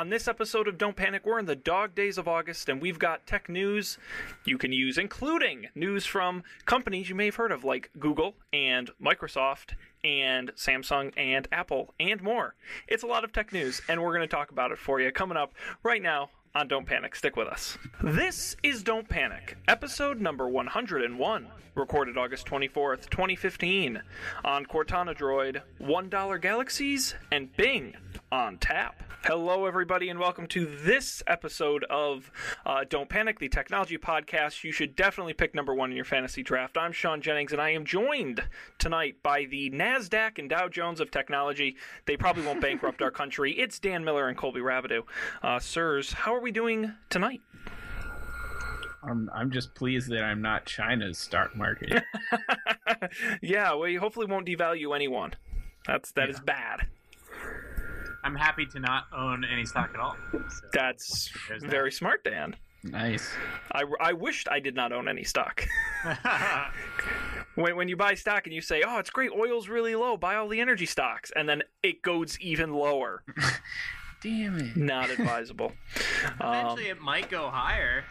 On 0.00 0.08
this 0.08 0.28
episode 0.28 0.66
of 0.66 0.78
Don't 0.78 0.96
Panic, 0.96 1.26
we're 1.26 1.38
in 1.38 1.44
the 1.44 1.54
dog 1.54 1.94
days 1.94 2.16
of 2.16 2.26
August, 2.26 2.70
and 2.70 2.80
we've 2.80 2.98
got 2.98 3.26
tech 3.26 3.50
news 3.50 3.98
you 4.46 4.56
can 4.56 4.72
use, 4.72 4.96
including 4.96 5.68
news 5.74 6.06
from 6.06 6.42
companies 6.64 7.10
you 7.10 7.14
may 7.14 7.26
have 7.26 7.34
heard 7.34 7.52
of, 7.52 7.64
like 7.64 7.90
Google 7.98 8.34
and 8.50 8.88
Microsoft 8.98 9.74
and 10.02 10.52
Samsung 10.56 11.12
and 11.18 11.46
Apple 11.52 11.92
and 12.00 12.22
more. 12.22 12.54
It's 12.88 13.02
a 13.02 13.06
lot 13.06 13.24
of 13.24 13.32
tech 13.34 13.52
news, 13.52 13.82
and 13.90 14.02
we're 14.02 14.16
going 14.16 14.26
to 14.26 14.34
talk 14.34 14.50
about 14.50 14.72
it 14.72 14.78
for 14.78 15.02
you 15.02 15.12
coming 15.12 15.36
up 15.36 15.52
right 15.82 16.00
now 16.00 16.30
on 16.54 16.66
Don't 16.66 16.86
Panic. 16.86 17.14
Stick 17.14 17.36
with 17.36 17.48
us. 17.48 17.76
This 18.02 18.56
is 18.62 18.82
Don't 18.82 19.06
Panic, 19.06 19.58
episode 19.68 20.18
number 20.18 20.48
101, 20.48 21.46
recorded 21.74 22.16
August 22.16 22.46
24th, 22.46 23.10
2015, 23.10 24.00
on 24.46 24.64
Cortana 24.64 25.14
Droid, 25.14 25.60
$1 25.78 26.40
Galaxies, 26.40 27.14
and 27.30 27.54
Bing 27.54 27.94
on 28.32 28.58
tap. 28.58 29.02
Hello, 29.24 29.66
everybody, 29.66 30.08
and 30.08 30.18
welcome 30.18 30.46
to 30.48 30.64
this 30.64 31.22
episode 31.26 31.84
of 31.90 32.30
uh, 32.64 32.84
Don't 32.88 33.08
Panic, 33.08 33.40
the 33.40 33.48
technology 33.48 33.98
podcast. 33.98 34.62
You 34.62 34.70
should 34.70 34.94
definitely 34.94 35.34
pick 35.34 35.54
number 35.54 35.74
one 35.74 35.90
in 35.90 35.96
your 35.96 36.04
fantasy 36.04 36.42
draft. 36.42 36.78
I'm 36.78 36.92
Sean 36.92 37.20
Jennings, 37.20 37.52
and 37.52 37.60
I 37.60 37.70
am 37.70 37.84
joined 37.84 38.44
tonight 38.78 39.16
by 39.22 39.46
the 39.46 39.68
NASDAQ 39.70 40.38
and 40.38 40.48
Dow 40.48 40.68
Jones 40.68 41.00
of 41.00 41.10
technology. 41.10 41.76
They 42.06 42.16
probably 42.16 42.44
won't 42.46 42.60
bankrupt 42.60 43.02
our 43.02 43.10
country. 43.10 43.58
It's 43.60 43.78
Dan 43.78 44.04
Miller 44.04 44.28
and 44.28 44.38
Colby 44.38 44.60
Rabideau. 44.60 45.02
Uh, 45.42 45.58
sirs, 45.58 46.12
how 46.12 46.34
are 46.34 46.40
we 46.40 46.50
doing 46.50 46.94
tonight? 47.10 47.42
I'm 49.02 49.28
I'm 49.34 49.50
just 49.50 49.74
pleased 49.74 50.08
that 50.10 50.22
I'm 50.22 50.40
not 50.40 50.64
China's 50.66 51.18
stock 51.18 51.54
market. 51.54 52.02
yeah, 53.42 53.74
we 53.76 53.96
hopefully 53.96 54.26
won't 54.26 54.46
devalue 54.46 54.94
anyone. 54.94 55.34
That's 55.86 56.12
that 56.12 56.28
yeah. 56.28 56.34
is 56.34 56.40
bad. 56.40 56.86
I'm 58.22 58.34
happy 58.34 58.66
to 58.66 58.80
not 58.80 59.06
own 59.16 59.44
any 59.44 59.64
stock 59.64 59.90
at 59.94 60.00
all. 60.00 60.16
So 60.32 60.66
That's 60.72 61.30
very 61.60 61.92
smart, 61.92 62.24
Dan. 62.24 62.56
Nice. 62.82 63.30
I, 63.72 63.84
I 64.00 64.12
wished 64.12 64.48
I 64.50 64.58
did 64.58 64.74
not 64.74 64.92
own 64.92 65.06
any 65.08 65.24
stock. 65.24 65.66
when, 67.54 67.76
when 67.76 67.88
you 67.88 67.96
buy 67.96 68.14
stock 68.14 68.46
and 68.46 68.54
you 68.54 68.62
say, 68.62 68.82
oh, 68.86 68.98
it's 68.98 69.10
great, 69.10 69.30
oil's 69.32 69.68
really 69.68 69.94
low, 69.94 70.16
buy 70.16 70.36
all 70.36 70.48
the 70.48 70.60
energy 70.60 70.86
stocks, 70.86 71.30
and 71.36 71.48
then 71.48 71.62
it 71.82 72.02
goes 72.02 72.38
even 72.40 72.72
lower. 72.72 73.22
Damn 74.22 74.58
it. 74.58 74.76
Not 74.76 75.08
advisable. 75.08 75.72
Eventually, 76.40 76.90
um, 76.90 76.98
it 76.98 77.00
might 77.00 77.30
go 77.30 77.48
higher, 77.48 78.04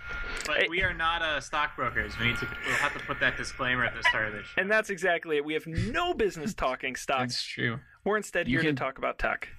but 0.47 0.63
it, 0.63 0.69
we 0.69 0.81
are 0.81 0.93
not 0.93 1.21
uh, 1.21 1.39
stockbrokers. 1.39 2.17
We 2.19 2.27
need 2.27 2.37
to. 2.37 2.47
We'll 2.65 2.75
have 2.77 2.93
to 2.93 2.99
put 3.05 3.19
that 3.19 3.37
disclaimer 3.37 3.85
at 3.85 3.93
the 3.95 4.01
start 4.09 4.27
of 4.27 4.33
this 4.33 4.47
show. 4.47 4.59
And 4.59 4.71
that's 4.71 4.89
exactly 4.89 5.37
it. 5.37 5.45
We 5.45 5.53
have 5.53 5.67
no 5.67 6.15
business 6.15 6.55
talking 6.55 6.95
stocks. 6.95 7.33
That's 7.33 7.43
true. 7.43 7.79
We're 8.05 8.17
instead 8.17 8.47
you 8.47 8.57
here 8.57 8.69
can, 8.69 8.75
to 8.75 8.79
talk 8.79 8.97
about 8.97 9.19
tech 9.19 9.49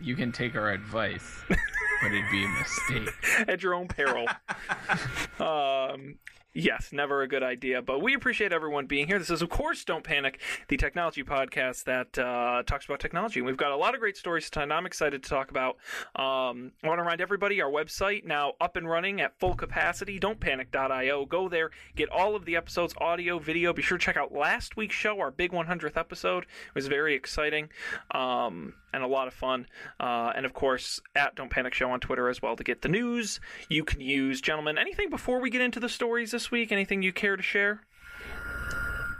you 0.00 0.16
can 0.16 0.32
take 0.32 0.54
our 0.54 0.70
advice, 0.70 1.42
but 1.48 2.12
it'd 2.12 2.30
be 2.30 2.44
a 2.44 2.48
mistake. 2.48 3.14
At 3.48 3.62
your 3.62 3.74
own 3.74 3.88
peril. 3.88 4.26
um, 5.40 6.16
Yes, 6.54 6.92
never 6.92 7.20
a 7.22 7.28
good 7.28 7.42
idea, 7.42 7.82
but 7.82 8.00
we 8.00 8.14
appreciate 8.14 8.54
everyone 8.54 8.86
being 8.86 9.06
here. 9.06 9.18
This 9.18 9.28
is, 9.28 9.42
of 9.42 9.50
course, 9.50 9.84
Don't 9.84 10.02
Panic, 10.02 10.40
the 10.68 10.78
technology 10.78 11.22
podcast 11.22 11.84
that 11.84 12.18
uh, 12.18 12.62
talks 12.64 12.86
about 12.86 13.00
technology. 13.00 13.42
We've 13.42 13.56
got 13.56 13.70
a 13.70 13.76
lot 13.76 13.92
of 13.92 14.00
great 14.00 14.16
stories 14.16 14.48
tonight. 14.48 14.74
I'm 14.74 14.86
excited 14.86 15.22
to 15.22 15.28
talk 15.28 15.50
about. 15.50 15.76
Um, 16.16 16.72
I 16.82 16.88
want 16.88 16.98
to 16.98 17.02
remind 17.02 17.20
everybody 17.20 17.60
our 17.60 17.70
website 17.70 18.24
now 18.24 18.54
up 18.62 18.76
and 18.76 18.88
running 18.88 19.20
at 19.20 19.38
full 19.38 19.54
capacity. 19.54 20.18
Don'tPanic.io. 20.18 21.26
Go 21.26 21.50
there, 21.50 21.70
get 21.94 22.08
all 22.08 22.34
of 22.34 22.46
the 22.46 22.56
episodes, 22.56 22.94
audio, 22.96 23.38
video. 23.38 23.74
Be 23.74 23.82
sure 23.82 23.98
to 23.98 24.04
check 24.04 24.16
out 24.16 24.32
last 24.32 24.74
week's 24.74 24.96
show, 24.96 25.20
our 25.20 25.30
big 25.30 25.52
100th 25.52 25.98
episode. 25.98 26.44
It 26.44 26.74
was 26.74 26.86
very 26.86 27.14
exciting. 27.14 27.68
Um, 28.10 28.72
and 28.92 29.02
a 29.02 29.06
lot 29.06 29.28
of 29.28 29.34
fun. 29.34 29.66
Uh, 30.00 30.32
and 30.34 30.46
of 30.46 30.54
course, 30.54 31.00
at 31.14 31.34
Don't 31.34 31.50
Panic 31.50 31.74
Show 31.74 31.90
on 31.90 32.00
Twitter 32.00 32.28
as 32.28 32.40
well 32.40 32.56
to 32.56 32.64
get 32.64 32.82
the 32.82 32.88
news. 32.88 33.40
You 33.68 33.84
can 33.84 34.00
use, 34.00 34.40
gentlemen, 34.40 34.78
anything 34.78 35.10
before 35.10 35.40
we 35.40 35.50
get 35.50 35.60
into 35.60 35.80
the 35.80 35.88
stories 35.88 36.32
this 36.38 36.52
week? 36.52 36.70
Anything 36.70 37.02
you 37.02 37.12
care 37.12 37.36
to 37.36 37.42
share? 37.42 37.80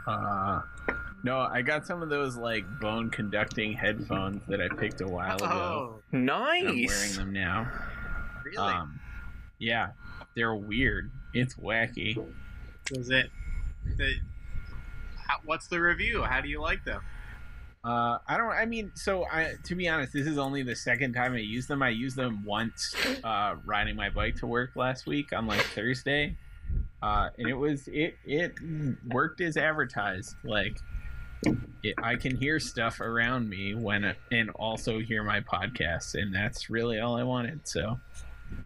Uh, 0.07 0.61
no, 1.21 1.39
I 1.39 1.61
got 1.61 1.85
some 1.85 2.01
of 2.01 2.07
those 2.07 2.37
like 2.37 2.63
bone 2.79 3.09
conducting 3.09 3.73
headphones 3.73 4.41
that 4.47 4.61
I 4.61 4.69
picked 4.69 5.01
a 5.01 5.07
while 5.07 5.35
ago. 5.35 5.45
Oh, 5.45 6.01
nice. 6.13 6.63
I'm 6.63 6.85
wearing 6.85 7.15
them 7.17 7.33
now. 7.33 7.69
Really? 8.45 8.57
Um, 8.57 9.01
yeah, 9.59 9.89
they're 10.33 10.55
weird. 10.55 11.11
It's 11.33 11.55
wacky. 11.55 12.15
Was 12.95 13.09
it? 13.09 13.29
The, 13.97 14.13
how, 15.27 15.39
what's 15.43 15.67
the 15.67 15.81
review? 15.81 16.23
How 16.23 16.39
do 16.39 16.47
you 16.47 16.61
like 16.61 16.85
them? 16.85 17.01
Uh, 17.83 18.19
I 18.29 18.37
don't. 18.37 18.51
I 18.51 18.65
mean, 18.65 18.93
so 18.95 19.25
I, 19.29 19.55
to 19.65 19.75
be 19.75 19.89
honest, 19.89 20.13
this 20.13 20.25
is 20.25 20.37
only 20.37 20.63
the 20.63 20.75
second 20.75 21.13
time 21.13 21.33
I 21.33 21.39
used 21.39 21.67
them. 21.67 21.83
I 21.83 21.89
used 21.89 22.15
them 22.15 22.45
once 22.45 22.95
uh, 23.25 23.55
riding 23.65 23.97
my 23.97 24.09
bike 24.09 24.37
to 24.37 24.47
work 24.47 24.77
last 24.77 25.05
week 25.05 25.33
on 25.33 25.47
like 25.47 25.61
Thursday, 25.61 26.37
uh, 27.01 27.29
and 27.37 27.47
it 27.47 27.53
was 27.53 27.87
it 27.87 28.15
it 28.25 28.55
worked 29.07 29.41
as 29.41 29.57
advertised. 29.57 30.35
Like, 30.43 30.77
it, 31.83 31.95
I 32.01 32.15
can 32.15 32.35
hear 32.35 32.59
stuff 32.59 32.99
around 32.99 33.49
me 33.49 33.75
when 33.75 34.15
and 34.31 34.49
also 34.51 34.99
hear 34.99 35.23
my 35.23 35.39
podcast, 35.41 36.15
and 36.15 36.33
that's 36.33 36.69
really 36.69 36.99
all 36.99 37.15
I 37.15 37.23
wanted. 37.23 37.67
So 37.67 37.99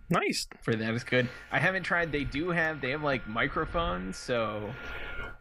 nice 0.09 0.47
for 0.63 0.75
that 0.75 0.93
is 0.93 1.03
good. 1.03 1.29
I 1.51 1.59
haven't 1.59 1.83
tried. 1.83 2.11
They 2.11 2.23
do 2.23 2.49
have 2.49 2.81
they 2.81 2.91
have 2.91 3.03
like 3.03 3.27
microphones, 3.27 4.17
so 4.17 4.73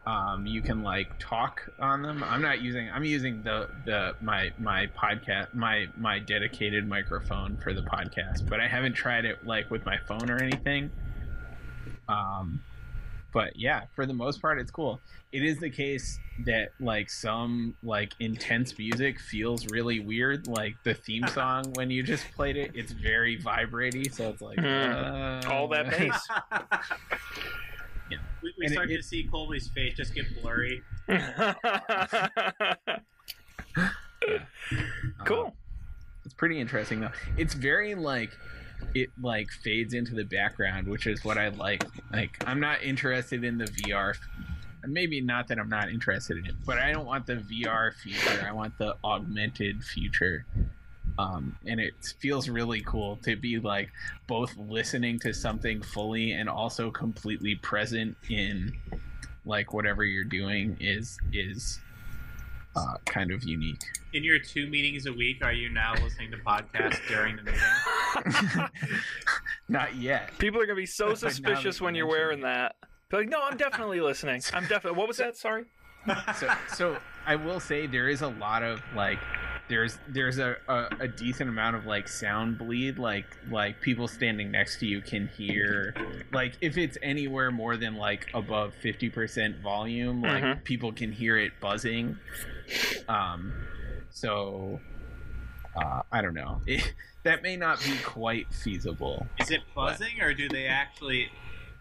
um, 0.05 0.45
you 0.45 0.61
can 0.61 0.83
like 0.83 1.17
talk 1.17 1.61
on 1.79 2.01
them. 2.01 2.23
I'm 2.23 2.41
not 2.41 2.61
using. 2.61 2.89
I'm 2.91 3.05
using 3.05 3.41
the 3.41 3.69
the 3.85 4.15
my 4.21 4.51
my 4.59 4.87
podcast 4.87 5.53
my 5.53 5.87
my 5.97 6.19
dedicated 6.19 6.87
microphone 6.87 7.57
for 7.57 7.73
the 7.73 7.81
podcast, 7.81 8.47
but 8.47 8.59
I 8.59 8.67
haven't 8.67 8.93
tried 8.93 9.25
it 9.25 9.45
like 9.45 9.71
with 9.71 9.85
my 9.85 9.97
phone 10.07 10.29
or 10.29 10.37
anything. 10.37 10.91
Um, 12.07 12.61
but 13.33 13.55
yeah, 13.57 13.85
for 13.95 14.05
the 14.05 14.13
most 14.13 14.41
part, 14.41 14.59
it's 14.59 14.71
cool. 14.71 15.01
It 15.31 15.43
is 15.43 15.57
the 15.57 15.69
case 15.69 16.19
that 16.45 16.69
like 16.79 17.09
some 17.09 17.75
like 17.83 18.13
intense 18.19 18.77
music 18.77 19.19
feels 19.19 19.65
really 19.67 19.99
weird. 19.99 20.47
Like 20.47 20.75
the 20.83 20.93
theme 20.93 21.27
song 21.33 21.73
when 21.73 21.89
you 21.89 22.03
just 22.03 22.31
played 22.35 22.55
it, 22.55 22.71
it's 22.75 22.91
very 22.91 23.37
vibrating. 23.37 24.09
So 24.11 24.29
it's 24.29 24.41
like 24.41 24.57
mm. 24.57 25.45
uh... 25.45 25.49
all 25.51 25.67
that 25.69 25.89
bass. 25.97 26.27
Yeah. 28.11 28.17
We, 28.43 28.53
we 28.59 28.67
start 28.67 28.91
it, 28.91 28.97
to 28.97 29.01
see 29.01 29.23
Colby's 29.23 29.69
face 29.69 29.95
just 29.95 30.13
get 30.13 30.25
blurry. 30.41 30.83
cool. 35.25 35.47
Uh, 35.47 35.51
it's 36.25 36.33
pretty 36.35 36.59
interesting 36.59 36.99
though. 36.99 37.11
It's 37.37 37.53
very 37.53 37.95
like 37.95 38.29
it 38.95 39.09
like 39.21 39.49
fades 39.51 39.93
into 39.93 40.15
the 40.15 40.23
background, 40.23 40.87
which 40.87 41.07
is 41.07 41.23
what 41.23 41.37
I 41.37 41.49
like. 41.49 41.83
Like 42.11 42.43
I'm 42.47 42.59
not 42.59 42.83
interested 42.83 43.43
in 43.43 43.57
the 43.57 43.65
VR. 43.65 44.15
Maybe 44.85 45.21
not 45.21 45.47
that 45.47 45.59
I'm 45.59 45.69
not 45.69 45.89
interested 45.89 46.37
in 46.37 46.45
it, 46.45 46.55
but 46.65 46.77
I 46.77 46.91
don't 46.91 47.05
want 47.05 47.25
the 47.25 47.35
VR 47.35 47.93
future. 47.93 48.45
I 48.45 48.51
want 48.51 48.77
the 48.77 48.97
augmented 49.03 49.81
future 49.83 50.45
um, 51.17 51.55
and 51.65 51.79
it 51.79 51.93
feels 52.19 52.49
really 52.49 52.81
cool 52.81 53.17
to 53.17 53.35
be 53.35 53.59
like 53.59 53.91
both 54.27 54.55
listening 54.57 55.19
to 55.19 55.33
something 55.33 55.81
fully 55.81 56.31
and 56.31 56.49
also 56.49 56.89
completely 56.89 57.55
present 57.55 58.17
in 58.29 58.73
like 59.45 59.73
whatever 59.73 60.03
you're 60.03 60.23
doing 60.23 60.77
is 60.79 61.17
is 61.31 61.79
uh, 62.75 62.95
kind 63.05 63.31
of 63.31 63.43
unique. 63.43 63.83
In 64.13 64.23
your 64.23 64.39
two 64.39 64.67
meetings 64.67 65.05
a 65.05 65.13
week, 65.13 65.43
are 65.43 65.53
you 65.53 65.69
now 65.69 65.93
listening 66.01 66.31
to 66.31 66.37
podcasts 66.37 66.99
during 67.07 67.35
the 67.35 67.43
meeting? 67.43 67.59
Not 69.69 69.95
yet. 69.95 70.37
People 70.37 70.61
are 70.61 70.65
gonna 70.65 70.75
be 70.75 70.85
so 70.85 71.13
suspicious 71.15 71.81
when 71.81 71.95
you're 71.95 72.07
wearing 72.07 72.41
that. 72.41 72.75
They're 73.09 73.21
like, 73.21 73.29
no, 73.29 73.41
I'm 73.43 73.57
definitely 73.57 74.01
listening. 74.01 74.41
I'm 74.53 74.63
definitely. 74.63 74.97
What 74.97 75.07
was 75.07 75.17
that? 75.17 75.37
Sorry. 75.37 75.65
so, 76.35 76.53
so 76.73 76.97
I 77.25 77.35
will 77.35 77.59
say 77.59 77.87
there 77.87 78.09
is 78.09 78.21
a 78.21 78.27
lot 78.27 78.63
of 78.63 78.81
like 78.95 79.19
there's 79.69 79.97
there's 80.09 80.39
a, 80.39 80.57
a, 80.67 80.89
a, 81.01 81.07
decent 81.07 81.49
amount 81.49 81.75
of 81.75 81.85
like 81.85 82.07
sound 82.07 82.57
bleed 82.57 82.99
like 82.99 83.25
like 83.49 83.79
people 83.79 84.07
standing 84.07 84.51
next 84.51 84.79
to 84.79 84.85
you 84.85 85.01
can 85.01 85.29
hear 85.29 85.95
like 86.33 86.53
if 86.59 86.77
it's 86.77 86.97
anywhere 87.01 87.49
more 87.49 87.77
than 87.77 87.95
like 87.95 88.27
above 88.33 88.73
50% 88.83 89.61
volume 89.61 90.21
like 90.21 90.43
mm-hmm. 90.43 90.59
people 90.63 90.91
can 90.91 91.11
hear 91.11 91.37
it 91.37 91.53
buzzing 91.61 92.17
um 93.07 93.53
so 94.09 94.79
uh, 95.75 96.01
i 96.11 96.21
don't 96.21 96.33
know 96.33 96.61
it, 96.67 96.93
that 97.23 97.41
may 97.41 97.55
not 97.55 97.79
be 97.83 97.95
quite 98.03 98.51
feasible 98.53 99.25
is 99.39 99.51
it 99.51 99.61
buzzing 99.75 100.15
but, 100.19 100.25
or 100.25 100.33
do 100.33 100.49
they 100.49 100.65
actually 100.65 101.29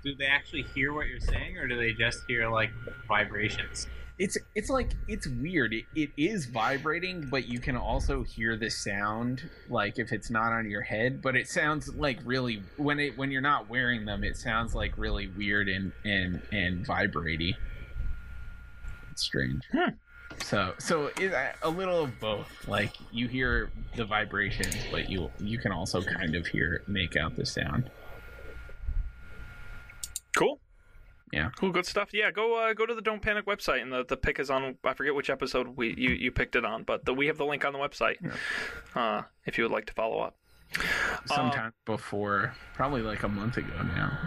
do 0.05 0.15
they 0.15 0.27
actually 0.27 0.63
hear 0.75 0.93
what 0.93 1.07
you're 1.07 1.21
saying 1.21 1.57
or 1.57 1.67
do 1.67 1.77
they 1.77 1.93
just 1.93 2.21
hear 2.27 2.49
like 2.49 2.71
vibrations 3.07 3.87
it's 4.19 4.37
it's 4.55 4.71
like 4.71 4.93
it's 5.09 5.27
weird. 5.27 5.73
It, 5.73 5.85
it 5.95 6.11
is 6.17 6.47
vibrating, 6.47 7.27
but 7.29 7.49
you 7.49 7.59
can 7.59 7.77
also 7.77 8.23
hear 8.23 8.57
the 8.57 8.71
sound 8.71 9.49
like 9.69 9.99
if 9.99 10.13
it's 10.13 10.31
not 10.31 10.53
on 10.53 10.71
your 10.71 10.83
head. 10.83 11.23
But 11.23 11.35
it 11.35 11.49
sounds 11.49 11.93
like 11.95 12.19
really 12.25 12.63
when 12.77 13.01
it 13.01 13.17
when 13.17 13.31
you're 13.31 13.41
not 13.41 13.69
wearing 13.71 14.05
them, 14.05 14.23
it 14.23 14.37
sounds 14.37 14.75
like 14.75 14.97
really 14.99 15.29
weird 15.29 15.69
and 15.69 15.93
and 16.05 16.43
and 16.53 16.87
vibraty. 16.87 17.55
It's 19.11 19.23
strange. 19.23 19.63
Hmm. 19.73 19.91
So 20.43 20.75
so 20.79 21.11
it, 21.19 21.33
a 21.63 21.71
little 21.71 22.05
of 22.05 22.21
both. 22.21 22.49
Like 22.69 22.93
you 23.11 23.29
hear 23.29 23.71
the 23.97 24.05
vibrations, 24.05 24.77
but 24.91 25.09
you 25.09 25.31
you 25.39 25.59
can 25.59 25.73
also 25.73 26.03
kind 26.03 26.35
of 26.35 26.47
hear 26.47 26.83
make 26.87 27.17
out 27.17 27.37
the 27.37 27.47
sound. 27.47 27.91
Cool. 30.37 30.59
Yeah. 31.33 31.51
Cool, 31.57 31.73
good 31.73 31.87
stuff. 31.87 32.11
Yeah, 32.13 32.31
go 32.31 32.57
uh, 32.59 32.75
go 32.75 32.85
to 32.85 32.95
the 32.95 33.01
Don't 33.01 33.23
Panic 33.23 33.47
website, 33.47 33.81
and 33.81 33.91
the, 33.91 34.05
the 34.05 34.19
pick 34.19 34.39
is 34.39 34.51
on. 34.51 34.77
I 34.85 34.93
forget 34.93 35.15
which 35.15 35.31
episode 35.31 35.77
we 35.77 35.95
you, 35.97 36.11
you 36.11 36.31
picked 36.31 36.57
it 36.57 36.65
on, 36.65 36.83
but 36.83 37.07
the, 37.07 37.15
we 37.15 37.27
have 37.29 37.39
the 37.39 37.47
link 37.47 37.65
on 37.65 37.73
the 37.73 37.79
website 37.79 38.17
uh, 38.95 39.23
if 39.47 39.57
you 39.57 39.65
would 39.65 39.73
like 39.73 39.87
to 39.87 39.95
follow 39.95 40.21
up. 40.21 40.37
Sometime 41.27 41.73
before, 41.85 42.55
probably 42.75 43.03
like 43.03 43.23
a 43.23 43.29
month 43.29 43.57
ago 43.57 43.83
now. 43.95 44.19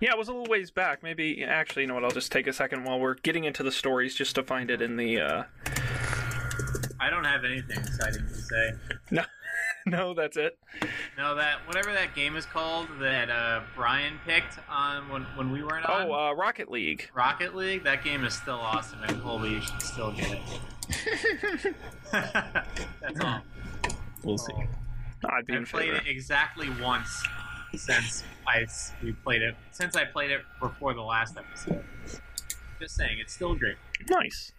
Yeah, 0.00 0.12
it 0.12 0.18
was 0.18 0.28
a 0.28 0.32
little 0.32 0.46
ways 0.46 0.70
back. 0.70 1.02
Maybe 1.02 1.42
actually, 1.42 1.82
you 1.82 1.88
know 1.88 1.94
what? 1.94 2.04
I'll 2.04 2.10
just 2.10 2.30
take 2.30 2.46
a 2.46 2.52
second 2.52 2.84
while 2.84 3.00
we're 3.00 3.14
getting 3.14 3.44
into 3.44 3.62
the 3.62 3.72
stories 3.72 4.14
just 4.14 4.34
to 4.36 4.42
find 4.42 4.70
it 4.70 4.82
in 4.82 4.96
the. 4.96 5.20
Uh... 5.20 5.42
I 7.00 7.10
don't 7.10 7.24
have 7.24 7.44
anything 7.44 7.78
exciting 7.78 8.26
to 8.26 8.34
say. 8.34 8.72
No, 9.10 9.24
no, 9.86 10.14
that's 10.14 10.36
it. 10.36 10.58
No, 11.16 11.34
that 11.34 11.66
whatever 11.66 11.92
that 11.92 12.14
game 12.14 12.36
is 12.36 12.46
called 12.46 12.88
that 13.00 13.30
uh, 13.30 13.60
Brian 13.74 14.18
picked 14.26 14.58
on 14.68 15.08
when 15.08 15.22
when 15.36 15.50
we 15.50 15.62
weren't 15.62 15.86
on. 15.86 16.08
Oh, 16.08 16.12
uh, 16.12 16.32
Rocket 16.34 16.70
League. 16.70 17.10
Rocket 17.14 17.54
League. 17.54 17.84
That 17.84 18.04
game 18.04 18.24
is 18.24 18.34
still 18.34 18.54
awesome, 18.54 19.02
and 19.02 19.20
Colby 19.22 19.50
you 19.50 19.60
should 19.60 19.82
still 19.82 20.12
get 20.12 20.32
it. 20.32 21.74
That's 22.12 23.20
all. 23.20 23.40
We'll 24.22 24.38
see. 24.38 24.52
I'd 25.30 25.46
be 25.46 25.56
I've 25.56 25.66
played 25.66 25.92
favor. 25.92 25.96
it 25.96 26.06
exactly 26.06 26.68
once 26.80 27.22
since 27.76 28.22
I 28.46 28.66
we 29.02 29.12
played 29.12 29.42
it 29.42 29.56
since 29.72 29.96
I 29.96 30.04
played 30.04 30.30
it 30.30 30.42
before 30.60 30.94
the 30.94 31.02
last 31.02 31.36
episode. 31.36 31.84
Just 32.80 32.96
saying, 32.96 33.18
it's 33.20 33.32
still 33.32 33.54
great. 33.54 33.76
Nice. 34.08 34.52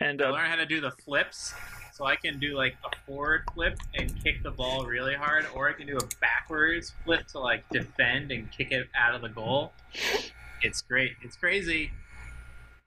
And 0.00 0.22
I 0.22 0.28
uh, 0.28 0.32
learned 0.32 0.48
how 0.48 0.56
to 0.56 0.66
do 0.66 0.80
the 0.80 0.90
flips, 0.90 1.54
so 1.92 2.04
I 2.04 2.16
can 2.16 2.38
do 2.38 2.56
like 2.56 2.74
a 2.84 2.96
forward 3.06 3.42
flip 3.54 3.78
and 3.94 4.12
kick 4.22 4.42
the 4.42 4.50
ball 4.50 4.86
really 4.86 5.14
hard, 5.14 5.46
or 5.54 5.68
I 5.68 5.72
can 5.72 5.86
do 5.86 5.96
a 5.96 6.06
backwards 6.20 6.92
flip 7.04 7.26
to 7.28 7.38
like 7.38 7.68
defend 7.70 8.32
and 8.32 8.50
kick 8.50 8.72
it 8.72 8.88
out 8.98 9.14
of 9.14 9.22
the 9.22 9.28
goal. 9.28 9.72
It's 10.62 10.82
great. 10.82 11.12
It's 11.22 11.36
crazy. 11.36 11.90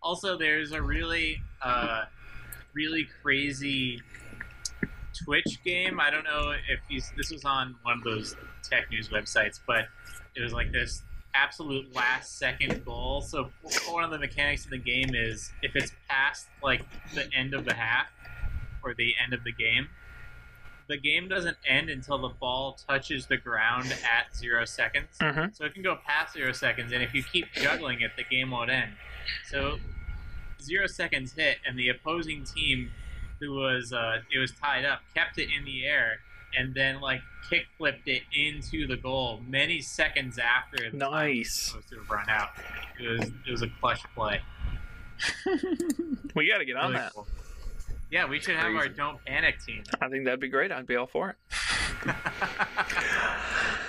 Also, 0.01 0.37
there's 0.37 0.71
a 0.73 0.81
really, 0.81 1.41
uh, 1.61 2.05
really 2.73 3.07
crazy 3.21 4.01
Twitch 5.25 5.59
game. 5.63 5.99
I 5.99 6.09
don't 6.09 6.23
know 6.23 6.51
if 6.69 6.79
you, 6.89 7.01
this 7.17 7.31
was 7.31 7.45
on 7.45 7.75
one 7.83 7.97
of 7.97 8.03
those 8.03 8.35
tech 8.63 8.89
news 8.89 9.09
websites, 9.09 9.59
but 9.65 9.85
it 10.35 10.41
was 10.41 10.53
like 10.53 10.71
this 10.71 11.03
absolute 11.35 11.93
last 11.95 12.37
second 12.37 12.83
goal. 12.85 13.21
So 13.21 13.49
one 13.89 14.03
of 14.03 14.11
the 14.11 14.19
mechanics 14.19 14.65
of 14.65 14.71
the 14.71 14.77
game 14.77 15.13
is 15.13 15.51
if 15.61 15.75
it's 15.75 15.91
past 16.07 16.47
like 16.61 16.83
the 17.13 17.27
end 17.35 17.53
of 17.53 17.65
the 17.65 17.73
half 17.73 18.07
or 18.83 18.93
the 18.93 19.13
end 19.23 19.33
of 19.33 19.43
the 19.43 19.51
game, 19.51 19.87
the 20.89 20.97
game 20.97 21.29
doesn't 21.29 21.57
end 21.67 21.89
until 21.89 22.17
the 22.17 22.29
ball 22.29 22.77
touches 22.87 23.25
the 23.27 23.37
ground 23.37 23.85
at 24.03 24.35
zero 24.35 24.65
seconds. 24.65 25.17
mhm. 25.19 25.55
So 25.55 25.63
it 25.65 25.73
can 25.73 25.81
go 25.81 25.97
past 26.05 26.33
zero 26.33 26.51
seconds, 26.51 26.91
and 26.91 27.01
if 27.01 27.13
you 27.13 27.23
keep 27.23 27.45
juggling 27.53 28.01
it, 28.01 28.11
the 28.17 28.25
game 28.25 28.51
won't 28.51 28.69
end. 28.69 28.91
So 29.49 29.79
zero 30.61 30.87
seconds 30.87 31.33
hit, 31.33 31.57
and 31.65 31.79
the 31.79 31.87
opposing 31.89 32.43
team, 32.43 32.91
who 33.43 33.53
was 33.55 33.91
uh, 33.93 34.19
it 34.33 34.39
was 34.39 34.51
tied 34.51 34.85
up, 34.85 34.99
kept 35.15 35.37
it 35.37 35.49
in 35.55 35.65
the 35.65 35.85
air, 35.85 36.19
and 36.57 36.73
then 36.73 37.01
like 37.01 37.21
kick 37.49 37.65
flipped 37.77 38.07
it 38.07 38.23
into 38.33 38.87
the 38.87 38.95
goal 38.97 39.41
many 39.47 39.81
seconds 39.81 40.37
after 40.39 40.77
the 40.89 40.97
time 40.97 41.11
was 41.11 41.11
Nice. 41.11 41.53
supposed 41.53 41.89
to 41.89 41.95
have 41.97 42.09
run 42.09 42.29
out. 42.29 42.49
It 42.99 43.07
was 43.19 43.29
it 43.47 43.51
was 43.51 43.61
a 43.61 43.67
clutch 43.79 44.01
play. 44.15 44.41
We 46.35 46.47
got 46.49 46.57
to 46.57 46.65
get 46.65 46.75
on 46.75 46.89
Really 46.91 47.01
that. 47.03 47.13
cool. 47.13 47.27
Yeah, 48.09 48.27
we 48.27 48.39
should 48.39 48.55
have 48.55 48.75
our 48.75 48.87
don't 48.87 49.23
panic 49.25 49.63
team. 49.63 49.83
I 50.01 50.09
think 50.09 50.25
that'd 50.25 50.39
be 50.39 50.47
great. 50.49 50.71
I'd 50.71 50.87
be 50.87 50.95
all 50.95 51.05
for 51.07 51.29
it. 51.29 51.35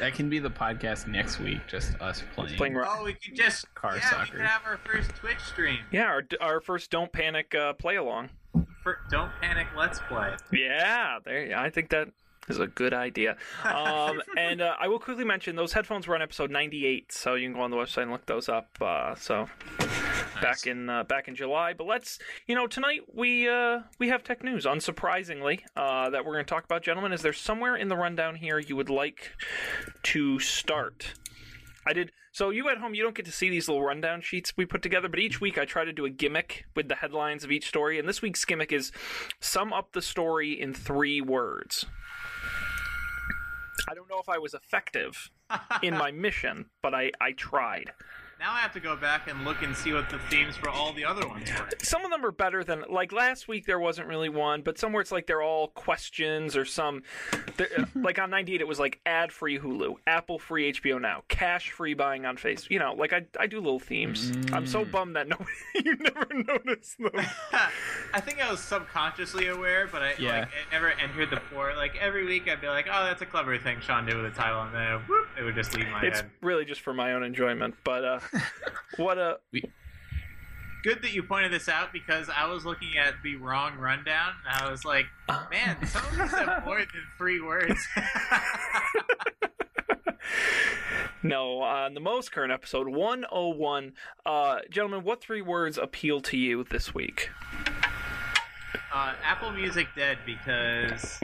That 0.01 0.12
can 0.15 0.29
be 0.29 0.39
the 0.41 0.51
podcast 0.51 1.06
next 1.06 1.39
week. 1.39 1.61
Just 1.69 1.95
us 2.01 2.23
playing. 2.35 2.56
Playing 2.56 2.75
ro- 2.75 2.85
oh, 2.89 3.05
we 3.05 3.15
could 3.15 3.35
just 3.37 3.73
Car 3.75 3.97
yeah, 3.97 4.11
soccer. 4.11 4.25
we 4.33 4.39
could 4.39 4.47
have 4.47 4.62
our 4.67 4.77
first 4.79 5.11
Twitch 5.15 5.39
stream. 5.39 5.79
Yeah, 5.93 6.06
our, 6.06 6.23
our 6.41 6.61
first 6.61 6.91
Don't 6.91 7.12
Panic 7.12 7.55
uh, 7.55 7.73
play 7.75 7.97
along. 7.97 8.31
For, 8.85 9.01
don't 9.11 9.33
panic, 9.41 9.67
let's 9.75 9.99
play. 10.09 10.37
Yeah, 10.53 11.19
there. 11.25 11.57
I 11.57 11.71
think 11.71 11.89
that 11.89 12.09
is 12.49 12.59
a 12.59 12.67
good 12.67 12.93
idea. 12.93 13.39
Um, 13.65 14.21
and 14.37 14.61
uh, 14.61 14.75
I 14.79 14.89
will 14.89 14.99
quickly 14.99 15.25
mention 15.25 15.57
those 15.57 15.73
headphones 15.73 16.07
were 16.07 16.15
on 16.15 16.21
episode 16.21 16.51
98, 16.51 17.11
so 17.11 17.35
you 17.35 17.47
can 17.47 17.55
go 17.55 17.63
on 17.63 17.71
the 17.71 17.79
website 17.79 18.03
and 18.03 18.11
look 18.11 18.27
those 18.27 18.51
up. 18.51 18.69
Uh, 18.79 19.15
so 19.15 19.49
back 20.43 20.67
in 20.67 20.91
uh, 20.91 21.05
back 21.05 21.29
in 21.29 21.35
July. 21.35 21.73
But 21.73 21.87
let's, 21.87 22.19
you 22.47 22.55
know, 22.55 22.67
tonight 22.67 23.01
we 23.13 23.49
uh, 23.49 23.81
we 23.99 24.09
have 24.09 24.23
tech 24.23 24.45
news. 24.45 24.67
Unsurprisingly, 24.67 25.61
uh, 25.75 26.11
that 26.11 26.27
we're 26.27 26.35
going 26.35 26.45
to 26.45 26.51
talk 26.51 26.65
about, 26.65 26.83
gentlemen. 26.83 27.13
Is 27.13 27.23
there 27.23 27.33
somewhere 27.33 27.77
in 27.77 27.89
the 27.89 27.97
rundown 27.97 28.35
here 28.35 28.59
you 28.59 28.77
would 28.77 28.91
like 28.91 29.33
to 30.03 30.39
start? 30.39 31.15
I 31.87 31.95
did. 31.95 32.13
So 32.35 32.51
you 32.51 32.69
at 32.69 32.79
home, 32.79 32.95
you 32.95 33.05
don't 33.05 33.15
get 33.15 33.27
to 33.27 33.33
see 33.33 33.49
these 33.49 33.69
little 33.69 33.85
rundown 33.85 34.21
sheets 34.21 34.57
we 34.57 34.67
put 34.67 34.83
together, 34.83 35.09
but 35.09 35.21
each 35.21 35.41
week 35.41 35.57
I 35.57 35.65
try 35.65 35.85
to 35.85 35.93
do 35.93 36.05
a 36.05 36.11
gimmick 36.11 36.65
with 36.75 36.89
the 36.89 36.97
headlines 36.97 37.45
of 37.45 37.53
each 37.53 37.69
story, 37.69 37.97
and 37.97 38.09
this 38.09 38.23
week's 38.23 38.45
gimmick 38.45 38.73
is 38.73 38.91
sum 39.39 39.73
up 39.73 39.93
the 39.93 40.03
story 40.03 40.61
in 40.61 40.75
three 40.75 41.21
words. 41.21 41.87
I 43.89 43.95
don't 43.95 44.11
know 44.11 44.19
if 44.19 44.29
I 44.29 44.39
was 44.39 44.53
effective 44.53 45.31
in 45.81 45.97
my 45.97 46.11
mission, 46.13 46.67
but 46.83 46.93
I, 46.93 47.13
I 47.21 47.33
tried. 47.37 47.93
Now 48.44 48.52
I 48.52 48.61
have 48.61 48.75
to 48.75 48.81
go 48.81 48.94
back 48.94 49.26
and 49.31 49.43
look 49.43 49.62
and 49.62 49.75
see 49.75 49.94
what 49.94 50.11
the 50.11 50.19
themes 50.29 50.55
for 50.55 50.69
all 50.69 50.93
the 50.93 51.02
other 51.02 51.26
ones 51.26 51.49
were. 51.50 51.67
Some 51.79 52.05
of 52.05 52.11
them 52.11 52.26
are 52.26 52.31
better 52.31 52.62
than 52.62 52.85
like 52.91 53.11
last 53.11 53.49
week. 53.49 53.64
There 53.64 53.79
wasn't 53.81 54.06
really 54.06 54.29
one, 54.29 54.61
but 54.61 54.76
somewhere 54.79 55.00
it's 55.00 55.11
like 55.11 55.26
they're 55.26 55.41
all 55.41 55.69
questions 55.69 56.55
or 56.55 56.67
some. 56.67 57.05
uh, 57.32 57.64
Like 57.94 58.19
on 58.19 58.29
ninety 58.29 58.55
eight, 58.55 58.61
it 58.61 58.69
was 58.69 58.79
like 58.79 59.00
ad 59.06 59.32
free 59.32 59.58
Hulu, 59.58 59.94
Apple 60.06 60.38
free 60.38 60.70
HBO 60.75 61.00
Now, 61.00 61.23
cash 61.29 61.70
free 61.70 61.94
buying 61.94 62.26
on 62.26 62.37
Facebook. 62.37 62.69
You 62.69 62.81
know, 62.81 62.93
like 62.93 63.14
I 63.14 63.25
I 63.41 63.46
do 63.46 63.61
little 63.61 63.81
themes. 63.81 64.31
I'm 64.52 64.67
so 64.67 64.85
bummed 64.85 65.17
that 65.17 65.26
nobody 65.26 65.50
you 65.82 65.96
never 65.96 66.26
noticed 66.35 66.99
them. 66.99 67.12
I 68.12 68.20
think 68.20 68.44
I 68.44 68.50
was 68.50 68.61
subconsciously 68.61 69.46
aware, 69.46 69.87
but 69.91 70.02
I 70.02 70.14
Yeah. 70.19 70.41
like 70.41 70.49
it 70.49 70.70
never 70.70 70.91
entered 70.91 71.31
the 71.31 71.41
floor. 71.41 71.73
Like 71.75 71.96
every 71.99 72.26
week, 72.26 72.46
I'd 72.46 72.61
be 72.61 72.69
like, 72.69 72.88
"Oh, 72.93 73.05
that's 73.05 73.23
a 73.23 73.26
clever 73.26 73.56
thing 73.56 73.81
Sean 73.81 74.05
did 74.05 74.17
with 74.20 74.31
the 74.35 74.38
title," 74.38 74.61
and 74.64 74.75
then 74.75 75.00
whoop, 75.08 75.29
it 75.41 75.44
would 75.44 75.55
just 75.55 75.75
leave 75.75 75.88
my 75.88 76.02
It's 76.02 76.20
head. 76.20 76.31
really 76.43 76.67
just 76.67 76.82
for 76.82 76.93
my 76.93 77.14
own 77.14 77.23
enjoyment. 77.23 77.75
But 77.85 78.05
uh, 78.05 78.20
what 78.97 79.19
a 79.19 79.39
Good 80.85 81.01
that 81.01 81.15
you 81.15 81.23
pointed 81.23 81.51
this 81.51 81.67
out 81.67 81.95
because 81.95 82.29
I 82.29 82.47
was 82.47 82.67
looking 82.67 82.99
at 82.99 83.15
the 83.23 83.37
wrong 83.37 83.79
rundown, 83.79 84.35
and 84.47 84.63
I 84.63 84.71
was 84.71 84.85
like, 84.85 85.07
"Man, 85.51 85.87
some 85.87 86.05
of 86.05 86.11
these 86.11 86.31
have 86.31 86.63
more 86.67 86.79
than 86.79 86.89
three 87.17 87.41
words." 87.41 87.89
no 91.23 91.63
on 91.63 91.94
the 91.94 92.01
most 92.01 92.32
current 92.32 92.53
episode 92.53 92.87
101. 92.87 93.94
Uh, 94.27 94.58
gentlemen, 94.69 95.05
what 95.05 95.23
three 95.23 95.41
words 95.41 95.79
appeal 95.79 96.20
to 96.20 96.37
you 96.37 96.65
this 96.65 96.94
week? 96.94 97.31
Uh, 98.94 99.13
Apple 99.24 99.51
Music 99.51 99.89
dead 99.96 100.19
because 100.24 101.19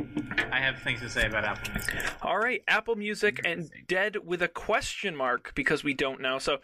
I 0.51 0.59
have 0.59 0.81
things 0.81 1.01
to 1.01 1.09
say 1.09 1.27
about 1.27 1.45
Apple 1.45 1.73
Music. 1.73 1.95
All 2.21 2.39
right, 2.39 2.65
Apple 2.67 2.97
Music 2.97 3.41
and 3.45 3.71
dead 3.87 4.17
with 4.27 4.43
a 4.43 4.49
question 4.49 5.15
mark 5.15 5.53
because 5.55 5.85
we 5.85 5.95
don't 5.95 6.21
know. 6.21 6.41
So, 6.41 6.59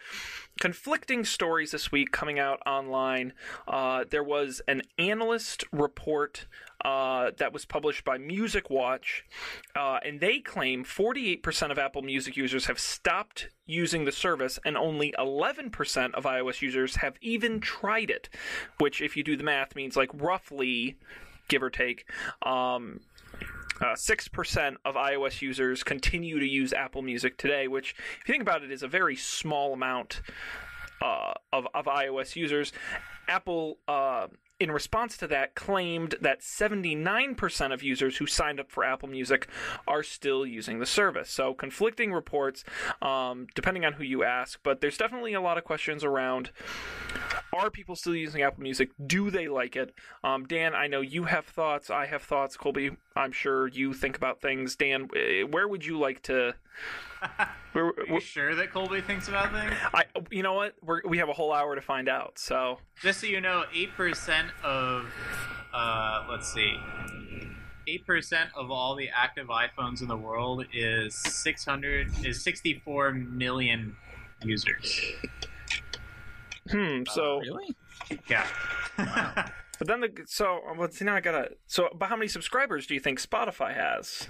conflicting 0.59 1.23
stories 1.23 1.71
this 1.71 1.93
week 1.93 2.11
coming 2.11 2.39
out 2.39 2.59
online. 2.65 3.31
Uh, 3.67 4.03
there 4.09 4.23
was 4.23 4.61
an 4.67 4.81
analyst 4.97 5.63
report 5.71 6.45
uh, 6.83 7.31
that 7.37 7.53
was 7.53 7.65
published 7.65 8.05
by 8.05 8.17
Music 8.17 8.69
Watch, 8.69 9.25
uh, 9.75 9.99
and 10.05 10.19
they 10.19 10.39
claim 10.39 10.83
48% 10.83 11.71
of 11.71 11.79
Apple 11.79 12.01
Music 12.01 12.37
users 12.37 12.67
have 12.67 12.79
stopped 12.79 13.49
using 13.65 14.05
the 14.05 14.11
service, 14.11 14.59
and 14.63 14.77
only 14.77 15.13
11% 15.17 16.13
of 16.13 16.23
iOS 16.23 16.61
users 16.61 16.97
have 16.97 17.15
even 17.21 17.59
tried 17.59 18.09
it. 18.09 18.29
Which, 18.79 19.01
if 19.01 19.17
you 19.17 19.23
do 19.23 19.35
the 19.35 19.43
math, 19.43 19.75
means 19.75 19.95
like 19.95 20.11
roughly, 20.13 20.97
give 21.47 21.63
or 21.63 21.69
take, 21.69 22.09
um, 22.43 23.01
uh, 23.81 23.93
6% 23.93 24.75
of 24.85 24.95
iOS 24.95 25.41
users 25.41 25.83
continue 25.83 26.39
to 26.39 26.47
use 26.47 26.73
Apple 26.73 27.01
Music 27.01 27.37
today, 27.37 27.67
which, 27.67 27.95
if 28.21 28.27
you 28.27 28.33
think 28.33 28.41
about 28.41 28.63
it, 28.63 28.71
is 28.71 28.83
a 28.83 28.87
very 28.87 29.15
small 29.15 29.73
amount 29.73 30.21
uh, 31.01 31.33
of, 31.53 31.67
of 31.73 31.85
iOS 31.85 32.35
users. 32.35 32.71
Apple, 33.27 33.77
uh, 33.87 34.27
in 34.59 34.71
response 34.71 35.17
to 35.17 35.27
that, 35.27 35.55
claimed 35.55 36.15
that 36.21 36.41
79% 36.41 37.73
of 37.73 37.83
users 37.83 38.17
who 38.17 38.25
signed 38.25 38.59
up 38.59 38.71
for 38.71 38.83
Apple 38.83 39.07
Music 39.07 39.47
are 39.87 40.03
still 40.03 40.45
using 40.45 40.79
the 40.79 40.85
service. 40.85 41.29
So, 41.29 41.53
conflicting 41.53 42.11
reports, 42.11 42.63
um, 43.01 43.47
depending 43.53 43.85
on 43.85 43.93
who 43.93 44.03
you 44.03 44.23
ask, 44.23 44.59
but 44.63 44.81
there's 44.81 44.97
definitely 44.97 45.33
a 45.33 45.41
lot 45.41 45.57
of 45.57 45.63
questions 45.63 46.03
around 46.03 46.51
are 47.53 47.69
people 47.69 47.95
still 47.95 48.15
using 48.15 48.41
Apple 48.41 48.63
Music? 48.63 48.89
Do 49.05 49.29
they 49.29 49.47
like 49.47 49.75
it? 49.75 49.93
Um, 50.23 50.45
Dan, 50.45 50.75
I 50.75 50.87
know 50.87 51.01
you 51.01 51.25
have 51.25 51.45
thoughts. 51.45 51.89
I 51.89 52.05
have 52.05 52.21
thoughts. 52.21 52.57
Colby, 52.57 52.91
I'm 53.17 53.31
sure 53.31 53.67
you 53.67 53.93
think 53.93 54.15
about 54.15 54.41
things. 54.41 54.75
Dan, 54.75 55.09
eh, 55.15 55.43
where 55.43 55.67
would 55.67 55.85
you 55.85 55.99
like 55.99 56.21
to? 56.23 56.53
Where, 57.73 57.87
Are 57.87 58.05
you 58.07 58.19
sure 58.19 58.53
that 58.55 58.71
Colby 58.71 59.01
thinks 59.01 59.27
about 59.27 59.51
things? 59.51 59.73
I, 59.93 60.05
you 60.29 60.43
know 60.43 60.53
what? 60.53 60.75
We're, 60.83 61.01
we 61.03 61.17
have 61.17 61.29
a 61.29 61.33
whole 61.33 61.51
hour 61.51 61.73
to 61.73 61.81
find 61.81 62.07
out. 62.07 62.37
So 62.37 62.77
Just 63.01 63.21
so 63.21 63.27
you 63.27 63.41
know, 63.41 63.63
eight 63.73 63.93
percent 63.95 64.49
of, 64.63 65.07
uh, 65.73 66.25
let's 66.29 66.51
see, 66.53 66.77
eight 67.87 68.05
percent 68.05 68.51
of 68.55 68.69
all 68.69 68.95
the 68.95 69.09
active 69.09 69.47
iPhones 69.47 70.01
in 70.01 70.07
the 70.07 70.17
world 70.17 70.65
is 70.73 71.15
six 71.15 71.65
hundred 71.65 72.09
is 72.23 72.43
sixty 72.43 72.81
four 72.85 73.11
million 73.13 73.95
users. 74.43 75.01
Hmm. 76.69 77.03
So, 77.09 77.39
really? 77.39 77.75
Yeah. 78.29 78.45
Wow. 78.99 79.45
But 79.77 79.87
then 79.87 80.01
the 80.01 80.09
so 80.25 80.59
uh, 80.69 80.73
well, 80.77 80.89
see 80.91 81.05
now 81.05 81.15
I 81.15 81.19
gotta. 81.21 81.49
So, 81.67 81.89
but 81.95 82.09
how 82.09 82.15
many 82.15 82.27
subscribers 82.27 82.87
do 82.87 82.93
you 82.93 82.99
think 82.99 83.21
Spotify 83.21 83.73
has? 83.75 84.27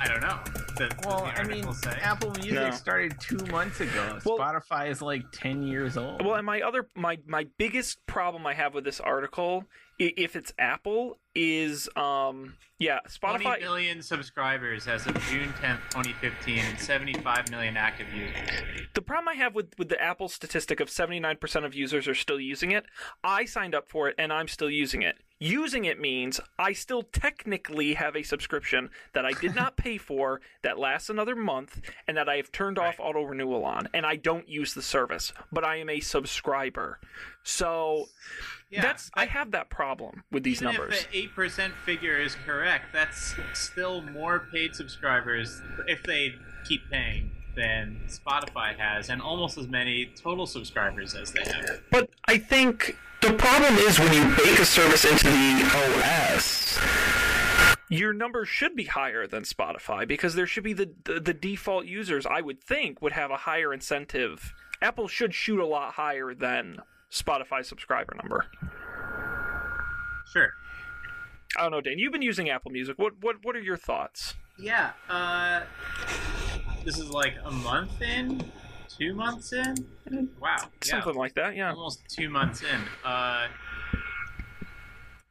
I 0.00 0.08
don't 0.08 0.20
know. 0.20 0.38
Does, 0.76 0.88
does 0.90 1.06
Well, 1.06 1.20
the 1.24 1.40
I 1.40 1.44
mean, 1.44 1.72
say? 1.72 1.90
Apple 2.02 2.30
Music 2.32 2.54
No. 2.54 2.70
started 2.70 3.14
two 3.20 3.36
months 3.50 3.80
ago. 3.80 4.18
Well- 4.24 4.38
Spotify 4.38 4.88
is 4.90 5.02
like 5.02 5.22
ten 5.32 5.62
years 5.62 5.96
old. 5.96 6.24
Well, 6.24 6.34
and 6.34 6.46
my 6.46 6.60
other 6.62 6.88
my 6.96 7.18
my 7.26 7.46
biggest 7.58 7.98
problem 8.06 8.46
I 8.46 8.54
have 8.54 8.74
with 8.74 8.84
this 8.84 9.00
article, 9.00 9.64
if 9.98 10.36
it's 10.36 10.52
Apple, 10.58 11.18
is 11.34 11.88
um 11.96 12.54
yeah 12.78 12.98
Spotify. 13.08 13.60
million 13.60 14.02
subscribers 14.02 14.86
as 14.86 15.06
of 15.06 15.14
June 15.30 15.52
10th, 15.60 15.80
2015, 15.90 16.58
and 16.58 16.78
75 16.78 17.50
million 17.50 17.76
active 17.76 18.06
users. 18.12 18.62
The 18.94 19.02
problem 19.02 19.28
I 19.28 19.34
have 19.34 19.54
with 19.54 19.78
with 19.78 19.88
the 19.88 20.00
Apple 20.02 20.28
statistic 20.28 20.80
of 20.80 20.90
seventy 20.90 21.20
nine 21.20 21.36
percent 21.36 21.64
of 21.64 21.74
users 21.74 22.06
are 22.08 22.14
still 22.14 22.40
using 22.40 22.70
it. 22.70 22.84
I 23.24 23.44
signed 23.44 23.74
up 23.74 23.88
for 23.88 24.08
it 24.08 24.14
and 24.18 24.32
I'm 24.32 24.48
still 24.48 24.70
using 24.70 25.02
it. 25.02 25.16
Using 25.38 25.86
it 25.86 25.98
means 25.98 26.38
I 26.56 26.72
still 26.72 27.02
technically 27.02 27.94
have 27.94 28.14
a 28.14 28.22
subscription 28.22 28.90
that 29.12 29.26
I 29.26 29.32
did 29.32 29.56
not 29.56 29.76
pay 29.82 29.98
for 29.98 30.40
that 30.62 30.78
lasts 30.78 31.10
another 31.10 31.34
month 31.34 31.80
and 32.06 32.16
that 32.16 32.28
I 32.28 32.36
have 32.36 32.52
turned 32.52 32.78
off 32.78 33.00
auto 33.00 33.22
renewal 33.22 33.64
on 33.64 33.88
and 33.92 34.06
I 34.06 34.14
don't 34.14 34.48
use 34.48 34.72
the 34.72 34.82
service, 34.82 35.32
but 35.50 35.64
I 35.64 35.76
am 35.76 35.90
a 35.90 35.98
subscriber. 35.98 37.00
So 37.42 38.06
Yeah, 38.72 38.80
that's 38.80 39.10
I 39.12 39.26
but 39.26 39.28
have 39.28 39.50
that 39.50 39.68
problem 39.68 40.24
with 40.30 40.44
these 40.44 40.62
even 40.62 40.74
numbers. 40.74 41.04
If 41.12 41.36
the 41.36 41.42
8% 41.42 41.72
figure 41.84 42.16
is 42.16 42.36
correct, 42.46 42.86
that's 42.90 43.34
still 43.52 44.00
more 44.00 44.48
paid 44.50 44.74
subscribers 44.74 45.60
if 45.86 46.02
they 46.04 46.34
keep 46.66 46.88
paying 46.90 47.30
than 47.54 48.00
Spotify 48.08 48.74
has, 48.78 49.10
and 49.10 49.20
almost 49.20 49.58
as 49.58 49.68
many 49.68 50.06
total 50.16 50.46
subscribers 50.46 51.14
as 51.14 51.32
they 51.32 51.42
have. 51.44 51.82
But 51.90 52.08
I 52.26 52.38
think 52.38 52.96
the 53.20 53.34
problem 53.34 53.74
is 53.74 53.98
when 53.98 54.10
you 54.14 54.24
bake 54.36 54.58
a 54.58 54.64
service 54.64 55.04
into 55.04 55.26
the 55.26 55.98
OS, 56.02 56.78
your 57.90 58.14
numbers 58.14 58.48
should 58.48 58.74
be 58.74 58.84
higher 58.84 59.26
than 59.26 59.42
Spotify 59.42 60.08
because 60.08 60.34
there 60.34 60.46
should 60.46 60.64
be 60.64 60.72
the, 60.72 60.90
the 61.04 61.20
the 61.20 61.34
default 61.34 61.84
users. 61.84 62.24
I 62.24 62.40
would 62.40 62.62
think 62.62 63.02
would 63.02 63.12
have 63.12 63.30
a 63.30 63.36
higher 63.36 63.74
incentive. 63.74 64.54
Apple 64.80 65.08
should 65.08 65.34
shoot 65.34 65.60
a 65.60 65.66
lot 65.66 65.92
higher 65.92 66.32
than 66.34 66.78
Spotify 67.12 67.64
subscriber 67.64 68.14
number. 68.20 68.46
Sure. 70.32 70.52
I 71.58 71.62
don't 71.62 71.70
know, 71.72 71.80
Dan. 71.82 71.98
You've 71.98 72.12
been 72.12 72.22
using 72.22 72.48
Apple 72.48 72.70
Music. 72.70 72.98
What 72.98 73.12
what 73.20 73.36
what 73.42 73.54
are 73.54 73.60
your 73.60 73.76
thoughts? 73.76 74.34
Yeah, 74.58 74.92
uh, 75.10 75.62
this 76.84 76.98
is 76.98 77.10
like 77.10 77.34
a 77.44 77.50
month 77.50 78.00
in, 78.00 78.42
two 78.88 79.14
months 79.14 79.52
in. 79.52 79.74
Wow, 80.40 80.56
yeah, 80.60 80.66
Something 80.82 81.14
like 81.14 81.34
that, 81.34 81.56
yeah. 81.56 81.70
almost 81.70 82.02
two 82.08 82.30
months 82.30 82.62
in. 82.62 82.80
Uh, 83.04 83.48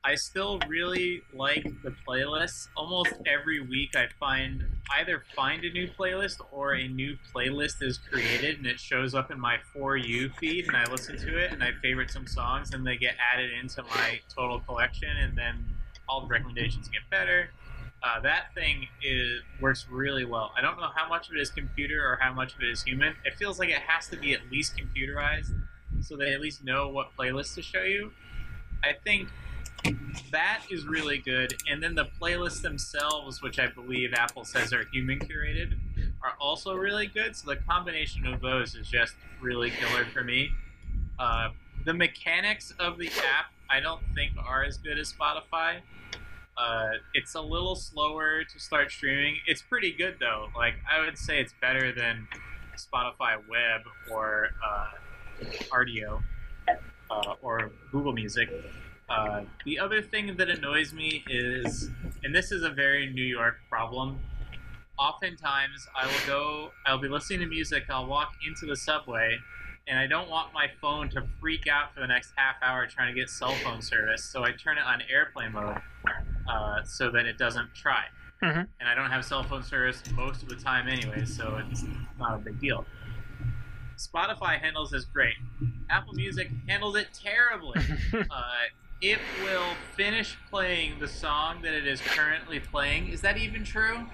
I 0.04 0.16
still 0.16 0.60
really 0.68 1.22
like 1.32 1.64
the 1.84 1.94
playlists. 2.08 2.70
Almost 2.76 3.14
every 3.28 3.60
week, 3.60 3.96
I 3.96 4.08
find 4.20 4.64
either 4.98 5.24
find 5.36 5.64
a 5.64 5.72
new 5.72 5.88
playlist 5.88 6.38
or 6.52 6.74
a 6.74 6.88
new 6.88 7.18
playlist 7.34 7.84
is 7.84 8.00
created, 8.00 8.58
and 8.58 8.66
it 8.66 8.80
shows 8.80 9.14
up 9.14 9.30
in 9.30 9.40
my 9.40 9.58
for 9.72 9.98
you 9.98 10.32
feed, 10.40 10.68
and 10.68 10.76
I 10.76 10.90
listen 10.90 11.18
to 11.18 11.38
it, 11.38 11.52
and 11.52 11.64
I 11.64 11.74
favorite 11.84 12.10
some 12.10 12.26
songs, 12.26 12.74
and 12.74 12.86
they 12.86 12.98
get 12.98 13.14
added 13.32 13.52
into 13.62 13.84
my 13.84 14.20
total 14.28 14.60
collection, 14.62 15.10
and 15.18 15.38
then 15.38 15.64
all 16.10 16.22
the 16.22 16.28
recommendations 16.28 16.90
get 16.90 17.02
better. 17.12 17.52
Uh, 18.02 18.20
that 18.22 18.52
thing 18.56 18.88
is 19.04 19.42
works 19.60 19.86
really 19.88 20.26
well. 20.26 20.52
I 20.58 20.62
don't 20.62 20.78
know 20.78 20.90
how 20.96 21.08
much 21.08 21.30
of 21.30 21.36
it 21.36 21.42
is 21.42 21.52
computer 21.52 22.04
or 22.04 22.18
how 22.20 22.34
much 22.34 22.56
of 22.56 22.62
it 22.64 22.70
is 22.70 22.82
human. 22.82 23.14
It 23.24 23.36
feels 23.36 23.60
like 23.60 23.70
it 23.70 23.84
has 23.86 24.08
to 24.08 24.18
be 24.18 24.34
at 24.34 24.40
least 24.52 24.74
computerized, 24.76 25.54
so 26.02 26.18
they 26.18 26.34
at 26.34 26.42
least 26.42 26.64
know 26.64 26.90
what 26.90 27.16
playlist 27.16 27.54
to 27.54 27.62
show 27.62 27.84
you. 27.84 28.12
I 28.84 28.94
think 29.04 29.30
that 30.32 30.62
is 30.70 30.86
really 30.86 31.18
good. 31.18 31.54
And 31.70 31.82
then 31.82 31.96
the 31.96 32.06
playlists 32.22 32.62
themselves, 32.62 33.42
which 33.42 33.60
I 33.60 33.68
believe 33.68 34.14
Apple 34.14 34.46
says 34.46 34.74
are 34.74 34.86
human 34.92 35.20
curated, 35.20 35.74
are 36.24 36.34
also 36.40 36.76
really 36.76 37.08
good. 37.08 37.36
So 37.36 37.50
the 37.50 37.58
combination 37.58 38.26
of 38.28 38.42
those 38.42 38.76
is 38.76 38.88
just 38.88 39.16
really 39.42 39.72
killer 39.72 40.06
for 40.06 40.24
me. 40.24 40.50
Uh, 41.20 41.50
the 41.86 41.94
mechanics 41.94 42.74
of 42.80 42.98
the 42.98 43.08
app, 43.08 43.52
I 43.70 43.80
don't 43.80 44.02
think 44.16 44.34
are 44.38 44.64
as 44.64 44.78
good 44.78 45.00
as 45.00 45.12
Spotify. 45.12 45.80
Uh, 46.58 46.90
it's 47.14 47.34
a 47.36 47.42
little 47.42 47.76
slower 47.76 48.44
to 48.44 48.60
start 48.60 48.92
streaming. 48.92 49.38
It's 49.48 49.62
pretty 49.62 49.92
good 49.92 50.18
though. 50.20 50.48
Like 50.56 50.76
I 50.90 51.00
would 51.04 51.18
say, 51.18 51.40
it's 51.40 51.54
better 51.62 51.92
than 51.92 52.28
Spotify 52.78 53.38
Web 53.50 53.82
or 54.12 54.50
uh, 54.64 54.88
Rdio 55.70 56.22
uh, 57.10 57.34
or 57.42 57.72
Google 57.92 58.14
Music. 58.14 58.50
Uh, 59.12 59.44
the 59.66 59.78
other 59.78 60.02
thing 60.02 60.38
that 60.38 60.50
annoys 60.50 60.94
me 60.94 61.24
is, 61.30 61.90
and 62.24 62.34
this 62.34 62.52
is 62.52 62.64
a 62.64 62.70
very 62.70 63.12
New 63.12 63.24
York 63.24 63.56
problem. 63.70 64.20
Oftentimes, 64.98 65.86
I 65.96 66.06
will 66.06 66.28
go, 66.28 66.72
I'll 66.86 66.98
be 66.98 67.10
listening 67.10 67.42
to 67.42 67.46
music, 67.46 67.84
I'll 67.90 68.06
walk 68.06 68.32
into 68.48 68.66
the 68.66 68.76
subway, 68.76 69.38
and 69.88 70.00
I 70.00 70.08
don't 70.08 70.30
want 70.30 70.54
my 70.54 70.68
phone 70.80 71.10
to 71.10 71.24
freak 71.42 71.68
out 71.68 71.94
for 71.94 72.00
the 72.00 72.08
next 72.08 72.32
half 72.38 72.56
hour 72.62 72.88
trying 72.88 73.14
to 73.14 73.20
get 73.20 73.30
cell 73.30 73.54
phone 73.64 73.82
service, 73.82 74.24
so 74.24 74.46
I 74.46 74.52
turn 74.52 74.78
it 74.78 74.84
on 74.86 75.02
airplane 75.12 75.52
mode 75.52 75.82
uh, 76.50 76.84
so 76.84 77.12
that 77.12 77.26
it 77.26 77.38
doesn't 77.38 77.74
try. 77.76 78.06
Mhm. 78.42 78.68
And 78.80 78.90
I 78.90 78.96
don't 78.96 79.12
have 79.12 79.26
cell 79.26 79.44
phone 79.44 79.64
service 79.64 80.02
most 80.14 80.42
of 80.42 80.50
the 80.50 80.56
time 80.56 80.88
anyway, 80.88 81.26
so 81.26 81.62
it's 81.70 81.84
not 82.18 82.36
a 82.36 82.38
big 82.38 82.60
deal. 82.60 82.86
Spotify 83.98 84.60
handles 84.60 84.90
this 84.92 85.06
great. 85.06 85.36
Apple 85.90 86.14
Music 86.14 86.50
handles 86.68 86.96
it 86.96 87.10
terribly. 87.14 87.80
uh, 88.14 88.54
it 89.02 89.20
will 89.44 89.74
finish 89.96 90.38
playing 90.50 91.00
the 91.00 91.08
song 91.08 91.62
that 91.64 91.74
it 91.74 91.88
is 91.88 92.02
currently 92.02 92.60
playing. 92.60 93.08
Is 93.10 93.22
that 93.22 93.38
even 93.38 93.64
true? 93.64 94.06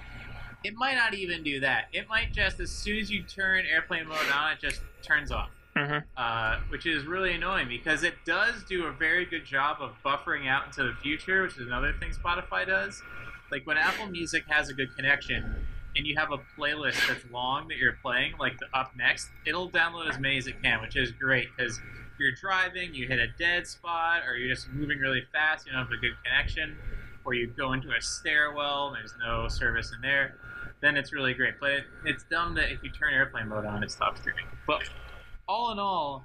It 0.64 0.74
might 0.74 0.94
not 0.94 1.14
even 1.14 1.42
do 1.42 1.60
that. 1.60 1.86
It 1.92 2.08
might 2.08 2.32
just, 2.32 2.58
as 2.58 2.70
soon 2.70 2.98
as 2.98 3.10
you 3.10 3.22
turn 3.22 3.64
airplane 3.66 4.08
mode 4.08 4.18
on, 4.34 4.52
it 4.52 4.58
just 4.60 4.80
turns 5.02 5.30
off 5.30 5.50
Mhm. 5.76 6.02
uh, 6.16 6.58
which 6.70 6.86
is 6.86 7.04
really 7.04 7.34
annoying 7.34 7.68
because 7.68 8.02
it 8.02 8.24
does 8.24 8.64
do 8.64 8.86
a 8.86 8.92
very 8.92 9.24
good 9.24 9.44
job 9.44 9.76
of 9.80 9.94
buffering 10.04 10.48
out 10.48 10.66
into 10.66 10.82
the 10.82 10.94
future, 10.94 11.42
which 11.42 11.52
is 11.56 11.66
another 11.66 11.92
thing 11.92 12.10
Spotify 12.10 12.66
does. 12.66 13.00
Like 13.52 13.64
when 13.66 13.76
Apple 13.78 14.06
Music 14.06 14.44
has 14.48 14.68
a 14.70 14.74
good 14.74 14.94
connection 14.96 15.64
and 15.96 16.06
you 16.06 16.16
have 16.18 16.32
a 16.32 16.38
playlist 16.58 17.06
that's 17.06 17.24
long 17.30 17.68
that 17.68 17.76
you're 17.76 17.98
playing, 18.02 18.36
like 18.38 18.58
the 18.58 18.66
up 18.74 18.96
next, 18.96 19.30
it'll 19.46 19.70
download 19.70 20.08
as 20.10 20.18
many 20.18 20.36
as 20.38 20.46
it 20.48 20.60
can, 20.62 20.80
which 20.80 20.96
is 20.96 21.12
great 21.12 21.48
because 21.56 21.80
you're 22.18 22.32
driving, 22.32 22.94
you 22.94 23.06
hit 23.06 23.18
a 23.18 23.28
dead 23.38 23.66
spot, 23.66 24.22
or 24.26 24.36
you're 24.36 24.54
just 24.54 24.68
moving 24.70 24.98
really 24.98 25.22
fast, 25.32 25.66
you 25.66 25.72
don't 25.72 25.82
have 25.84 25.92
a 25.92 25.96
good 25.96 26.12
connection, 26.24 26.76
or 27.24 27.34
you 27.34 27.46
go 27.56 27.72
into 27.72 27.88
a 27.90 28.00
stairwell 28.00 28.88
and 28.88 28.96
there's 28.96 29.14
no 29.24 29.48
service 29.48 29.92
in 29.94 30.00
there, 30.00 30.36
then 30.80 30.96
it's 30.96 31.12
really 31.12 31.34
great. 31.34 31.54
But 31.60 31.70
it, 31.70 31.84
it's 32.04 32.24
dumb 32.30 32.54
that 32.54 32.70
if 32.70 32.82
you 32.82 32.90
turn 32.90 33.12
airplane 33.14 33.48
mode 33.48 33.66
on, 33.66 33.82
it 33.82 33.90
stops 33.90 34.20
streaming. 34.20 34.46
But 34.66 34.82
all 35.48 35.70
in 35.72 35.78
all, 35.78 36.24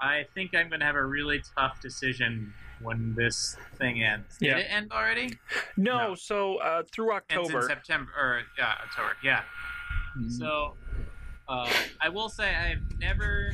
I 0.00 0.26
think 0.34 0.54
I'm 0.54 0.68
going 0.68 0.80
to 0.80 0.86
have 0.86 0.94
a 0.96 1.04
really 1.04 1.42
tough 1.56 1.80
decision 1.80 2.52
when 2.80 3.14
this 3.16 3.56
thing 3.76 4.02
ends. 4.04 4.36
Did 4.38 4.46
Yeah. 4.48 4.58
it 4.58 4.66
end 4.70 4.92
already? 4.92 5.36
No, 5.76 6.08
No. 6.10 6.14
so 6.14 6.56
uh, 6.58 6.82
through 6.92 7.12
October. 7.12 7.62
September, 7.62 8.10
or 8.16 8.42
yeah, 8.56 8.74
October. 8.84 9.16
Yeah. 9.24 9.42
Mhm. 10.16 10.30
So, 10.30 10.76
uh, 11.48 11.68
I 12.00 12.08
will 12.08 12.28
say 12.28 12.54
I've 12.54 12.98
never 13.00 13.52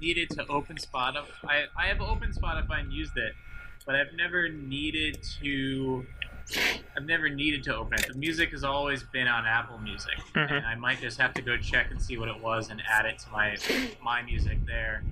needed 0.00 0.30
to 0.30 0.46
open 0.48 0.76
Spotify. 0.76 1.24
I, 1.44 1.64
I 1.78 1.86
have 1.86 2.00
opened 2.00 2.34
Spotify 2.34 2.80
and 2.80 2.92
used 2.92 3.16
it, 3.16 3.32
but 3.86 3.94
I've 3.94 4.12
never 4.16 4.48
needed 4.48 5.22
to. 5.42 6.06
I've 6.94 7.04
never 7.06 7.30
needed 7.30 7.62
to 7.64 7.76
open 7.76 7.94
it. 7.98 8.08
The 8.08 8.18
music 8.18 8.50
has 8.50 8.64
always 8.64 9.02
been 9.02 9.26
on 9.26 9.46
Apple 9.46 9.78
Music, 9.78 10.18
Mhm. 10.34 10.50
and 10.52 10.66
I 10.66 10.74
might 10.74 11.00
just 11.00 11.18
have 11.18 11.32
to 11.34 11.42
go 11.42 11.56
check 11.56 11.90
and 11.90 12.00
see 12.02 12.18
what 12.18 12.28
it 12.28 12.38
was 12.38 12.68
and 12.68 12.82
add 12.88 13.06
it 13.06 13.18
to 13.20 13.30
my 13.30 13.56
my 14.02 14.20
music 14.22 14.58
there, 14.66 15.02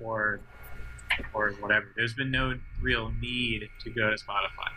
or 0.00 0.40
or 1.34 1.50
whatever. 1.60 1.86
There's 1.96 2.14
been 2.14 2.30
no 2.30 2.54
real 2.80 3.10
need 3.20 3.68
to 3.82 3.90
go 3.90 4.10
to 4.10 4.16
Spotify, 4.16 4.70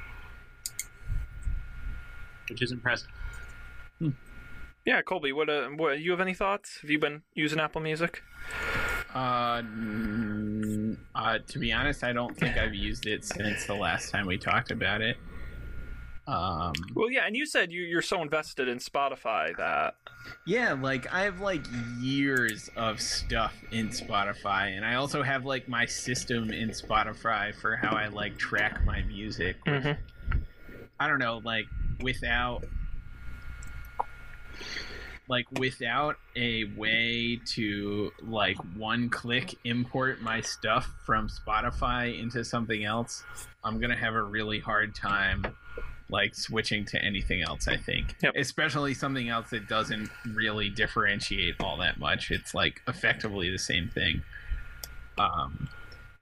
which 2.50 2.62
is 2.62 2.72
impressive. 2.72 3.10
Yeah, 4.86 5.02
Colby, 5.02 5.32
what, 5.32 5.50
uh, 5.50 5.70
what 5.70 6.00
you 6.02 6.12
have 6.12 6.20
any 6.20 6.34
thoughts? 6.34 6.80
Have 6.82 6.90
you 6.90 7.00
been 7.00 7.22
using 7.36 7.58
Apple 7.60 7.80
Music? 7.80 8.22
Uh, 9.14 9.62
uh, 11.16 11.38
to 11.48 11.60
be 11.60 11.72
honest, 11.72 12.04
I 12.04 12.14
don't 12.14 12.36
think 12.38 12.58
I've 12.58 12.74
used 12.74 13.06
it 13.06 13.24
since 13.24 13.66
the 13.66 13.76
last 13.76 14.10
time 14.12 14.26
we 14.26 14.38
talked 14.38 14.72
about 14.72 15.02
it. 15.02 15.18
Um, 16.26 16.74
Well, 16.96 17.12
yeah, 17.12 17.26
and 17.26 17.36
you 17.36 17.46
said 17.46 17.72
you, 17.72 17.84
you're 17.84 18.02
so 18.02 18.22
invested 18.22 18.68
in 18.68 18.78
Spotify 18.80 19.56
that 19.58 19.96
yeah, 20.46 20.74
like 20.74 21.12
I 21.14 21.24
have 21.24 21.42
like 21.42 21.66
years 22.00 22.70
of 22.78 23.02
stuff 23.02 23.54
in 23.72 23.90
Spotify, 23.90 24.76
and 24.76 24.86
I 24.86 24.96
also 24.96 25.22
have 25.22 25.46
like 25.46 25.68
my 25.68 25.86
system 25.86 26.52
in 26.52 26.70
Spotify 26.70 27.54
for 27.54 27.76
how 27.76 27.96
I 27.96 28.08
like 28.08 28.38
track 28.38 28.86
my 28.86 29.02
music. 29.04 29.58
which, 29.66 29.98
I 31.00 31.08
don't 31.08 31.20
know, 31.20 31.42
like 31.44 31.66
without 32.02 32.64
like 35.30 35.46
without 35.60 36.18
a 36.36 36.66
way 36.76 37.40
to 37.46 38.12
like 38.22 38.58
one 38.76 39.10
click 39.10 39.56
import 39.64 40.22
my 40.22 40.42
stuff 40.42 40.94
from 41.06 41.30
Spotify 41.30 42.20
into 42.22 42.44
something 42.44 42.84
else, 42.84 43.24
I'm 43.64 43.80
gonna 43.80 43.96
have 43.96 44.16
a 44.16 44.22
really 44.22 44.60
hard 44.60 44.96
time 44.96 45.46
like 46.10 46.36
switching 46.36 46.86
to 46.86 47.04
anything 47.04 47.42
else, 47.42 47.68
I 47.68 47.78
think. 47.78 48.16
Yep. 48.22 48.34
Especially 48.36 48.94
something 48.94 49.30
else 49.30 49.50
that 49.52 49.68
doesn't 49.68 50.10
really 50.34 50.70
differentiate 50.70 51.56
all 51.60 51.78
that 51.78 51.98
much. 51.98 52.30
It's 52.30 52.54
like 52.54 52.82
effectively 52.88 53.50
the 53.50 53.60
same 53.60 53.90
thing. 53.90 54.22
Um 55.18 55.70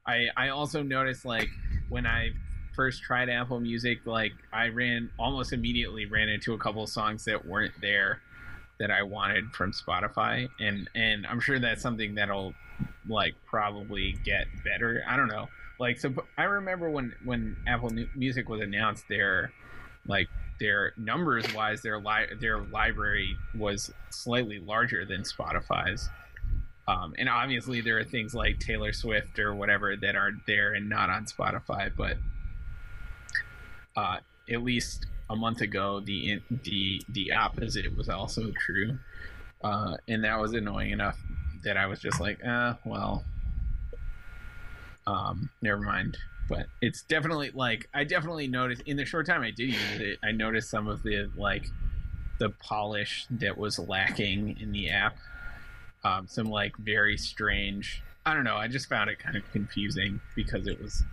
I 0.05 0.27
I 0.37 0.49
also 0.49 0.83
noticed 0.83 1.25
like 1.25 1.49
when 1.89 2.05
I 2.05 2.29
first 2.75 3.01
tried 3.01 3.29
Apple 3.29 3.59
Music, 3.59 4.05
like 4.05 4.31
I 4.53 4.67
ran 4.67 5.09
almost 5.19 5.53
immediately 5.53 6.05
ran 6.05 6.29
into 6.29 6.53
a 6.53 6.57
couple 6.57 6.83
of 6.83 6.89
songs 6.89 7.25
that 7.25 7.45
weren't 7.45 7.73
there 7.81 8.21
that 8.81 8.89
I 8.89 9.03
wanted 9.03 9.51
from 9.53 9.71
Spotify, 9.71 10.49
and 10.59 10.89
and 10.95 11.27
I'm 11.27 11.39
sure 11.39 11.59
that's 11.59 11.83
something 11.83 12.15
that'll 12.15 12.55
like 13.07 13.35
probably 13.45 14.17
get 14.25 14.47
better. 14.63 15.03
I 15.07 15.15
don't 15.15 15.27
know. 15.27 15.49
Like 15.79 15.99
so, 15.99 16.11
I 16.35 16.43
remember 16.43 16.89
when 16.89 17.13
when 17.23 17.57
Apple 17.67 17.91
Music 18.15 18.49
was 18.49 18.59
announced, 18.59 19.07
their 19.07 19.53
like 20.07 20.27
their 20.59 20.93
numbers 20.97 21.45
wise, 21.53 21.83
their 21.83 21.99
li- 21.99 22.33
their 22.39 22.59
library 22.59 23.37
was 23.55 23.93
slightly 24.09 24.57
larger 24.59 25.05
than 25.05 25.21
Spotify's. 25.21 26.09
Um, 26.87 27.13
and 27.19 27.29
obviously, 27.29 27.81
there 27.81 27.99
are 27.99 28.03
things 28.03 28.33
like 28.33 28.59
Taylor 28.59 28.93
Swift 28.93 29.37
or 29.37 29.53
whatever 29.53 29.95
that 29.95 30.15
are 30.15 30.31
there 30.47 30.73
and 30.73 30.89
not 30.89 31.11
on 31.11 31.25
Spotify. 31.25 31.91
But 31.95 32.17
uh, 33.95 34.17
at 34.49 34.63
least 34.63 35.05
a 35.31 35.35
month 35.35 35.61
ago, 35.61 35.99
the 36.01 36.41
the 36.63 37.01
the 37.09 37.31
opposite 37.31 37.95
was 37.95 38.09
also 38.09 38.51
true, 38.51 38.97
uh, 39.63 39.95
and 40.07 40.23
that 40.23 40.39
was 40.39 40.53
annoying 40.53 40.91
enough 40.91 41.17
that 41.63 41.77
I 41.77 41.85
was 41.85 41.99
just 41.99 42.19
like, 42.19 42.43
uh, 42.45 42.75
well, 42.85 43.23
um, 45.07 45.49
never 45.61 45.79
mind. 45.79 46.17
But 46.49 46.65
it's 46.81 47.03
definitely 47.03 47.51
like 47.53 47.87
I 47.93 48.03
definitely 48.03 48.47
noticed 48.47 48.81
in 48.85 48.97
the 48.97 49.05
short 49.05 49.25
time 49.25 49.41
I 49.41 49.51
did 49.51 49.69
use 49.69 49.99
it, 49.99 50.19
I 50.21 50.31
noticed 50.31 50.69
some 50.69 50.87
of 50.87 51.01
the 51.03 51.29
like 51.37 51.65
the 52.39 52.49
polish 52.49 53.25
that 53.29 53.57
was 53.57 53.79
lacking 53.79 54.57
in 54.59 54.71
the 54.71 54.89
app. 54.89 55.15
Um, 56.03 56.27
some 56.27 56.47
like 56.47 56.75
very 56.77 57.15
strange. 57.15 58.01
I 58.25 58.33
don't 58.33 58.43
know. 58.43 58.57
I 58.57 58.67
just 58.67 58.89
found 58.89 59.09
it 59.09 59.19
kind 59.19 59.37
of 59.37 59.43
confusing 59.51 60.19
because 60.35 60.67
it 60.67 60.81
was. 60.81 61.03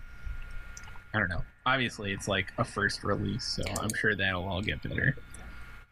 I 1.14 1.18
don't 1.18 1.28
know. 1.28 1.42
Obviously, 1.68 2.12
it's 2.12 2.26
like 2.26 2.50
a 2.56 2.64
first 2.64 3.04
release, 3.04 3.44
so 3.44 3.62
I'm 3.78 3.92
sure 3.94 4.16
that'll 4.16 4.48
all 4.48 4.62
get 4.62 4.82
better. 4.82 5.14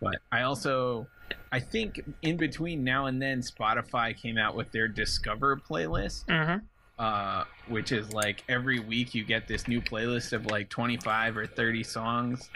But 0.01 0.17
I 0.33 0.43
also, 0.43 1.07
I 1.53 1.61
think 1.61 2.03
in 2.23 2.39
between 2.39 2.83
now 2.83 3.07
and 3.07 3.21
then, 3.21 3.43
Spotify 3.43 4.17
came 4.17 4.39
out 4.39 4.57
with 4.57 4.73
their 4.73 4.89
Discover 4.89 5.59
playlist, 5.69 6.25
mm-hmm. 6.27 6.65
uh, 6.99 7.45
which 7.69 7.93
is 7.93 8.11
like 8.15 8.43
every 8.49 8.81
week 8.81 9.15
you 9.15 9.23
get 9.23 9.47
this 9.49 9.69
new 9.69 9.83
playlist 9.83 10.33
of 10.33 10.47
like 10.47 10.71
25 10.71 11.37
or 11.37 11.47
30 11.47 11.83
songs, 11.83 12.49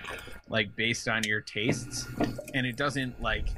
like 0.49 0.75
based 0.75 1.07
on 1.07 1.23
your 1.25 1.43
tastes, 1.43 2.09
and 2.55 2.67
it 2.67 2.77
doesn't 2.77 3.21
like 3.21 3.49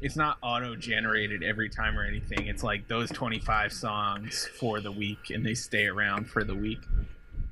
it's 0.00 0.16
not 0.16 0.38
auto 0.42 0.74
generated 0.74 1.42
every 1.42 1.68
time 1.68 1.98
or 1.98 2.04
anything. 2.04 2.46
It's 2.46 2.62
like 2.62 2.88
those 2.88 3.10
25 3.10 3.70
songs 3.70 4.48
for 4.58 4.80
the 4.80 4.90
week, 4.90 5.28
and 5.28 5.44
they 5.44 5.54
stay 5.54 5.86
around 5.86 6.28
for 6.28 6.42
the 6.42 6.54
week. 6.54 6.80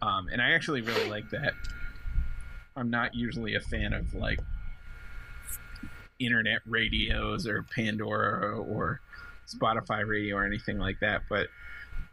Um, 0.00 0.28
and 0.30 0.40
I 0.40 0.52
actually 0.52 0.80
really 0.80 1.08
like 1.08 1.30
that. 1.30 1.54
I'm 2.76 2.90
not 2.90 3.14
usually 3.14 3.54
a 3.54 3.60
fan 3.60 3.92
of 3.92 4.14
like 4.14 4.40
internet 6.18 6.60
radios 6.66 7.46
or 7.46 7.64
Pandora 7.74 8.58
or 8.58 9.00
Spotify 9.46 10.06
radio 10.06 10.36
or 10.36 10.44
anything 10.44 10.78
like 10.78 11.00
that, 11.00 11.22
but 11.28 11.48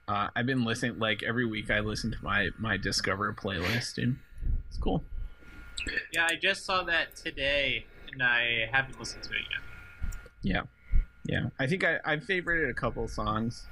uh, 0.08 0.30
I've 0.36 0.46
been 0.46 0.64
listening 0.64 1.00
like 1.00 1.24
every 1.24 1.46
week. 1.46 1.72
I 1.72 1.80
listen 1.80 2.12
to 2.12 2.18
my 2.24 2.50
my 2.58 2.78
Discover 2.78 3.34
playlist, 3.34 3.98
and 3.98 4.18
it's 4.68 4.78
cool. 4.78 5.04
Yeah, 6.14 6.28
I 6.30 6.36
just 6.36 6.66
saw 6.66 6.84
that 6.84 7.16
today, 7.16 7.86
and 8.12 8.22
I 8.22 8.70
haven't 8.72 9.00
listened 9.00 9.24
to 9.24 9.30
it 9.32 9.42
yet. 9.52 10.14
Yeah, 10.42 10.62
yeah. 11.26 11.50
I 11.60 11.68
think 11.68 11.84
I 11.84 12.00
I 12.06 12.18
favorited 12.18 12.70
a 12.70 12.74
couple 12.74 13.08
songs 13.08 13.68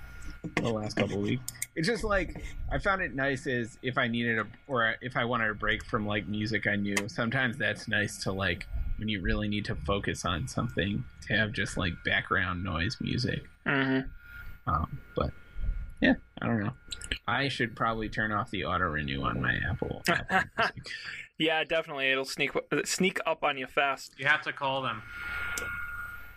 the 0.55 0.69
last 0.69 0.97
couple 0.97 1.19
weeks. 1.19 1.51
It's 1.75 1.87
just 1.87 2.03
like 2.03 2.43
I 2.71 2.77
found 2.77 3.01
it 3.01 3.15
nice 3.15 3.47
is 3.47 3.77
if 3.81 3.97
I 3.97 4.07
needed 4.07 4.39
a 4.39 4.45
or 4.67 4.95
if 5.01 5.17
I 5.17 5.25
wanted 5.25 5.49
a 5.49 5.53
break 5.53 5.83
from 5.85 6.05
like 6.05 6.27
music 6.27 6.67
I 6.67 6.75
knew. 6.75 6.95
Sometimes 7.07 7.57
that's 7.57 7.87
nice 7.87 8.23
to 8.23 8.31
like 8.31 8.67
when 8.97 9.09
you 9.09 9.21
really 9.21 9.47
need 9.47 9.65
to 9.65 9.75
focus 9.75 10.25
on 10.25 10.47
something 10.47 11.03
to 11.27 11.33
have 11.35 11.51
just 11.51 11.77
like 11.77 11.93
background 12.05 12.63
noise 12.63 12.97
music. 13.01 13.43
Mm-hmm. 13.65 14.07
Um, 14.71 14.99
but 15.15 15.31
yeah, 16.01 16.13
I 16.41 16.47
don't 16.47 16.59
know. 16.63 16.73
I 17.27 17.47
should 17.47 17.75
probably 17.75 18.09
turn 18.09 18.31
off 18.31 18.51
the 18.51 18.65
auto 18.65 18.85
renew 18.85 19.23
on 19.23 19.41
my 19.41 19.55
Apple. 19.69 20.03
Apple 20.07 20.49
Yeah, 21.39 21.63
definitely. 21.63 22.11
It'll 22.11 22.25
sneak 22.25 22.51
sneak 22.85 23.19
up 23.25 23.43
on 23.43 23.57
you 23.57 23.67
fast. 23.67 24.13
You 24.17 24.27
have 24.27 24.41
to 24.43 24.53
call 24.53 24.81
them. 24.81 25.01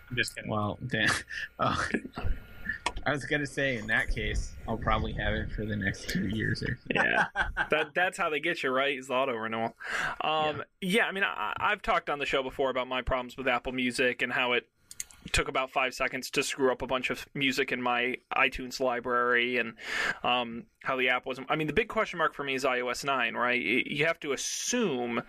I'm 0.09 0.15
just 0.15 0.35
kidding. 0.35 0.49
Well, 0.49 0.79
then, 0.81 1.09
uh, 1.59 1.75
I 3.07 3.11
was 3.11 3.23
gonna 3.23 3.47
say 3.47 3.77
in 3.77 3.87
that 3.87 4.13
case, 4.13 4.51
I'll 4.67 4.77
probably 4.77 5.13
have 5.13 5.33
it 5.33 5.49
for 5.49 5.65
the 5.65 5.77
next 5.77 6.09
two 6.09 6.27
years 6.27 6.61
or. 6.61 6.77
Yeah, 6.93 7.27
that 7.69 7.93
that's 7.95 8.17
how 8.17 8.29
they 8.29 8.41
get 8.41 8.63
you, 8.63 8.69
right? 8.69 8.97
Is 8.97 9.09
auto 9.09 9.33
renewal. 9.33 9.77
Um, 10.19 10.61
yeah. 10.81 11.03
yeah. 11.03 11.05
I 11.05 11.13
mean, 11.13 11.23
I, 11.23 11.53
I've 11.57 11.81
talked 11.81 12.09
on 12.09 12.19
the 12.19 12.25
show 12.25 12.43
before 12.43 12.69
about 12.69 12.89
my 12.89 13.01
problems 13.01 13.37
with 13.37 13.47
Apple 13.47 13.71
Music 13.71 14.21
and 14.21 14.33
how 14.33 14.51
it 14.51 14.67
took 15.27 15.47
about 15.47 15.71
five 15.71 15.93
seconds 15.93 16.29
to 16.31 16.43
screw 16.43 16.71
up 16.71 16.81
a 16.81 16.87
bunch 16.87 17.09
of 17.09 17.25
music 17.33 17.71
in 17.71 17.81
my 17.81 18.17
iTunes 18.35 18.79
library, 18.79 19.57
and 19.57 19.73
um, 20.23 20.65
how 20.83 20.97
the 20.97 21.09
app 21.09 21.25
wasn't. 21.25 21.47
I 21.49 21.55
mean, 21.55 21.67
the 21.67 21.73
big 21.73 21.87
question 21.87 22.17
mark 22.17 22.33
for 22.33 22.43
me 22.43 22.55
is 22.55 22.63
iOS 22.63 23.03
nine, 23.03 23.35
right? 23.35 23.61
You 23.61 24.05
have 24.05 24.19
to 24.21 24.31
assume 24.31 25.23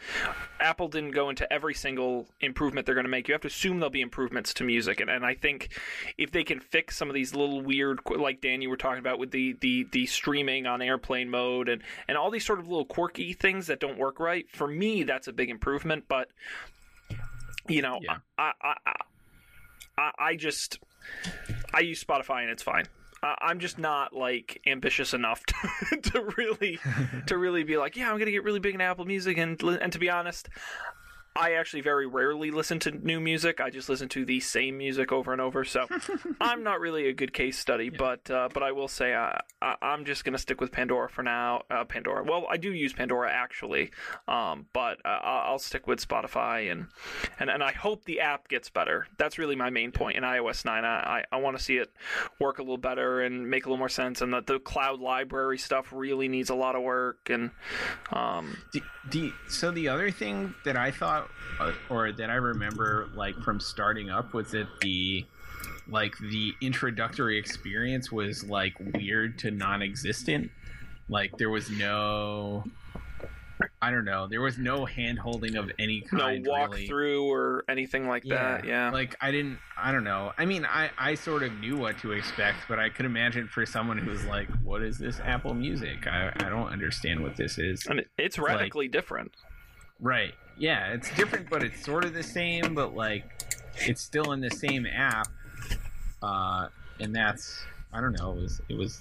Apple 0.60 0.88
didn't 0.88 1.12
go 1.12 1.30
into 1.30 1.50
every 1.52 1.74
single 1.74 2.26
improvement 2.40 2.86
they're 2.86 2.94
going 2.94 3.04
to 3.04 3.10
make. 3.10 3.28
You 3.28 3.34
have 3.34 3.42
to 3.42 3.48
assume 3.48 3.78
there'll 3.78 3.90
be 3.90 4.00
improvements 4.00 4.54
to 4.54 4.64
music, 4.64 5.00
and, 5.00 5.10
and 5.10 5.24
I 5.24 5.34
think 5.34 5.78
if 6.16 6.30
they 6.30 6.44
can 6.44 6.60
fix 6.60 6.96
some 6.96 7.08
of 7.08 7.14
these 7.14 7.34
little 7.34 7.60
weird, 7.60 8.00
like 8.08 8.40
Dan, 8.40 8.62
you 8.62 8.70
were 8.70 8.76
talking 8.76 9.00
about 9.00 9.18
with 9.18 9.30
the 9.30 9.56
the 9.60 9.86
the 9.90 10.06
streaming 10.06 10.66
on 10.66 10.82
airplane 10.82 11.30
mode 11.30 11.68
and 11.68 11.82
and 12.06 12.16
all 12.16 12.30
these 12.30 12.44
sort 12.46 12.58
of 12.58 12.68
little 12.68 12.84
quirky 12.84 13.32
things 13.32 13.66
that 13.66 13.80
don't 13.80 13.98
work 13.98 14.20
right, 14.20 14.48
for 14.50 14.66
me 14.66 15.02
that's 15.02 15.28
a 15.28 15.32
big 15.32 15.50
improvement. 15.50 16.04
But 16.08 16.28
you 17.68 17.82
know, 17.82 17.98
Yeah. 18.02 18.18
I, 18.38 18.52
I, 18.62 18.74
I, 18.86 18.92
I, 19.98 20.10
I 20.18 20.36
just 20.36 20.78
I 21.74 21.80
use 21.80 22.02
Spotify 22.02 22.42
and 22.42 22.50
it's 22.50 22.62
fine. 22.62 22.84
I- 23.22 23.36
I'm 23.40 23.58
just 23.58 23.78
not 23.78 24.14
like 24.14 24.60
ambitious 24.66 25.12
enough 25.12 25.42
to, 25.46 26.00
to 26.12 26.30
really 26.36 26.78
to 27.26 27.36
really 27.36 27.64
be 27.64 27.76
like, 27.76 27.96
yeah, 27.96 28.10
I'm 28.10 28.18
gonna 28.18 28.30
get 28.30 28.44
really 28.44 28.60
big 28.60 28.74
in 28.74 28.80
Apple 28.80 29.04
Music 29.04 29.36
and 29.38 29.60
and 29.62 29.92
to 29.92 29.98
be 29.98 30.08
honest, 30.08 30.48
I 31.38 31.52
actually 31.52 31.82
very 31.82 32.06
rarely 32.06 32.50
listen 32.50 32.80
to 32.80 32.90
new 32.90 33.20
music. 33.20 33.60
I 33.60 33.70
just 33.70 33.88
listen 33.88 34.08
to 34.10 34.24
the 34.24 34.40
same 34.40 34.76
music 34.76 35.12
over 35.12 35.32
and 35.32 35.40
over. 35.40 35.64
So 35.64 35.86
I'm 36.40 36.64
not 36.64 36.80
really 36.80 37.08
a 37.08 37.12
good 37.12 37.32
case 37.32 37.56
study, 37.56 37.90
but 37.90 38.28
uh, 38.30 38.48
but 38.52 38.64
I 38.64 38.72
will 38.72 38.88
say 38.88 39.14
I, 39.14 39.40
I, 39.62 39.76
I'm 39.80 40.04
just 40.04 40.24
gonna 40.24 40.38
stick 40.38 40.60
with 40.60 40.72
Pandora 40.72 41.08
for 41.08 41.22
now. 41.22 41.62
Uh, 41.70 41.84
Pandora. 41.84 42.24
Well, 42.24 42.46
I 42.50 42.56
do 42.56 42.72
use 42.72 42.92
Pandora 42.92 43.30
actually, 43.32 43.92
um, 44.26 44.66
but 44.72 44.98
uh, 45.04 45.20
I'll 45.22 45.60
stick 45.60 45.86
with 45.86 46.06
Spotify 46.06 46.72
and, 46.72 46.88
and 47.38 47.48
and 47.50 47.62
I 47.62 47.72
hope 47.72 48.04
the 48.04 48.20
app 48.20 48.48
gets 48.48 48.68
better. 48.68 49.06
That's 49.16 49.38
really 49.38 49.54
my 49.56 49.70
main 49.70 49.92
point 49.92 50.16
in 50.16 50.24
iOS 50.24 50.64
9. 50.64 50.84
I 50.84 50.88
I, 50.88 51.24
I 51.30 51.36
want 51.36 51.56
to 51.56 51.62
see 51.62 51.76
it 51.76 51.92
work 52.40 52.58
a 52.58 52.62
little 52.62 52.78
better 52.78 53.20
and 53.20 53.48
make 53.48 53.64
a 53.64 53.68
little 53.68 53.78
more 53.78 53.88
sense, 53.88 54.20
and 54.20 54.32
that 54.32 54.46
the 54.46 54.58
cloud 54.58 55.00
library 55.00 55.58
stuff 55.58 55.92
really 55.92 56.26
needs 56.26 56.50
a 56.50 56.54
lot 56.54 56.74
of 56.74 56.82
work. 56.82 57.30
And 57.30 57.50
um, 58.12 58.58
The, 58.72 58.82
the 59.10 59.32
so 59.48 59.70
the 59.70 59.88
other 59.88 60.10
thing 60.10 60.54
that 60.64 60.76
I 60.76 60.90
thought, 60.90 61.24
uh, 61.24 61.27
Uh, 61.60 61.72
or 61.90 62.12
that 62.12 62.30
I 62.30 62.34
remember, 62.34 63.08
like 63.14 63.34
from 63.42 63.58
starting 63.60 64.10
up, 64.10 64.32
was 64.34 64.52
that 64.52 64.68
the 64.80 65.24
like 65.88 66.16
the 66.18 66.52
introductory 66.60 67.38
experience 67.38 68.12
was 68.12 68.44
like 68.44 68.74
weird 68.94 69.38
to 69.40 69.50
non-existent. 69.50 70.50
Like 71.08 71.36
there 71.38 71.50
was 71.50 71.68
no 71.70 72.64
I 73.82 73.90
don't 73.90 74.04
know. 74.04 74.28
There 74.28 74.40
was 74.40 74.56
no 74.56 74.84
hand 74.84 75.18
holding 75.18 75.56
of 75.56 75.68
any 75.80 76.04
No 76.12 76.18
kind. 76.18 76.46
really. 76.46 76.86
walkthrough 76.86 77.24
or 77.24 77.64
anything 77.68 78.06
like 78.06 78.22
that. 78.24 78.64
Yeah. 78.64 78.90
Like 78.92 79.16
I 79.20 79.32
didn't. 79.32 79.58
I 79.76 79.90
don't 79.90 80.04
know. 80.04 80.32
I 80.38 80.44
mean, 80.44 80.64
I 80.64 80.90
I 80.96 81.14
sort 81.16 81.42
of 81.42 81.52
knew 81.58 81.76
what 81.76 81.98
to 82.00 82.12
expect, 82.12 82.58
but 82.68 82.78
I 82.78 82.88
could 82.88 83.04
imagine 83.06 83.48
for 83.48 83.66
someone 83.66 83.98
who's 83.98 84.24
like, 84.26 84.48
"What 84.62 84.82
is 84.82 84.96
this 84.98 85.18
Apple 85.18 85.54
Music? 85.54 86.06
I 86.06 86.30
I 86.36 86.48
don't 86.50 86.68
understand 86.68 87.20
what 87.20 87.36
this 87.36 87.58
is." 87.58 87.84
and 87.86 87.98
it- 88.00 88.08
it's 88.16 88.38
like- 88.38 88.46
radically 88.46 88.86
different. 88.86 89.32
Right. 89.98 90.34
Yeah, 90.58 90.92
it's 90.92 91.14
different, 91.14 91.48
but 91.50 91.62
it's 91.62 91.84
sort 91.84 92.04
of 92.04 92.14
the 92.14 92.22
same. 92.22 92.74
But 92.74 92.94
like, 92.94 93.24
it's 93.76 94.02
still 94.02 94.32
in 94.32 94.40
the 94.40 94.50
same 94.50 94.86
app. 94.86 95.28
Uh, 96.22 96.68
and 97.00 97.14
that's 97.14 97.62
I 97.92 98.00
don't 98.00 98.12
know. 98.18 98.32
It 98.32 98.42
was 98.42 98.60
it 98.68 98.74
was 98.76 99.00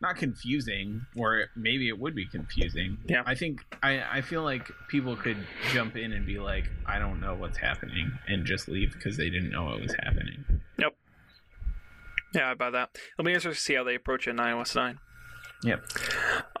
not 0.00 0.16
confusing, 0.16 1.06
or 1.16 1.44
maybe 1.54 1.88
it 1.88 1.96
would 1.98 2.14
be 2.16 2.26
confusing. 2.26 2.98
Yeah. 3.06 3.22
I 3.24 3.34
think 3.36 3.60
I 3.82 4.02
I 4.18 4.20
feel 4.20 4.42
like 4.42 4.68
people 4.88 5.14
could 5.16 5.36
jump 5.72 5.96
in 5.96 6.12
and 6.12 6.26
be 6.26 6.38
like, 6.40 6.64
I 6.86 6.98
don't 6.98 7.20
know 7.20 7.34
what's 7.34 7.58
happening, 7.58 8.10
and 8.26 8.44
just 8.44 8.68
leave 8.68 8.92
because 8.92 9.16
they 9.16 9.30
didn't 9.30 9.50
know 9.50 9.64
what 9.64 9.80
was 9.80 9.94
happening. 10.02 10.44
Yep. 10.78 10.96
Yeah, 12.34 12.50
I 12.50 12.54
buy 12.54 12.70
that. 12.70 12.96
It'll 13.18 13.24
be 13.26 13.32
interesting 13.32 13.52
to 13.52 13.60
see 13.60 13.74
how 13.74 13.84
they 13.84 13.94
approach 13.94 14.26
it 14.26 14.30
in 14.30 14.36
iOS 14.38 14.74
9. 14.74 14.98
Yep. 15.64 15.84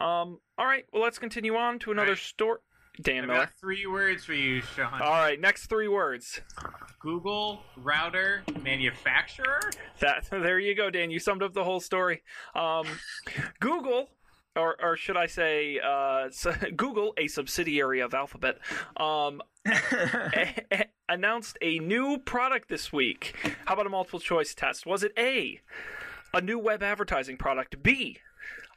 Um. 0.00 0.38
All 0.58 0.66
right. 0.66 0.84
Well, 0.92 1.02
let's 1.02 1.18
continue 1.18 1.56
on 1.56 1.78
to 1.80 1.90
another 1.90 2.10
Right. 2.12 2.18
story. 2.18 2.58
Dan 3.00 3.22
I've 3.22 3.28
Miller. 3.28 3.38
got 3.40 3.54
three 3.58 3.86
words 3.86 4.24
for 4.24 4.34
you, 4.34 4.60
Sean. 4.60 5.00
All 5.00 5.10
right. 5.12 5.40
Next 5.40 5.66
three 5.66 5.88
words. 5.88 6.40
Google 6.98 7.62
router 7.76 8.42
manufacturer. 8.62 9.60
That 10.00 10.26
there 10.30 10.58
you 10.58 10.74
go, 10.74 10.90
Dan. 10.90 11.10
You 11.10 11.18
summed 11.18 11.42
up 11.42 11.54
the 11.54 11.64
whole 11.64 11.80
story. 11.80 12.22
Um, 12.54 12.86
Google, 13.60 14.10
or 14.54 14.76
or 14.82 14.96
should 14.96 15.16
I 15.16 15.26
say, 15.26 15.80
uh, 15.82 16.28
Google, 16.76 17.14
a 17.16 17.28
subsidiary 17.28 18.00
of 18.00 18.12
Alphabet, 18.14 18.58
um, 18.98 19.40
announced 21.08 21.56
a 21.62 21.78
new 21.78 22.18
product 22.18 22.68
this 22.68 22.92
week. 22.92 23.34
How 23.64 23.74
about 23.74 23.86
a 23.86 23.90
multiple 23.90 24.20
choice 24.20 24.54
test? 24.54 24.86
Was 24.86 25.02
it 25.02 25.12
A, 25.18 25.60
a 26.34 26.40
new 26.40 26.58
web 26.58 26.82
advertising 26.82 27.36
product? 27.38 27.82
B, 27.82 28.18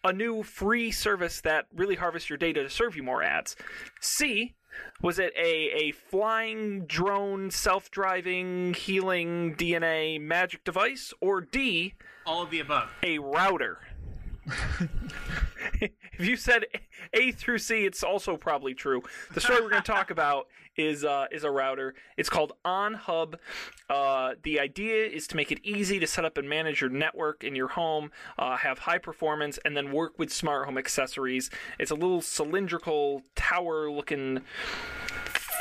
a 0.05 0.13
new 0.13 0.43
free 0.43 0.91
service 0.91 1.41
that 1.41 1.65
really 1.75 1.95
harvests 1.95 2.29
your 2.29 2.37
data 2.37 2.63
to 2.63 2.69
serve 2.69 2.95
you 2.95 3.03
more 3.03 3.23
ads? 3.23 3.55
C, 3.99 4.53
was 5.01 5.19
it 5.19 5.33
a, 5.35 5.41
a 5.87 5.91
flying 5.91 6.85
drone, 6.85 7.49
self 7.51 7.89
driving, 7.91 8.73
healing 8.73 9.55
DNA 9.55 10.21
magic 10.21 10.63
device? 10.63 11.13
Or 11.19 11.41
D, 11.41 11.95
All 12.25 12.43
of 12.43 12.51
the 12.51 12.59
above. 12.59 12.89
a 13.03 13.17
router? 13.19 13.79
If 15.81 16.19
you 16.19 16.35
said 16.35 16.65
A 17.13 17.31
through 17.31 17.57
C, 17.59 17.85
it's 17.85 18.03
also 18.03 18.37
probably 18.37 18.73
true. 18.73 19.01
The 19.33 19.41
story 19.41 19.61
we're 19.61 19.69
going 19.69 19.81
to 19.81 19.91
talk 19.91 20.11
about 20.11 20.47
is 20.77 21.05
uh, 21.05 21.25
is 21.31 21.43
a 21.43 21.51
router. 21.51 21.95
It's 22.17 22.29
called 22.29 22.53
OnHub. 22.65 23.35
Uh, 23.89 24.33
the 24.43 24.59
idea 24.59 25.05
is 25.05 25.27
to 25.27 25.35
make 25.35 25.51
it 25.51 25.59
easy 25.63 25.99
to 25.99 26.07
set 26.07 26.25
up 26.25 26.37
and 26.37 26.49
manage 26.49 26.81
your 26.81 26.89
network 26.89 27.43
in 27.43 27.55
your 27.55 27.69
home, 27.69 28.11
uh, 28.37 28.57
have 28.57 28.79
high 28.79 28.97
performance, 28.97 29.57
and 29.65 29.75
then 29.75 29.91
work 29.91 30.19
with 30.19 30.31
smart 30.31 30.65
home 30.65 30.77
accessories. 30.77 31.49
It's 31.79 31.91
a 31.91 31.95
little 31.95 32.21
cylindrical 32.21 33.23
tower-looking 33.35 34.41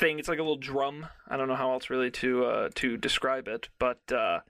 thing. 0.01 0.18
It's 0.18 0.29
like 0.29 0.38
a 0.38 0.42
little 0.42 0.57
drum. 0.57 1.07
I 1.29 1.37
don't 1.37 1.49
know 1.49 1.55
how 1.55 1.73
else 1.73 1.90
really 1.90 2.11
to 2.11 2.44
uh, 2.44 2.68
to 2.75 2.97
describe 2.97 3.49
it, 3.49 3.68
but 3.79 4.01
uh, 4.12 4.40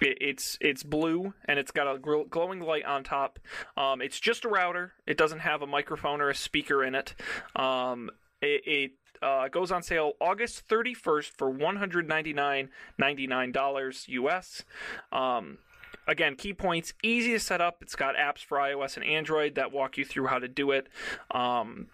it, 0.00 0.18
it's 0.20 0.58
it's 0.60 0.82
blue 0.82 1.34
and 1.44 1.58
it's 1.58 1.70
got 1.70 1.86
a 1.86 1.98
gl- 1.98 2.28
glowing 2.28 2.60
light 2.60 2.84
on 2.84 3.04
top. 3.04 3.38
Um, 3.76 4.00
it's 4.00 4.20
just 4.20 4.44
a 4.44 4.48
router. 4.48 4.92
It 5.06 5.16
doesn't 5.16 5.40
have 5.40 5.62
a 5.62 5.66
microphone 5.66 6.20
or 6.20 6.30
a 6.30 6.34
speaker 6.34 6.84
in 6.84 6.94
it. 6.94 7.14
Um, 7.54 8.10
it, 8.40 8.62
it 8.66 8.92
uh, 9.22 9.48
goes 9.48 9.72
on 9.72 9.82
sale 9.82 10.12
August 10.20 10.68
31st 10.68 11.26
for 11.26 11.52
$199.99 11.52 14.08
US. 14.08 14.62
Um, 15.10 15.58
again, 16.06 16.36
key 16.36 16.52
points 16.52 16.92
easy 17.02 17.32
to 17.32 17.40
set 17.40 17.60
up. 17.60 17.78
It's 17.80 17.96
got 17.96 18.14
apps 18.16 18.44
for 18.44 18.58
iOS 18.58 18.96
and 18.96 19.04
Android 19.04 19.56
that 19.56 19.72
walk 19.72 19.98
you 19.98 20.04
through 20.04 20.26
how 20.26 20.38
to 20.38 20.48
do 20.48 20.70
it. 20.70 20.88
Um, 21.30 21.88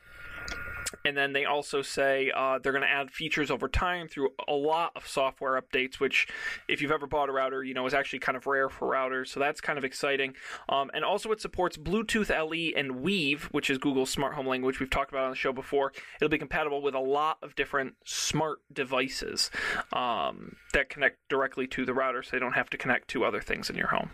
and 1.04 1.16
then 1.16 1.32
they 1.32 1.44
also 1.44 1.82
say 1.82 2.30
uh, 2.34 2.58
they're 2.62 2.72
going 2.72 2.82
to 2.82 2.90
add 2.90 3.10
features 3.10 3.50
over 3.50 3.68
time 3.68 4.08
through 4.08 4.30
a 4.48 4.52
lot 4.52 4.92
of 4.96 5.06
software 5.06 5.60
updates, 5.60 6.00
which, 6.00 6.28
if 6.68 6.80
you've 6.80 6.90
ever 6.90 7.06
bought 7.06 7.28
a 7.28 7.32
router, 7.32 7.62
you 7.62 7.74
know 7.74 7.86
is 7.86 7.94
actually 7.94 8.18
kind 8.18 8.36
of 8.36 8.46
rare 8.46 8.68
for 8.68 8.88
routers. 8.88 9.28
So 9.28 9.40
that's 9.40 9.60
kind 9.60 9.78
of 9.78 9.84
exciting. 9.84 10.34
Um, 10.68 10.90
and 10.94 11.04
also, 11.04 11.30
it 11.32 11.40
supports 11.40 11.76
Bluetooth 11.76 12.30
LE 12.30 12.78
and 12.78 13.00
Weave, 13.00 13.48
which 13.52 13.70
is 13.70 13.78
Google's 13.78 14.10
smart 14.10 14.34
home 14.34 14.46
language. 14.46 14.80
We've 14.80 14.90
talked 14.90 15.10
about 15.10 15.24
on 15.24 15.30
the 15.30 15.36
show 15.36 15.52
before. 15.52 15.92
It'll 16.16 16.28
be 16.30 16.38
compatible 16.38 16.82
with 16.82 16.94
a 16.94 17.00
lot 17.00 17.38
of 17.42 17.54
different 17.54 17.94
smart 18.04 18.60
devices 18.72 19.50
um, 19.92 20.56
that 20.72 20.88
connect 20.88 21.18
directly 21.28 21.66
to 21.68 21.84
the 21.84 21.94
router, 21.94 22.22
so 22.22 22.30
they 22.32 22.38
don't 22.38 22.52
have 22.52 22.70
to 22.70 22.78
connect 22.78 23.08
to 23.08 23.24
other 23.24 23.40
things 23.40 23.70
in 23.70 23.76
your 23.76 23.88
home. 23.88 24.10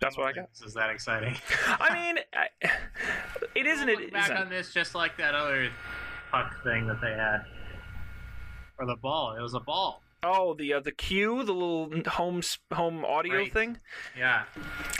That's 0.00 0.16
what 0.18 0.26
I 0.28 0.32
got. 0.32 0.50
This 0.52 0.62
is 0.68 0.74
that 0.74 0.90
exciting. 0.90 1.34
I 1.66 1.94
mean, 1.94 2.18
I, 2.34 2.70
it 3.54 3.66
isn't. 3.66 3.88
It 3.88 3.98
Look 4.00 4.12
back 4.12 4.24
isn't. 4.26 4.36
on 4.36 4.48
this 4.50 4.72
just 4.72 4.94
like 4.94 5.16
that 5.18 5.34
other 5.34 5.70
puck 6.30 6.62
thing 6.62 6.86
that 6.86 7.00
they 7.00 7.12
had, 7.12 7.44
or 8.78 8.86
the 8.86 8.96
ball. 8.96 9.36
It 9.38 9.42
was 9.42 9.54
a 9.54 9.60
ball. 9.60 10.02
Oh, 10.22 10.52
the 10.52 10.74
uh, 10.74 10.80
the 10.80 10.92
Q, 10.92 11.42
the 11.44 11.52
little 11.54 11.90
home 12.06 12.42
home 12.72 13.04
audio 13.06 13.36
Right. 13.36 13.52
thing. 13.52 13.78
Yeah. 14.18 14.42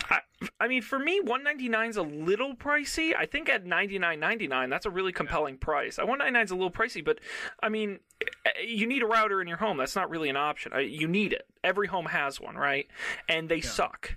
I, 0.09 0.21
I 0.59 0.67
mean, 0.69 0.81
for 0.81 0.99
me, 0.99 1.21
one 1.21 1.45
ninety 1.45 1.69
nine 1.69 1.91
is 1.91 1.99
a 1.99 2.03
little 2.03 2.55
pricey. 2.55 3.15
I 3.15 3.27
think 3.27 3.51
at 3.51 3.67
ninety 3.67 3.99
nine 3.99 4.19
ninety 4.21 4.47
nine, 4.47 4.71
that's 4.71 4.87
a 4.87 4.91
really 4.91 5.13
compelling 5.13 5.59
price. 5.59 5.99
I 5.99 6.05
one 6.05 6.17
ninety 6.19 6.33
nine 6.33 6.45
is 6.45 6.51
a 6.51 6.55
little 6.55 6.71
pricey, 6.71 7.05
but 7.05 7.19
I 7.63 7.69
mean, 7.69 7.99
eh, 8.47 8.51
you 8.67 8.87
need 8.87 9.03
a 9.03 9.07
router 9.07 9.43
in 9.43 9.49
your 9.49 9.59
home. 9.59 9.77
That's 9.77 9.95
not 9.95 10.09
really 10.09 10.31
an 10.31 10.39
option. 10.39 10.73
Uh, 10.73 10.79
You 10.79 11.07
need 11.07 11.35
it. 11.35 11.47
Every 11.63 11.89
home 11.89 12.07
has 12.07 12.41
one, 12.41 12.57
right? 12.57 12.87
And 13.29 13.51
they 13.51 13.61
suck. 13.61 14.17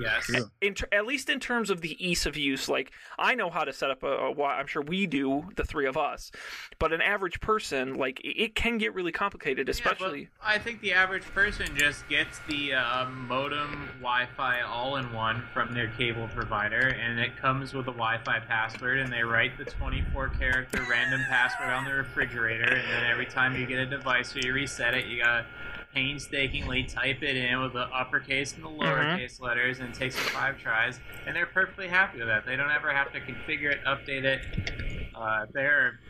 Yes. 0.00 0.24
True. 0.24 0.50
in 0.60 0.74
ter- 0.74 0.88
at 0.92 1.06
least 1.06 1.28
in 1.28 1.38
terms 1.40 1.70
of 1.70 1.80
the 1.80 1.96
ease 2.04 2.26
of 2.26 2.36
use 2.36 2.68
like 2.68 2.90
i 3.18 3.34
know 3.34 3.48
how 3.50 3.64
to 3.64 3.72
set 3.72 3.90
up 3.90 4.02
a, 4.02 4.06
a 4.12 4.28
wi- 4.30 4.54
i'm 4.58 4.66
sure 4.66 4.82
we 4.82 5.06
do 5.06 5.44
the 5.56 5.64
three 5.64 5.86
of 5.86 5.96
us 5.96 6.30
but 6.78 6.92
an 6.92 7.00
average 7.00 7.40
person 7.40 7.94
like 7.94 8.18
it, 8.20 8.36
it 8.40 8.54
can 8.54 8.78
get 8.78 8.92
really 8.94 9.12
complicated 9.12 9.68
especially 9.68 10.20
Yeah, 10.22 10.26
but 10.40 10.46
I 10.48 10.58
think 10.58 10.80
the 10.80 10.92
average 10.92 11.22
person 11.22 11.66
just 11.76 12.08
gets 12.08 12.40
the 12.48 12.74
uh, 12.74 13.06
modem 13.08 13.88
Wi-Fi 14.00 14.60
all-in-one 14.62 15.42
from 15.52 15.72
their 15.72 15.88
cable 15.88 16.28
provider, 16.34 16.88
and 16.88 17.18
it 17.18 17.36
comes 17.36 17.72
with 17.72 17.86
a 17.86 17.92
Wi-Fi 17.92 18.40
password, 18.40 18.98
and 18.98 19.12
they 19.12 19.22
write 19.22 19.56
the 19.56 19.64
24-character 19.64 20.84
random 20.90 21.20
password 21.28 21.70
on 21.70 21.84
the 21.84 21.92
refrigerator, 21.92 22.64
and 22.74 22.90
then 22.90 23.04
every 23.10 23.26
time 23.26 23.56
you 23.56 23.64
get 23.66 23.78
a 23.78 23.86
device 23.86 24.34
or 24.36 24.40
you 24.40 24.52
reset 24.52 24.94
it, 24.94 25.06
you 25.06 25.22
gotta 25.22 25.46
painstakingly 25.94 26.84
type 26.84 27.22
it 27.22 27.36
in 27.36 27.62
with 27.62 27.72
the 27.72 27.86
uppercase 27.94 28.54
and 28.54 28.64
the 28.64 28.68
lowercase 28.68 29.40
letters, 29.40 29.78
and 29.78 29.90
it 29.90 29.94
takes 29.94 30.16
them 30.16 30.24
five 30.24 30.58
tries, 30.58 30.98
and 31.26 31.34
they're 31.34 31.46
perfectly 31.46 31.88
happy 31.88 32.18
with 32.18 32.26
that. 32.28 32.44
They 32.44 32.56
don't 32.56 32.70
ever 32.70 32.92
have 32.92 33.12
to 33.12 33.20
configure 33.20 33.72
it, 33.72 33.78
update 33.84 34.24
it. 34.24 34.40
Uh, 35.14 35.46
they're 35.52 36.00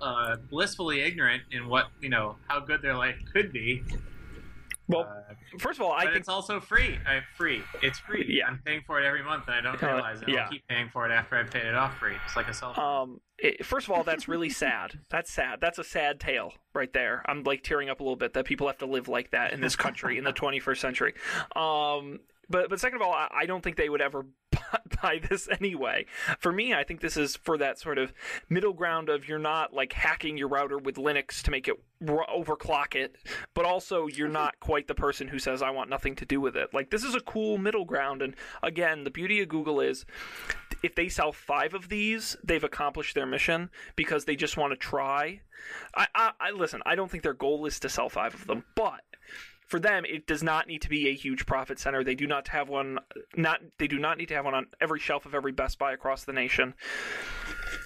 uh, 0.00 0.36
blissfully 0.50 1.00
ignorant 1.02 1.42
in 1.52 1.68
what 1.68 1.86
you 2.00 2.08
know 2.08 2.36
how 2.48 2.60
good 2.60 2.82
their 2.82 2.96
life 2.96 3.16
could 3.32 3.52
be. 3.52 3.82
Well 4.90 5.02
Uh, 5.30 5.34
first 5.58 5.78
of 5.78 5.84
all 5.86 5.92
i 5.92 6.04
but 6.04 6.12
think 6.12 6.20
it's 6.20 6.28
also 6.28 6.60
free. 6.60 6.98
I 7.06 7.20
free. 7.36 7.62
It's 7.82 7.98
free. 7.98 8.26
Yeah. 8.28 8.46
I'm 8.48 8.60
paying 8.64 8.82
for 8.86 9.00
it 9.00 9.06
every 9.06 9.22
month, 9.22 9.44
and 9.48 9.54
I 9.56 9.60
don't 9.60 9.82
Uh, 9.82 9.86
realize 9.94 10.22
it. 10.22 10.28
yeah. 10.28 10.44
I'll 10.44 10.50
keep 10.50 10.66
paying 10.68 10.88
for 10.92 11.06
it 11.08 11.12
after 11.12 11.36
I've 11.36 11.50
paid 11.50 11.64
it 11.64 11.74
off 11.74 11.96
free. 11.98 12.14
It's 12.26 12.36
like 12.36 12.48
a 12.48 12.54
cell 12.54 12.74
phone. 12.74 13.02
Um, 13.02 13.20
it, 13.38 13.64
first 13.64 13.86
of 13.86 13.92
all, 13.92 14.02
that's 14.04 14.28
really 14.28 14.50
sad. 14.50 15.00
That's 15.10 15.32
sad. 15.32 15.60
That's 15.60 15.78
a 15.78 15.84
sad 15.84 16.20
tale 16.20 16.52
right 16.74 16.92
there. 16.92 17.22
I'm 17.26 17.42
like 17.44 17.62
tearing 17.62 17.88
up 17.88 18.00
a 18.00 18.02
little 18.02 18.16
bit 18.16 18.34
that 18.34 18.44
people 18.44 18.66
have 18.66 18.78
to 18.78 18.86
live 18.86 19.08
like 19.08 19.30
that 19.30 19.52
in 19.52 19.60
this 19.60 19.76
country 19.76 20.18
in 20.18 20.24
the 20.24 20.32
21st 20.34 20.76
century. 20.78 21.14
Um, 21.56 22.20
but 22.50 22.68
but 22.68 22.80
second 22.80 22.96
of 22.96 23.02
all, 23.02 23.12
I, 23.12 23.28
I 23.32 23.46
don't 23.46 23.62
think 23.62 23.76
they 23.76 23.88
would 23.88 24.00
ever 24.00 24.26
buy 25.02 25.20
this 25.28 25.48
anyway. 25.48 26.06
For 26.38 26.52
me, 26.52 26.74
I 26.74 26.84
think 26.84 27.00
this 27.00 27.16
is 27.16 27.36
for 27.36 27.56
that 27.58 27.78
sort 27.78 27.98
of 27.98 28.12
middle 28.48 28.72
ground 28.72 29.08
of 29.08 29.28
you're 29.28 29.38
not 29.38 29.72
like 29.72 29.92
hacking 29.92 30.36
your 30.36 30.48
router 30.48 30.76
with 30.76 30.96
Linux 30.96 31.42
to 31.42 31.50
make 31.50 31.68
it 31.68 31.76
r- 32.06 32.26
overclock 32.28 32.94
it, 32.94 33.16
but 33.54 33.64
also 33.64 34.06
you're 34.06 34.28
not 34.28 34.54
mm-hmm. 34.54 34.66
quite 34.66 34.88
the 34.88 34.94
person 34.94 35.28
who 35.28 35.38
says 35.38 35.62
I 35.62 35.70
want 35.70 35.88
nothing 35.88 36.16
to 36.16 36.26
do 36.26 36.40
with 36.40 36.56
it. 36.56 36.74
Like 36.74 36.90
this 36.90 37.04
is 37.04 37.14
a 37.14 37.20
cool 37.20 37.56
middle 37.56 37.84
ground, 37.84 38.22
and 38.22 38.34
again, 38.62 39.04
the 39.04 39.10
beauty 39.10 39.40
of 39.40 39.48
Google 39.48 39.80
is 39.80 40.04
if 40.82 40.94
they 40.94 41.08
sell 41.08 41.32
five 41.32 41.74
of 41.74 41.88
these, 41.88 42.36
they've 42.42 42.64
accomplished 42.64 43.14
their 43.14 43.26
mission 43.26 43.70
because 43.96 44.24
they 44.24 44.36
just 44.36 44.56
want 44.56 44.72
to 44.72 44.76
try. 44.76 45.40
I, 45.94 46.06
I, 46.14 46.32
I 46.40 46.50
listen. 46.50 46.82
I 46.86 46.94
don't 46.94 47.10
think 47.10 47.22
their 47.22 47.34
goal 47.34 47.66
is 47.66 47.78
to 47.80 47.88
sell 47.88 48.08
five 48.08 48.34
of 48.34 48.46
them, 48.46 48.64
but 48.74 49.02
for 49.70 49.78
them, 49.78 50.04
it 50.04 50.26
does 50.26 50.42
not 50.42 50.66
need 50.66 50.82
to 50.82 50.88
be 50.88 51.08
a 51.08 51.14
huge 51.14 51.46
profit 51.46 51.78
center. 51.78 52.02
They 52.02 52.16
do 52.16 52.26
not 52.26 52.48
have 52.48 52.68
one. 52.68 52.98
Not 53.36 53.60
they 53.78 53.86
do 53.86 54.00
not 54.00 54.18
need 54.18 54.26
to 54.26 54.34
have 54.34 54.44
one 54.44 54.54
on 54.54 54.66
every 54.80 54.98
shelf 54.98 55.26
of 55.26 55.34
every 55.34 55.52
Best 55.52 55.78
Buy 55.78 55.92
across 55.92 56.24
the 56.24 56.32
nation. 56.32 56.74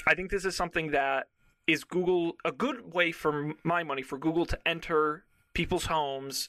I 0.07 0.15
think 0.15 0.31
this 0.31 0.47
is 0.47 0.57
something 0.57 0.93
that 0.93 1.29
is 1.67 1.85
Google 1.85 2.37
a 2.43 2.53
good 2.53 2.95
way 2.95 3.13
for 3.13 3.53
my 3.65 3.83
money 3.83 4.01
for 4.01 4.17
Google 4.17 4.47
to 4.47 4.59
enter 4.67 5.25
people's 5.53 5.85
homes 5.85 6.49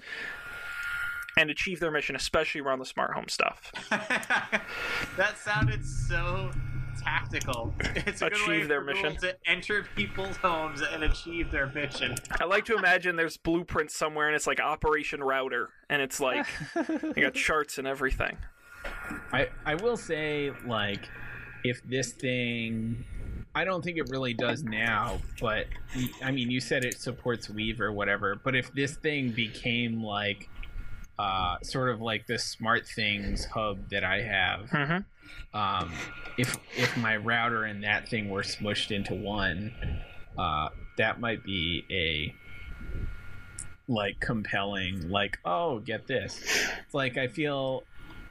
and 1.37 1.49
achieve 1.49 1.81
their 1.81 1.91
mission, 1.91 2.15
especially 2.15 2.61
around 2.61 2.79
the 2.79 2.85
smart 2.85 3.13
home 3.13 3.27
stuff. 3.27 3.73
that 3.89 5.37
sounded 5.37 5.85
so 5.85 6.49
tactical. 7.01 7.73
It's 7.95 8.21
a 8.21 8.29
good 8.29 8.47
way 8.47 8.55
Achieve 8.57 8.67
their 8.67 8.81
for 8.81 8.85
mission. 8.93 9.15
to 9.17 9.35
enter 9.45 9.85
people's 9.95 10.37
homes 10.37 10.81
and 10.81 11.03
achieve 11.03 11.51
their 11.51 11.67
mission. 11.67 12.15
I 12.39 12.45
like 12.45 12.65
to 12.65 12.75
imagine 12.75 13.15
there's 13.15 13.37
blueprints 13.37 13.95
somewhere, 13.95 14.27
and 14.27 14.35
it's 14.35 14.47
like 14.47 14.59
Operation 14.59 15.23
Router, 15.23 15.69
and 15.89 16.01
it's 16.01 16.19
like 16.19 16.45
you 16.75 17.13
got 17.23 17.33
charts 17.35 17.77
and 17.77 17.87
everything. 17.87 18.37
I 19.33 19.49
I 19.65 19.75
will 19.75 19.97
say 19.97 20.51
like 20.67 21.09
if 21.63 21.81
this 21.83 22.11
thing 22.11 23.03
I 23.55 23.63
don't 23.63 23.83
think 23.83 23.97
it 23.97 24.09
really 24.09 24.33
does 24.33 24.63
now, 24.63 25.19
but 25.39 25.65
I 26.23 26.31
mean 26.31 26.51
you 26.51 26.59
said 26.59 26.83
it 26.85 26.99
supports 26.99 27.49
Weave 27.49 27.79
or 27.81 27.91
whatever, 27.91 28.35
but 28.35 28.55
if 28.55 28.71
this 28.73 28.95
thing 28.95 29.31
became 29.31 30.03
like 30.03 30.49
uh, 31.17 31.55
sort 31.63 31.89
of 31.89 32.01
like 32.01 32.27
the 32.27 32.33
SmartThings 32.33 33.47
hub 33.47 33.89
that 33.89 34.03
I 34.03 34.21
have, 34.21 34.69
Mm-hmm. 34.69 34.97
Um, 35.53 35.91
if 36.37 36.57
if 36.77 36.95
my 36.97 37.17
router 37.17 37.63
and 37.63 37.83
that 37.83 38.07
thing 38.07 38.29
were 38.29 38.43
smushed 38.43 38.91
into 38.91 39.13
one, 39.13 39.73
uh, 40.37 40.69
that 40.97 41.19
might 41.19 41.43
be 41.43 41.85
a 41.89 42.33
like 43.87 44.19
compelling 44.19 45.09
like 45.09 45.37
oh 45.45 45.79
get 45.79 46.07
this. 46.07 46.39
It's 46.85 46.93
like 46.93 47.17
i 47.17 47.27
feel 47.27 47.83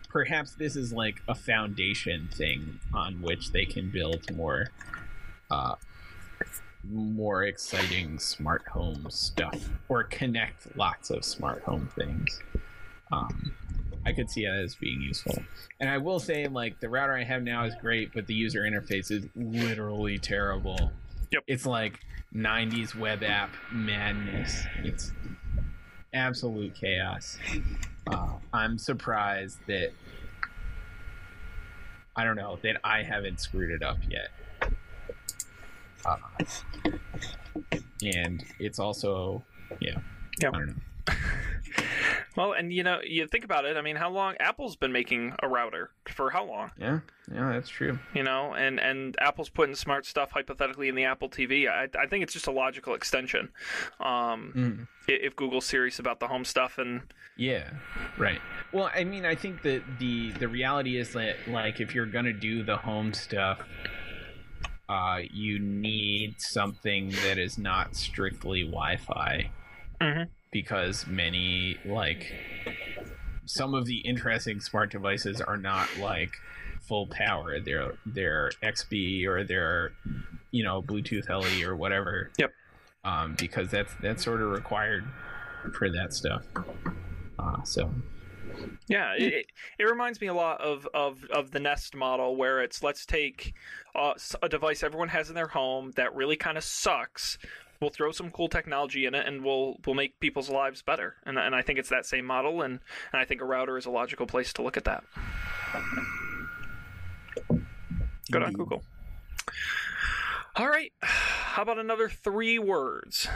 perhaps 0.09 0.55
this 0.55 0.77
is 0.77 0.93
like 0.93 1.23
a 1.29 1.35
foundation 1.35 2.29
thing 2.33 2.81
on 2.93 3.21
which 3.23 3.53
they 3.53 3.65
can 3.65 3.91
build 3.91 4.35
more 4.35 4.69
uh 5.51 5.75
more 6.91 7.45
exciting 7.45 8.19
smart 8.19 8.67
home 8.69 9.07
stuff 9.09 9.71
or 9.89 10.05
connect 10.05 10.77
lots 10.77 11.11
of 11.11 11.25
smart 11.25 11.63
home 11.63 11.89
things. 11.95 12.41
Um 13.13 13.55
i 14.07 14.13
could 14.13 14.31
see 14.31 14.45
that 14.45 14.55
as 14.55 14.75
being 14.75 15.01
useful. 15.01 15.35
And 15.81 15.89
i 15.89 15.99
will 15.99 16.19
say 16.21 16.47
like 16.47 16.79
the 16.81 16.89
router 16.89 17.15
i 17.15 17.25
have 17.25 17.43
now 17.43 17.65
is 17.65 17.75
great 17.81 18.13
but 18.15 18.27
the 18.27 18.35
user 18.35 18.63
interface 18.63 19.11
is 19.11 19.25
literally 19.35 20.19
terrible. 20.19 20.93
Yep. 21.31 21.43
it's 21.47 21.67
like 21.67 21.99
90s 22.35 22.95
web 22.95 23.23
app 23.23 23.51
madness. 23.73 24.65
It's 24.83 25.11
absolute 26.13 26.75
chaos. 26.75 27.39
Uh, 28.07 28.29
i'm 28.53 28.77
surprised 28.79 29.59
that 29.67 29.91
i 32.17 32.23
don't 32.25 32.37
know 32.37 32.59
that 32.63 32.77
i 32.85 33.03
haven't 33.03 33.41
screwed 33.41 33.71
it 33.71 33.83
up 33.83 33.97
yet. 34.11 34.29
Uh, 36.05 36.17
and 38.05 38.45
it's 38.59 38.79
also 38.79 39.43
yeah 39.81 39.99
Yeah. 40.41 40.49
i 40.49 40.53
don't 40.53 40.67
know 40.69 40.75
Well, 42.37 42.53
and 42.53 42.73
you 42.73 42.83
know, 42.83 43.01
you 43.05 43.27
think 43.27 43.45
about 43.45 43.65
it. 43.65 43.77
I 43.77 43.81
mean, 43.81 43.97
how 43.97 44.11
long 44.11 44.35
Apple's 44.41 44.77
been 44.77 44.93
making 44.93 45.35
a 45.43 45.49
router 45.49 45.91
for 46.09 46.31
how 46.31 46.45
long? 46.45 46.71
yeah 46.79 47.01
yeah 47.33 47.53
that's 47.53 47.69
true 47.69 47.99
You 48.13 48.23
know, 48.23 48.55
and 48.55 48.79
and 48.81 49.17
Apple's 49.21 49.49
putting 49.49 49.75
smart 49.75 50.05
stuff 50.07 50.33
hypothetically 50.33 50.89
in 50.89 50.95
the 50.95 51.05
Apple 51.05 51.29
TV. 51.29 51.69
I 51.69 51.89
I 51.99 52.07
think 52.07 52.23
it's 52.23 52.33
just 52.33 52.47
a 52.47 52.51
logical 52.53 52.95
extension. 52.95 53.51
Um, 54.01 54.53
mm. 54.55 54.89
if 55.09 55.37
Google's 55.37 55.65
serious 55.65 55.99
about 55.99 56.21
the 56.21 56.29
home 56.29 56.45
stuff, 56.45 56.79
and 56.79 57.03
Yeah, 57.37 57.71
right. 58.19 58.41
Well, 58.73 58.91
I 58.95 59.05
mean, 59.05 59.25
I 59.25 59.35
think 59.35 59.63
that 59.63 59.83
the 59.99 60.33
the 60.33 60.49
reality 60.49 60.97
is 60.99 61.13
that 61.13 61.37
like 61.49 61.81
if 61.81 61.95
you're 61.95 62.07
gonna 62.07 62.33
do 62.33 62.63
the 62.63 62.77
home 62.77 63.13
stuff, 63.15 63.61
uh, 64.89 65.21
you 65.31 65.59
need 65.59 66.41
something 66.41 67.11
that 67.25 67.39
is 67.39 67.57
not 67.59 67.97
strictly 67.97 68.63
Wi-Fi 68.65 69.51
Mhm. 70.01 70.29
Because 70.55 71.05
many 71.09 71.77
like 71.85 72.33
some 73.45 73.75
of 73.75 73.87
the 73.87 73.99
interesting 73.99 74.61
smart 74.61 74.93
devices 74.93 75.41
are 75.41 75.57
not 75.57 75.89
like 75.99 76.31
full 76.81 77.09
power. 77.09 77.59
They're 77.61 77.95
they're 78.07 78.53
Zigbee 78.63 79.27
or 79.27 79.43
they're 79.43 79.93
you 80.53 80.63
know 80.63 80.81
Bluetooth 80.81 81.29
LE 81.29 81.69
or 81.69 81.75
whatever. 81.75 82.31
Yep. 82.39 82.53
Um, 83.05 83.35
because 83.37 83.71
that's 83.71 83.93
that's 84.01 84.25
sort 84.25 84.41
of 84.41 84.51
required 84.51 85.05
for 85.77 85.91
that 85.91 86.13
stuff. 86.13 86.45
Uh, 87.39 87.63
so 87.65 87.91
yeah, 88.89 89.15
it, 89.17 89.47
it, 89.79 89.85
reminds 89.85 90.21
me 90.21 90.27
a 90.29 90.35
lot 90.35 90.61
of, 90.61 90.87
of 90.95 91.25
of 91.31 91.51
the 91.51 91.61
Nest 91.61 91.95
model, 91.97 92.37
where 92.37 92.63
it's 92.63 92.83
let's 92.83 93.05
take 93.05 93.55
uh, 93.95 94.15
a 94.43 94.49
device 94.49 94.83
everyone 94.83 95.09
has 95.09 95.29
in 95.29 95.35
their 95.35 95.49
home 95.49 95.93
that 95.97 96.15
really 96.15 96.37
kind 96.37 96.57
of 96.57 96.65
sucks. 96.65 97.39
We'll 97.85 97.91
throw 97.91 98.13
some 98.13 98.31
cool 98.31 98.49
technology 98.49 99.05
in 99.05 99.15
it, 99.15 99.27
and 99.27 99.45
we'll 99.45 99.77
we'll 99.85 99.95
make 99.95 100.19
people's 100.19 100.49
lives 100.49 100.81
better. 100.81 101.17
And 101.27 101.39
and 101.39 101.55
I 101.55 101.61
think 101.61 101.79
it's 101.79 101.91
that 101.91 102.07
same 102.07 102.25
model, 102.25 102.63
and 102.63 102.81
and 103.13 103.21
I 103.21 103.27
think 103.27 103.43
a 103.43 103.45
router 103.45 103.77
is 103.77 103.85
a 103.85 103.91
logical 103.91 104.27
place 104.27 104.55
to 104.55 104.63
look 104.63 104.79
at 104.79 104.85
that. 104.85 105.05
Good 108.33 108.43
on 108.43 108.55
Google. 108.55 108.83
All 110.57 110.67
right, 110.67 110.95
how 111.03 111.61
about 111.63 111.79
another 111.79 112.09
three 112.09 112.59
words? 112.59 113.29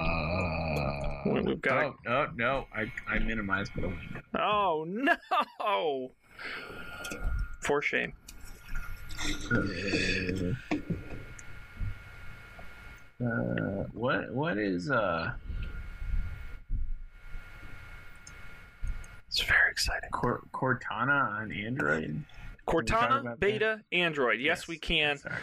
uh, 0.00 1.22
We- 1.26 1.40
We've 1.42 1.60
got. 1.60 1.84
oh, 1.86 1.94
no, 2.06 2.28
no, 2.36 2.66
I 2.74 2.90
I 3.06 3.18
minimized 3.18 3.72
the 3.76 3.82
window. 3.88 3.98
Oh 4.34 4.86
no! 4.88 6.12
For 7.60 7.82
shame. 7.82 8.14
Uh, 13.18 13.84
what 13.94 14.30
what 14.32 14.58
is 14.58 14.90
uh 14.90 15.32
It's 19.28 19.40
very 19.42 19.70
exciting. 19.70 20.10
Cor- 20.10 20.42
Cortana 20.52 21.40
on 21.40 21.52
Android? 21.52 22.24
Cortana, 22.66 23.20
about 23.20 23.24
that? 23.24 23.40
Beta, 23.40 23.82
Android. 23.92 24.40
Yes, 24.40 24.66
we 24.66 24.78
can. 24.78 25.18
Sorry. 25.18 25.34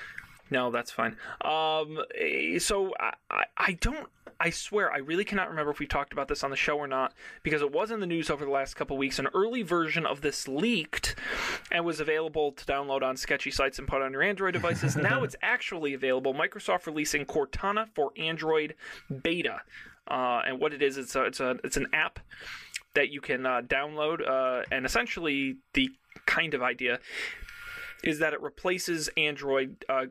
No, 0.49 0.71
that's 0.71 0.91
fine. 0.91 1.15
Um, 1.41 1.99
eh, 2.15 2.57
so 2.59 2.91
I, 2.99 3.13
I, 3.29 3.43
I 3.57 3.71
don't. 3.73 4.07
I 4.43 4.49
swear, 4.49 4.91
I 4.91 4.97
really 4.97 5.23
cannot 5.23 5.47
remember 5.47 5.71
if 5.71 5.79
we 5.79 5.87
talked 5.87 6.11
about 6.11 6.27
this 6.27 6.43
on 6.43 6.49
the 6.49 6.57
show 6.57 6.77
or 6.77 6.85
not 6.85 7.13
because 7.43 7.61
it 7.61 7.71
was 7.71 7.91
in 7.91 8.01
the 8.01 8.05
news 8.05 8.29
over 8.29 8.43
the 8.43 8.51
last 8.51 8.73
couple 8.73 8.97
weeks. 8.97 9.17
An 9.17 9.29
early 9.33 9.61
version 9.61 10.05
of 10.05 10.19
this 10.19 10.49
leaked 10.49 11.15
and 11.71 11.85
was 11.85 12.01
available 12.01 12.51
to 12.51 12.65
download 12.65 13.03
on 13.03 13.15
sketchy 13.15 13.51
sites 13.51 13.79
and 13.79 13.87
put 13.87 14.01
on 14.01 14.11
your 14.11 14.21
Android 14.21 14.51
devices. 14.51 14.97
now 14.97 15.23
it's 15.23 15.37
actually 15.41 15.93
available. 15.93 16.33
Microsoft 16.33 16.87
releasing 16.87 17.25
Cortana 17.25 17.87
for 17.95 18.11
Android 18.17 18.75
Beta, 19.21 19.61
uh, 20.09 20.41
and 20.45 20.59
what 20.59 20.73
it 20.73 20.81
is, 20.81 20.97
it's 20.97 21.15
a, 21.15 21.23
it's 21.23 21.39
a, 21.39 21.57
it's 21.63 21.77
an 21.77 21.87
app 21.93 22.19
that 22.95 23.09
you 23.09 23.21
can 23.21 23.45
uh, 23.45 23.61
download, 23.61 24.27
uh, 24.27 24.63
and 24.73 24.85
essentially 24.85 25.55
the 25.73 25.89
kind 26.25 26.53
of 26.53 26.61
idea 26.61 26.99
is 28.03 28.19
that 28.19 28.33
it 28.33 28.41
replaces 28.41 29.09
Android 29.17 29.85
uh, 29.89 30.05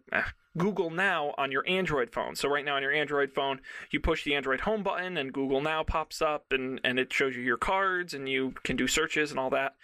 Google 0.56 0.90
Now 0.90 1.34
on 1.38 1.50
your 1.50 1.66
Android 1.66 2.10
phone. 2.10 2.34
So 2.34 2.48
right 2.48 2.64
now 2.64 2.76
on 2.76 2.82
your 2.82 2.92
Android 2.92 3.32
phone, 3.32 3.60
you 3.90 4.00
push 4.00 4.24
the 4.24 4.34
Android 4.34 4.60
home 4.60 4.82
button 4.82 5.16
and 5.16 5.32
Google 5.32 5.60
Now 5.60 5.82
pops 5.82 6.20
up 6.20 6.52
and, 6.52 6.80
and 6.84 6.98
it 6.98 7.12
shows 7.12 7.36
you 7.36 7.42
your 7.42 7.56
cards 7.56 8.12
and 8.14 8.28
you 8.28 8.54
can 8.62 8.76
do 8.76 8.86
searches 8.86 9.30
and 9.30 9.40
all 9.40 9.50
that. 9.50 9.76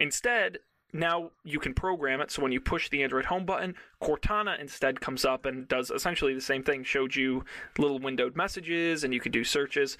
Instead, 0.00 0.58
now 0.92 1.32
you 1.44 1.58
can 1.58 1.74
program 1.74 2.20
it 2.22 2.30
so 2.30 2.42
when 2.42 2.52
you 2.52 2.60
push 2.60 2.88
the 2.88 3.02
Android 3.02 3.26
home 3.26 3.44
button, 3.44 3.74
Cortana 4.02 4.58
instead 4.58 5.00
comes 5.00 5.24
up 5.24 5.44
and 5.44 5.68
does 5.68 5.90
essentially 5.90 6.34
the 6.34 6.40
same 6.40 6.62
thing, 6.62 6.84
showed 6.84 7.14
you 7.14 7.44
little 7.78 7.98
windowed 7.98 8.36
messages 8.36 9.04
and 9.04 9.12
you 9.12 9.20
can 9.20 9.32
do 9.32 9.44
searches. 9.44 9.98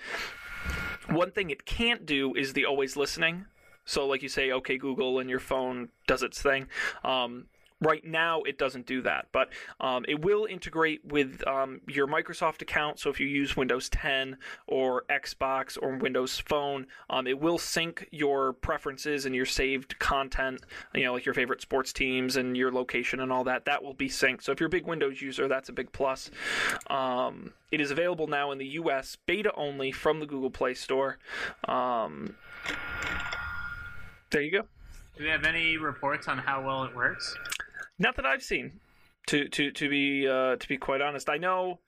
One 1.11 1.31
thing 1.31 1.51
it 1.51 1.67
can't 1.67 2.07
do 2.07 2.35
is 2.35 2.55
the 2.55 2.65
always 2.65 2.97
listening. 2.97 3.47
So, 3.89 4.07
like 4.07 4.23
you 4.23 4.29
say, 4.29 4.53
okay, 4.53 4.77
Google, 4.77 5.19
and 5.19 5.31
your 5.31 5.41
phone 5.41 5.89
does 6.07 6.23
its 6.23 6.43
thing. 6.43 6.67
Um, 7.05 7.47
right 7.81 8.05
now, 8.05 8.43
it 8.43 8.59
doesn't 8.59 8.87
do 8.87 9.01
that, 9.01 9.29
but 9.33 9.49
um, 9.81 10.05
it 10.07 10.21
will 10.21 10.45
integrate 10.45 11.03
with 11.07 11.43
um, 11.47 11.81
your 11.89 12.07
Microsoft 12.07 12.61
account. 12.61 13.01
So, 13.01 13.09
if 13.09 13.19
you 13.19 13.27
use 13.27 13.57
Windows 13.57 13.89
10 13.89 14.37
or 14.67 15.05
Xbox 15.09 15.79
or 15.81 15.97
Windows 15.97 16.39
Phone, 16.39 16.87
um, 17.09 17.27
it 17.27 17.41
will 17.41 17.57
sync 17.57 18.07
your 18.11 18.53
preferences 18.53 19.25
and 19.25 19.35
your 19.35 19.47
saved 19.47 19.99
content, 19.99 20.61
you 20.95 21.05
know, 21.05 21.15
like 21.15 21.25
your 21.25 21.35
favorite 21.35 21.63
sports 21.63 21.95
teams 21.95 22.37
and 22.37 22.59
your 22.59 22.71
location 22.71 23.21
and 23.21 23.33
all 23.33 23.45
that. 23.45 23.65
That 23.65 23.83
will 23.83 23.95
be 23.95 24.11
synced. 24.11 24.43
So, 24.43 24.53
if 24.53 24.61
you're 24.61 24.67
a 24.67 24.71
big 24.71 24.87
Windows 24.87 25.23
user, 25.23 25.49
that's 25.49 25.71
a 25.71 25.73
big 25.73 25.93
plus. 25.93 26.31
Um, 26.89 27.55
it 27.73 27.81
is 27.81 27.91
available 27.91 28.27
now 28.27 28.51
in 28.51 28.59
the 28.59 28.67
US, 28.67 29.17
beta 29.25 29.51
only 29.55 29.93
from 29.93 30.21
the 30.21 30.27
Google 30.27 30.51
Play 30.51 30.75
Store. 30.75 31.17
There 34.31 34.43
you 34.43 34.51
go. 34.51 34.63
Do 35.17 35.25
we 35.25 35.31
have 35.31 35.45
any 35.45 35.77
reports 35.77 36.29
on 36.29 36.39
how 36.39 36.65
well 36.65 36.85
it 36.85 36.95
works? 36.95 37.37
Not 37.99 38.17
that 38.17 38.27
I've 38.27 38.43
seen. 38.43 38.81
To 39.29 39.49
to 39.49 39.71
to 39.73 39.89
be 39.89 40.27
uh, 40.29 40.57
to 40.57 40.69
be 40.69 40.77
quite 40.77 41.01
honest, 41.03 41.29
I 41.29 41.37
know 41.37 41.81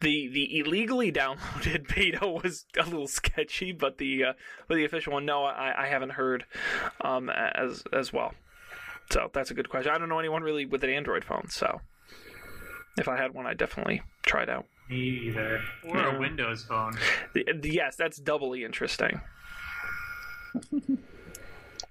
the 0.00 0.28
the 0.28 0.58
illegally 0.60 1.10
downloaded 1.10 1.88
beta 1.94 2.26
was 2.28 2.66
a 2.78 2.84
little 2.84 3.08
sketchy, 3.08 3.72
but 3.72 3.98
the 3.98 4.24
uh, 4.24 4.32
but 4.68 4.74
the 4.76 4.84
official 4.84 5.14
one, 5.14 5.24
no, 5.24 5.44
I, 5.44 5.84
I 5.84 5.86
haven't 5.88 6.10
heard 6.10 6.44
um, 7.00 7.28
as 7.30 7.82
as 7.92 8.12
well. 8.12 8.34
So 9.10 9.30
that's 9.32 9.50
a 9.50 9.54
good 9.54 9.68
question. 9.68 9.92
I 9.92 9.98
don't 9.98 10.08
know 10.08 10.18
anyone 10.18 10.42
really 10.42 10.64
with 10.66 10.84
an 10.84 10.90
Android 10.90 11.24
phone, 11.24 11.48
so 11.50 11.80
if 12.98 13.08
I 13.08 13.16
had 13.16 13.34
one, 13.34 13.46
I'd 13.46 13.58
definitely 13.58 14.02
try 14.24 14.42
it 14.44 14.48
out. 14.48 14.66
Me 14.88 14.96
either. 15.26 15.60
Or 15.88 15.96
No. 15.96 16.10
a 16.10 16.18
Windows 16.18 16.64
phone. 16.64 16.96
The- 17.32 17.46
the- 17.60 17.70
yes, 17.72 17.96
that's 17.96 18.18
doubly 18.18 18.64
interesting. 18.64 19.20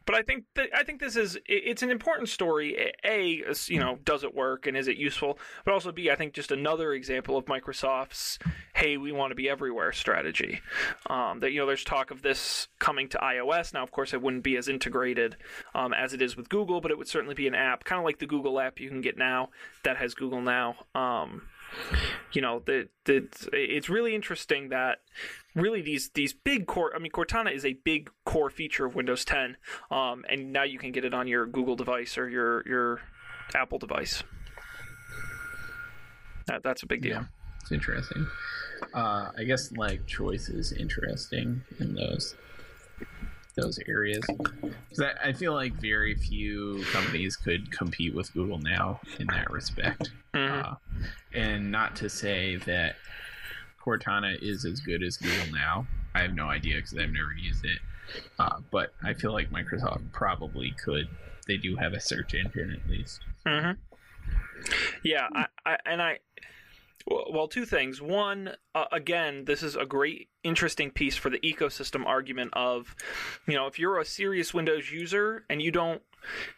but 0.05 0.15
I 0.15 0.21
think 0.21 0.45
that 0.55 0.69
I 0.75 0.83
think 0.83 0.99
this 0.99 1.15
is 1.15 1.37
it's 1.45 1.81
an 1.81 1.89
important 1.89 2.29
story. 2.29 2.91
A, 3.05 3.43
you 3.67 3.79
know, 3.79 3.99
does 4.03 4.23
it 4.23 4.35
work 4.35 4.67
and 4.67 4.75
is 4.75 4.87
it 4.87 4.97
useful? 4.97 5.37
But 5.65 5.73
also 5.73 5.91
B, 5.91 6.09
I 6.09 6.15
think 6.15 6.33
just 6.33 6.51
another 6.51 6.93
example 6.93 7.37
of 7.37 7.45
Microsoft's 7.45 8.39
"Hey, 8.73 8.97
we 8.97 9.11
want 9.11 9.31
to 9.31 9.35
be 9.35 9.49
everywhere" 9.49 9.91
strategy. 9.91 10.61
Um, 11.07 11.39
that 11.39 11.51
you 11.51 11.59
know, 11.59 11.65
there's 11.65 11.83
talk 11.83 12.11
of 12.11 12.21
this 12.21 12.67
coming 12.79 13.07
to 13.09 13.17
iOS 13.17 13.73
now. 13.73 13.83
Of 13.83 13.91
course, 13.91 14.13
it 14.13 14.21
wouldn't 14.21 14.43
be 14.43 14.57
as 14.57 14.67
integrated 14.67 15.37
um, 15.73 15.93
as 15.93 16.13
it 16.13 16.21
is 16.21 16.35
with 16.35 16.49
Google, 16.49 16.81
but 16.81 16.91
it 16.91 16.97
would 16.97 17.07
certainly 17.07 17.35
be 17.35 17.47
an 17.47 17.55
app, 17.55 17.83
kind 17.83 17.99
of 17.99 18.05
like 18.05 18.19
the 18.19 18.27
Google 18.27 18.59
app 18.59 18.79
you 18.79 18.89
can 18.89 19.01
get 19.01 19.17
now 19.17 19.49
that 19.83 19.97
has 19.97 20.13
Google 20.13 20.41
Now. 20.41 20.75
Um, 20.93 21.43
you 22.31 22.41
know, 22.41 22.61
the 22.65 22.89
it's 23.05 23.89
really 23.89 24.15
interesting 24.15 24.69
that 24.69 24.99
really 25.55 25.81
these 25.81 26.09
these 26.09 26.33
big 26.33 26.67
core. 26.67 26.93
I 26.95 26.99
mean, 26.99 27.11
Cortana 27.11 27.53
is 27.53 27.65
a 27.65 27.73
big 27.73 28.09
core 28.25 28.49
feature 28.49 28.85
of 28.85 28.95
Windows 28.95 29.25
10, 29.25 29.57
um, 29.91 30.25
and 30.29 30.51
now 30.51 30.63
you 30.63 30.79
can 30.79 30.91
get 30.91 31.05
it 31.05 31.13
on 31.13 31.27
your 31.27 31.45
Google 31.45 31.75
device 31.75 32.17
or 32.17 32.29
your 32.29 32.67
your 32.67 33.01
Apple 33.55 33.77
device. 33.77 34.23
That, 36.47 36.63
that's 36.63 36.83
a 36.83 36.85
big 36.85 37.01
deal. 37.01 37.11
Yeah, 37.11 37.23
it's 37.61 37.71
interesting. 37.71 38.27
Uh, 38.93 39.31
I 39.37 39.43
guess 39.45 39.71
like 39.71 40.05
choice 40.07 40.49
is 40.49 40.73
interesting 40.73 41.61
in 41.79 41.95
those 41.95 42.35
those 43.55 43.79
areas. 43.87 44.25
I, 44.99 45.29
I 45.29 45.33
feel 45.33 45.53
like 45.53 45.73
very 45.79 46.15
few 46.15 46.83
companies 46.91 47.35
could 47.35 47.71
compete 47.71 48.15
with 48.15 48.33
Google 48.33 48.57
now 48.57 48.99
in 49.19 49.27
that 49.27 49.51
respect. 49.51 50.11
Mhm. 50.33 50.63
Uh, 50.63 50.75
and 51.33 51.71
not 51.71 51.95
to 51.97 52.09
say 52.09 52.55
that 52.65 52.95
Cortana 53.84 54.41
is 54.41 54.65
as 54.65 54.80
good 54.80 55.04
as 55.04 55.17
Google 55.17 55.54
now. 55.54 55.88
I 56.15 56.22
have 56.22 56.34
no 56.34 56.48
idea 56.48 56.76
because 56.76 56.93
I've 56.93 57.10
never 57.10 57.34
used 57.34 57.65
it. 57.65 57.80
Uh, 58.38 58.60
but 58.72 58.93
I 59.04 59.13
feel 59.13 59.32
like 59.34 59.50
Microsoft 59.50 60.12
probably 60.12 60.72
could. 60.84 61.08
They 61.48 61.58
do 61.58 61.76
have 61.76 61.93
a 61.93 62.00
search 62.00 62.34
engine 62.34 62.72
at 62.72 62.89
least. 62.89 63.22
hmm 63.46 63.72
Yeah, 65.04 65.28
I, 65.34 65.46
I, 65.65 65.78
and 65.86 66.02
I. 66.02 66.19
Well, 67.05 67.25
well, 67.31 67.47
two 67.47 67.65
things. 67.65 68.01
One, 68.01 68.55
uh, 68.73 68.85
again, 68.91 69.45
this 69.45 69.61
is 69.61 69.75
a 69.75 69.85
great, 69.85 70.29
interesting 70.43 70.91
piece 70.91 71.15
for 71.15 71.29
the 71.29 71.39
ecosystem 71.39 72.05
argument 72.05 72.51
of, 72.53 72.95
you 73.47 73.55
know, 73.55 73.67
if 73.67 73.77
you're 73.77 73.99
a 73.99 74.05
serious 74.05 74.53
Windows 74.53 74.91
user 74.91 75.43
and 75.49 75.61
you 75.61 75.71
don't, 75.71 76.01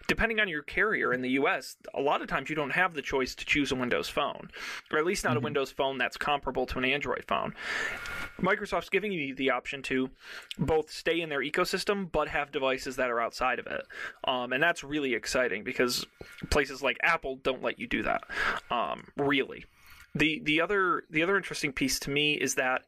depending 0.07 0.39
on 0.39 0.47
your 0.47 0.61
carrier 0.61 1.11
in 1.11 1.21
the 1.21 1.31
U.S., 1.31 1.77
a 1.93 2.01
lot 2.01 2.21
of 2.21 2.27
times 2.27 2.49
you 2.49 2.55
don't 2.55 2.71
have 2.71 2.93
the 2.93 3.01
choice 3.01 3.33
to 3.35 3.45
choose 3.45 3.71
a 3.71 3.75
Windows 3.75 4.07
phone, 4.07 4.51
or 4.91 4.99
at 4.99 5.05
least 5.05 5.23
not 5.23 5.37
a 5.37 5.39
Windows 5.39 5.71
phone 5.71 5.97
that's 5.97 6.17
comparable 6.17 6.67
to 6.67 6.77
an 6.77 6.85
Android 6.85 7.25
phone. 7.27 7.53
Microsoft's 8.39 8.89
giving 8.89 9.11
you 9.11 9.33
the 9.33 9.49
option 9.49 9.81
to 9.83 10.09
both 10.59 10.91
stay 10.91 11.21
in 11.21 11.29
their 11.29 11.41
ecosystem 11.41 12.11
but 12.11 12.27
have 12.27 12.51
devices 12.51 12.97
that 12.97 13.09
are 13.09 13.19
outside 13.19 13.57
of 13.57 13.65
it, 13.67 13.85
um, 14.25 14.53
and 14.53 14.61
that's 14.61 14.83
really 14.83 15.15
exciting 15.15 15.63
because 15.63 16.05
places 16.51 16.83
like 16.83 16.97
Apple 17.01 17.37
don't 17.37 17.63
let 17.63 17.79
you 17.79 17.87
do 17.87 18.03
that. 18.03 18.23
Um, 18.69 19.07
really. 19.17 19.65
The, 20.15 20.41
the 20.43 20.61
other 20.61 21.03
the 21.09 21.23
other 21.23 21.35
interesting 21.35 21.73
piece 21.73 21.99
to 21.99 22.09
me 22.09 22.35
is 22.35 22.55
that 22.55 22.83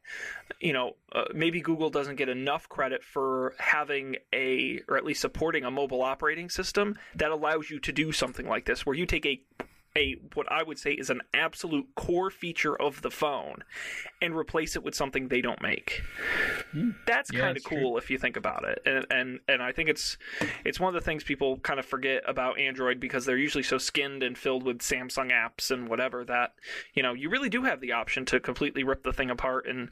you 0.60 0.72
know 0.72 0.96
uh, 1.12 1.24
maybe 1.34 1.60
Google 1.60 1.90
doesn't 1.90 2.16
get 2.16 2.30
enough 2.30 2.68
credit 2.68 3.04
for 3.04 3.54
having 3.58 4.16
a 4.32 4.80
or 4.88 4.96
at 4.96 5.04
least 5.04 5.20
supporting 5.20 5.64
a 5.64 5.70
mobile 5.70 6.02
operating 6.02 6.48
system 6.48 6.96
that 7.14 7.30
allows 7.30 7.68
you 7.68 7.80
to 7.80 7.92
do 7.92 8.12
something 8.12 8.48
like 8.48 8.64
this 8.64 8.86
where 8.86 8.96
you 8.96 9.04
take 9.04 9.26
a 9.26 9.42
a 9.98 10.14
what 10.34 10.50
I 10.50 10.62
would 10.62 10.78
say 10.78 10.92
is 10.92 11.10
an 11.10 11.20
absolute 11.34 11.86
core 11.96 12.30
feature 12.30 12.80
of 12.80 13.02
the 13.02 13.10
phone 13.10 13.64
and 14.22 14.34
replace 14.34 14.76
it 14.76 14.82
with 14.84 14.94
something 14.94 15.28
they 15.28 15.40
don't 15.42 15.60
make. 15.60 16.02
Hmm. 16.72 16.90
That's 17.06 17.32
Yeah, 17.32 17.40
kind 17.40 17.50
of 17.50 17.56
it's 17.56 17.66
true. 17.66 17.80
cool 17.80 17.98
if 17.98 18.08
you 18.10 18.16
think 18.18 18.36
about 18.36 18.64
it. 18.64 18.80
And, 18.86 19.06
and 19.10 19.40
and 19.48 19.62
I 19.62 19.72
think 19.72 19.88
it's 19.88 20.16
it's 20.64 20.78
one 20.80 20.94
of 20.94 21.00
the 21.00 21.04
things 21.04 21.24
people 21.24 21.58
kind 21.58 21.80
of 21.80 21.84
forget 21.86 22.22
about 22.26 22.58
Android 22.58 23.00
because 23.00 23.24
they're 23.26 23.36
usually 23.36 23.64
so 23.64 23.76
skinned 23.78 24.22
and 24.22 24.38
filled 24.38 24.62
with 24.62 24.78
Samsung 24.78 25.30
apps 25.32 25.70
and 25.70 25.88
whatever 25.88 26.24
that 26.26 26.54
you 26.94 27.02
know 27.02 27.12
you 27.14 27.28
really 27.28 27.48
do 27.50 27.64
have 27.64 27.80
the 27.80 27.92
option 27.92 28.24
to 28.26 28.40
completely 28.40 28.84
rip 28.84 29.02
the 29.02 29.12
thing 29.12 29.30
apart 29.30 29.66
and 29.66 29.90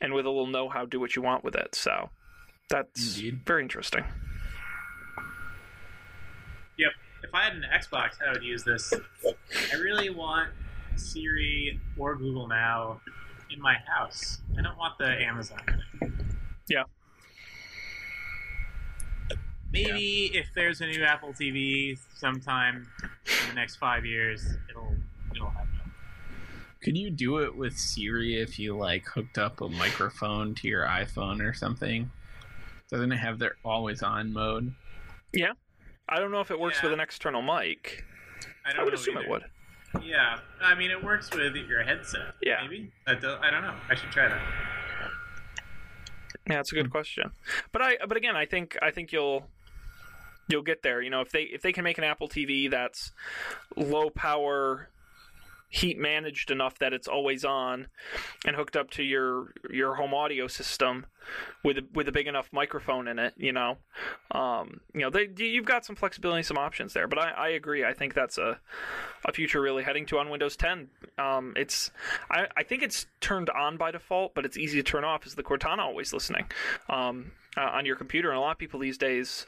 and 0.00 0.12
with 0.12 0.26
a 0.26 0.28
little 0.28 0.46
know-how 0.48 0.84
do 0.84 1.00
what 1.00 1.16
you 1.16 1.22
want 1.22 1.44
with 1.44 1.54
it. 1.54 1.74
So 1.74 2.10
that's 2.68 3.16
Indeed. 3.16 3.40
very 3.46 3.62
interesting. 3.62 4.04
Yep. 7.22 7.28
If 7.28 7.34
I 7.34 7.42
had 7.42 7.54
an 7.54 7.64
Xbox, 7.72 8.12
I 8.26 8.32
would 8.32 8.42
use 8.42 8.64
this. 8.64 8.92
I 9.72 9.76
really 9.76 10.10
want 10.10 10.50
Siri 10.96 11.80
or 11.98 12.16
Google 12.16 12.48
Now 12.48 13.00
in 13.50 13.60
my 13.60 13.76
house. 13.86 14.40
I 14.58 14.62
don't 14.62 14.76
want 14.76 14.98
the 14.98 15.08
Amazon. 15.22 15.60
Yeah. 16.68 16.84
Maybe 19.72 20.30
if 20.34 20.46
there's 20.54 20.80
a 20.82 20.86
new 20.86 21.02
Apple 21.02 21.32
TV 21.32 21.98
sometime 22.14 22.88
in 22.98 23.48
the 23.48 23.54
next 23.54 23.76
five 23.76 24.04
years, 24.04 24.44
it'll 24.68 24.94
it'll 25.34 25.48
happen. 25.48 25.68
Could 26.82 26.96
you 26.96 27.10
do 27.10 27.38
it 27.38 27.56
with 27.56 27.78
Siri 27.78 28.40
if 28.40 28.58
you 28.58 28.76
like 28.76 29.06
hooked 29.06 29.38
up 29.38 29.60
a 29.60 29.68
microphone 29.68 30.54
to 30.56 30.68
your 30.68 30.84
iPhone 30.84 31.40
or 31.40 31.54
something? 31.54 32.10
Doesn't 32.90 33.12
it 33.12 33.16
have 33.16 33.38
their 33.38 33.56
always 33.64 34.02
on 34.02 34.32
mode? 34.32 34.74
I 36.08 36.18
don't 36.18 36.30
know 36.30 36.40
if 36.40 36.50
it 36.50 36.58
works 36.58 36.78
Yeah. 36.78 36.90
with 36.90 36.92
an 36.94 37.00
external 37.00 37.42
mic. 37.42 38.04
I, 38.64 38.72
don't 38.72 38.80
I 38.80 38.84
would 38.84 38.94
assume 38.94 39.18
either. 39.18 39.26
it 39.26 39.30
would. 39.30 39.44
Yeah, 40.02 40.38
I 40.60 40.74
mean 40.74 40.90
it 40.90 41.02
works 41.02 41.30
with 41.34 41.54
your 41.54 41.82
headset. 41.82 42.34
Yeah. 42.40 42.62
maybe. 42.62 42.90
I 43.06 43.14
don't, 43.14 43.42
I 43.42 43.50
don't 43.50 43.62
know. 43.62 43.74
I 43.88 43.94
should 43.94 44.10
try 44.10 44.28
that. 44.28 44.40
Yeah, 46.48 46.56
that's 46.56 46.72
a 46.72 46.74
good 46.74 46.86
hmm. 46.86 46.92
question. 46.92 47.30
But 47.72 47.82
I 47.82 47.96
but 48.06 48.16
again, 48.16 48.36
I 48.36 48.46
think 48.46 48.76
I 48.82 48.90
think 48.90 49.12
you'll 49.12 49.46
you'll 50.48 50.62
get 50.62 50.82
there. 50.82 51.00
You 51.00 51.10
know, 51.10 51.20
if 51.20 51.30
they 51.30 51.42
if 51.42 51.62
they 51.62 51.72
can 51.72 51.84
make 51.84 51.98
an 51.98 52.04
Apple 52.04 52.28
TV 52.28 52.70
that's 52.70 53.12
low 53.76 54.10
power 54.10 54.88
heat 55.72 55.98
managed 55.98 56.50
enough 56.50 56.78
that 56.78 56.92
it's 56.92 57.08
always 57.08 57.46
on 57.46 57.86
and 58.44 58.54
hooked 58.56 58.76
up 58.76 58.90
to 58.90 59.02
your 59.02 59.54
your 59.70 59.94
home 59.94 60.12
audio 60.12 60.46
system 60.46 61.06
with 61.64 61.78
a, 61.78 61.84
with 61.94 62.06
a 62.06 62.12
big 62.12 62.26
enough 62.26 62.50
microphone 62.52 63.08
in 63.08 63.18
it, 63.18 63.32
you 63.38 63.52
know. 63.52 63.78
Um, 64.32 64.82
you 64.92 65.00
know, 65.00 65.08
they 65.08 65.30
you've 65.34 65.64
got 65.64 65.86
some 65.86 65.96
flexibility, 65.96 66.42
some 66.42 66.58
options 66.58 66.92
there. 66.92 67.08
But 67.08 67.18
I, 67.18 67.30
I 67.30 67.48
agree. 67.48 67.86
I 67.86 67.94
think 67.94 68.12
that's 68.12 68.36
a 68.36 68.60
a 69.24 69.32
future 69.32 69.62
really 69.62 69.82
heading 69.82 70.04
to 70.06 70.18
on 70.18 70.28
Windows 70.28 70.56
10. 70.56 70.88
Um, 71.16 71.54
it's 71.56 71.90
I, 72.30 72.48
I 72.54 72.64
think 72.64 72.82
it's 72.82 73.06
turned 73.22 73.48
on 73.48 73.78
by 73.78 73.92
default, 73.92 74.34
but 74.34 74.44
it's 74.44 74.58
easy 74.58 74.82
to 74.82 74.82
turn 74.82 75.04
off. 75.04 75.26
Is 75.26 75.36
the 75.36 75.42
Cortana 75.42 75.78
always 75.78 76.12
listening 76.12 76.44
um, 76.90 77.32
uh, 77.56 77.62
on 77.62 77.86
your 77.86 77.96
computer? 77.96 78.28
And 78.28 78.36
a 78.36 78.42
lot 78.42 78.52
of 78.52 78.58
people 78.58 78.78
these 78.78 78.98
days, 78.98 79.46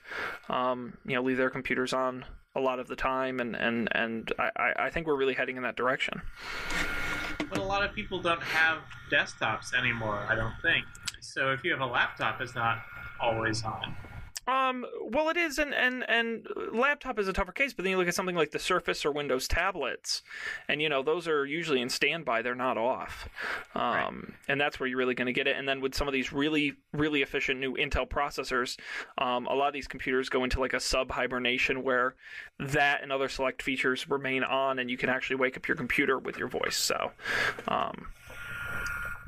um, 0.49 0.97
you 1.05 1.17
know, 1.17 1.23
leave 1.23 1.37
their 1.37 1.51
computers 1.51 1.93
on 1.93 2.25
a 2.57 2.61
lot 2.61 2.79
of 2.79 2.87
the 2.89 2.97
time, 2.97 3.41
and 3.41 3.55
and 3.57 3.89
and 3.93 4.33
I, 4.39 4.51
I- 4.57 4.75
I 4.87 4.91
think 4.91 5.07
we're 5.07 5.17
really 5.17 5.35
heading 5.35 5.57
in 5.57 5.63
that 5.65 5.77
direction. 5.77 6.23
But 7.49 7.59
a 7.59 7.63
lot 7.65 7.85
of 7.85 7.93
people 7.95 8.21
don't 8.21 8.43
have 8.43 8.79
desktops 9.11 9.75
anymore. 9.75 10.25
I 10.29 10.35
don't 10.35 10.55
think. 10.63 10.85
So 11.21 11.51
if 11.53 11.65
you 11.65 11.71
have 11.73 11.81
a 11.81 11.87
laptop, 11.87 12.41
it's 12.41 12.55
not 12.55 12.79
always 13.21 13.65
on. 13.65 13.97
Um, 14.47 14.85
well, 15.01 15.29
it 15.31 15.37
is, 15.37 15.59
and, 15.59 15.75
and 15.75 16.05
and 16.09 16.47
laptop 16.73 17.19
is 17.19 17.29
a 17.29 17.33
tougher 17.33 17.53
case. 17.53 17.73
But 17.73 17.85
then 17.85 17.93
you 17.93 17.97
look 17.97 18.09
at 18.09 18.15
something 18.15 18.37
like 18.37 18.51
the 18.51 18.59
Surface 18.59 19.05
or 19.05 19.13
Windows 19.13 19.49
tablets, 19.49 20.23
and 20.69 20.83
you 20.83 20.89
know 20.89 21.03
those 21.03 21.27
are 21.27 21.47
usually 21.47 21.81
in 21.81 21.89
standby; 21.89 22.43
they're 22.43 22.55
not 22.55 22.77
off, 22.77 23.29
um, 23.75 24.35
and 24.49 24.61
that's 24.61 24.79
where 24.79 24.87
you're 24.87 24.99
really 24.99 25.15
going 25.15 25.27
to 25.27 25.33
get 25.33 25.47
it. 25.47 25.57
And 25.57 25.69
then 25.69 25.81
with 25.81 25.95
some 25.95 26.09
of 26.09 26.13
these 26.13 26.33
really 26.33 26.75
really 26.93 27.23
efficient 27.23 27.61
new 27.61 27.75
Intel 27.75 28.09
processors, 28.09 28.79
um, 29.19 29.47
a 29.47 29.55
lot 29.55 29.69
of 29.69 29.75
these 29.75 29.89
computers 29.89 30.29
go 30.29 30.45
into 30.45 30.61
like 30.61 30.75
a 30.75 30.81
sub 30.81 31.11
hibernation 31.11 31.83
where 31.83 32.15
that 32.59 33.03
and 33.03 33.13
other 33.13 33.29
select 33.29 33.63
features 33.63 34.09
remain 34.11 34.45
on, 34.45 34.79
and 34.79 34.91
you 34.91 34.97
can 34.97 35.09
actually 35.09 35.37
wake 35.37 35.57
up 35.57 35.67
your 35.67 35.77
computer 35.77 36.19
with 36.19 36.39
your 36.39 36.49
voice. 36.49 36.77
So. 36.77 37.13
Um, 37.69 38.09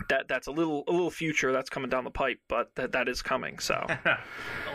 that, 0.08 0.28
that's 0.28 0.46
a 0.46 0.50
little 0.52 0.84
a 0.88 0.92
little 0.92 1.10
future 1.10 1.52
that's 1.52 1.70
coming 1.70 1.90
down 1.90 2.04
the 2.04 2.10
pipe, 2.10 2.38
but 2.48 2.74
that, 2.76 2.92
that 2.92 3.08
is 3.08 3.22
coming. 3.22 3.58
So 3.58 3.74
a 4.04 4.18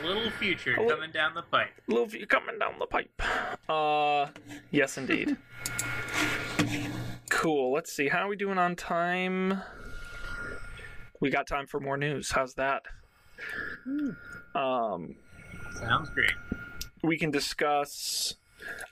little 0.05 0.29
future 0.31 0.75
A 0.75 0.81
li- 0.83 0.89
coming 0.89 1.11
down 1.11 1.33
the 1.33 1.41
pipe. 1.43 1.69
A 1.87 1.91
little 1.91 2.05
view 2.07 2.25
coming 2.27 2.57
down 2.59 2.73
the 2.79 2.85
pipe. 2.85 3.21
Uh, 3.69 4.27
yes, 4.71 4.97
indeed. 4.97 5.37
cool. 7.29 7.71
Let's 7.73 7.91
see. 7.91 8.07
How 8.09 8.25
are 8.25 8.27
we 8.27 8.35
doing 8.35 8.57
on 8.57 8.75
time? 8.75 9.61
We 11.19 11.29
got 11.29 11.47
time 11.47 11.67
for 11.67 11.79
more 11.79 11.97
news. 11.97 12.31
How's 12.31 12.55
that? 12.55 12.83
Um, 14.55 15.15
Sounds 15.79 16.09
great. 16.09 16.31
we 17.03 17.17
can 17.17 17.31
discuss 17.31 18.35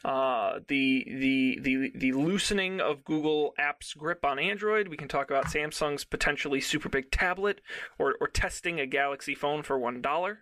uh, 0.04 0.60
the 0.68 1.06
the 1.08 1.60
the 1.62 1.92
the 1.96 2.12
loosening 2.14 2.82
of 2.82 3.04
Google 3.04 3.54
Apps 3.60 3.98
grip 3.98 4.26
on 4.26 4.40
Android. 4.40 4.88
We 4.88 4.98
can 4.98 5.08
talk 5.08 5.30
about 5.30 5.46
Samsung's 5.46 6.04
potentially 6.04 6.62
super 6.62 6.90
big 6.90 7.12
tablet, 7.12 7.62
or 7.98 8.16
or 8.20 8.28
testing 8.28 8.80
a 8.80 8.86
Galaxy 8.86 9.36
phone 9.36 9.64
for 9.64 9.78
one 9.78 10.02
dollar. 10.02 10.40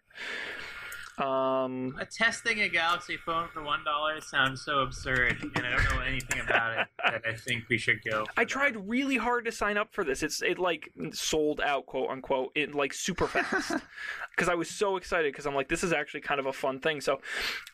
Um, 1.18 1.95
Uh, 1.99 2.05
testing 2.11 2.61
a 2.61 2.70
Galaxy 2.70 3.18
phone 3.18 3.47
for 3.51 3.63
one 3.63 3.84
dollar 3.84 4.22
sounds 4.22 4.61
so 4.63 4.80
absurd, 4.80 5.38
and 5.55 5.65
I 5.65 5.72
don't 5.76 5.84
know 5.95 6.01
anything 6.01 6.39
about 6.41 6.78
it. 6.78 6.88
That 7.03 7.22
I 7.28 7.34
think 7.36 7.68
we 7.70 7.78
should 7.78 7.99
go. 8.03 8.26
I 8.38 8.43
that. 8.43 8.49
tried 8.49 8.88
really 8.88 9.18
hard 9.18 9.45
to 9.45 9.51
sign 9.51 9.78
up 9.78 9.91
for 9.93 10.03
this. 10.03 10.22
It's 10.22 10.41
it 10.43 10.59
like 10.59 10.91
sold 11.13 11.59
out, 11.61 11.88
quote 11.88 12.09
unquote, 12.11 12.51
in 12.55 12.74
like 12.74 12.93
super 12.93 13.28
fast 13.28 13.72
because 14.32 14.47
I 14.47 14.53
was 14.55 14.70
so 14.70 14.95
excited 14.97 15.32
because 15.34 15.47
I'm 15.47 15.55
like, 15.55 15.70
this 15.70 15.84
is 15.84 15.91
actually 15.91 16.22
kind 16.22 16.39
of 16.39 16.45
a 16.45 16.53
fun 16.53 16.80
thing. 16.80 17.01
So, 17.01 17.20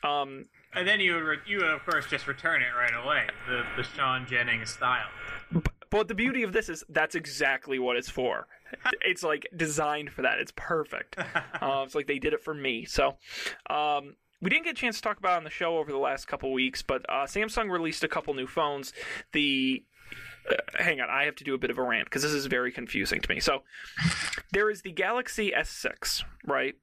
um, 0.04 0.46
And 0.74 0.88
then 0.88 1.00
you 1.02 1.16
would, 1.16 1.24
re- 1.24 1.38
you 1.46 1.58
would 1.58 1.70
of 1.70 1.84
course 1.86 2.06
just 2.08 2.28
return 2.28 2.62
it 2.62 2.72
right 2.78 2.94
away, 3.04 3.28
the 3.48 3.64
the 3.76 3.84
Sean 3.84 4.26
Jennings 4.26 4.70
style. 4.70 5.10
but 5.90 6.08
the 6.08 6.16
beauty 6.16 6.44
of 6.44 6.54
this 6.54 6.70
is 6.70 6.84
that's 6.88 7.14
exactly 7.16 7.78
what 7.78 7.98
it's 7.98 8.10
for. 8.10 8.48
It's 9.02 9.24
like 9.24 9.48
designed 9.56 10.12
for 10.12 10.22
that. 10.24 10.40
It's 10.40 10.54
perfect. 10.56 11.18
Uh, 11.62 11.84
it's 11.86 11.96
like 11.96 12.08
they 12.08 12.20
did 12.20 12.34
it 12.34 12.44
for 12.44 12.54
me. 12.54 12.84
So, 12.84 13.18
um, 13.70 14.16
we 14.42 14.50
didn't 14.50 14.66
get 14.66 14.72
a 14.72 14.82
chance 14.82 14.98
to 14.98 15.02
talk 15.02 15.18
about 15.18 15.34
it 15.34 15.38
on 15.38 15.44
the 15.46 15.50
show 15.50 15.78
over 15.78 15.92
the 15.92 15.98
last 15.98 16.28
couple 16.28 16.52
weeks, 16.52 16.82
but 16.82 17.06
uh, 17.08 17.24
Samsung 17.24 17.72
released 17.72 18.04
a 18.04 18.10
couple 18.10 18.34
new 18.34 18.48
phones. 18.48 18.92
The 19.32 19.84
uh, 20.50 20.56
hang 20.78 21.00
on, 21.00 21.10
I 21.10 21.24
have 21.24 21.36
to 21.36 21.46
do 21.46 21.54
a 21.54 21.58
bit 21.58 21.70
of 21.70 21.78
a 21.78 21.84
rant 21.84 22.06
because 22.06 22.22
this 22.24 22.34
is 22.34 22.48
very 22.48 22.72
confusing 22.72 23.22
to 23.22 23.30
me. 23.30 23.40
So, 23.40 23.64
there 24.52 24.70
is 24.70 24.82
the 24.82 24.92
Galaxy 24.92 25.54
S6, 25.58 26.24
right? 26.46 26.76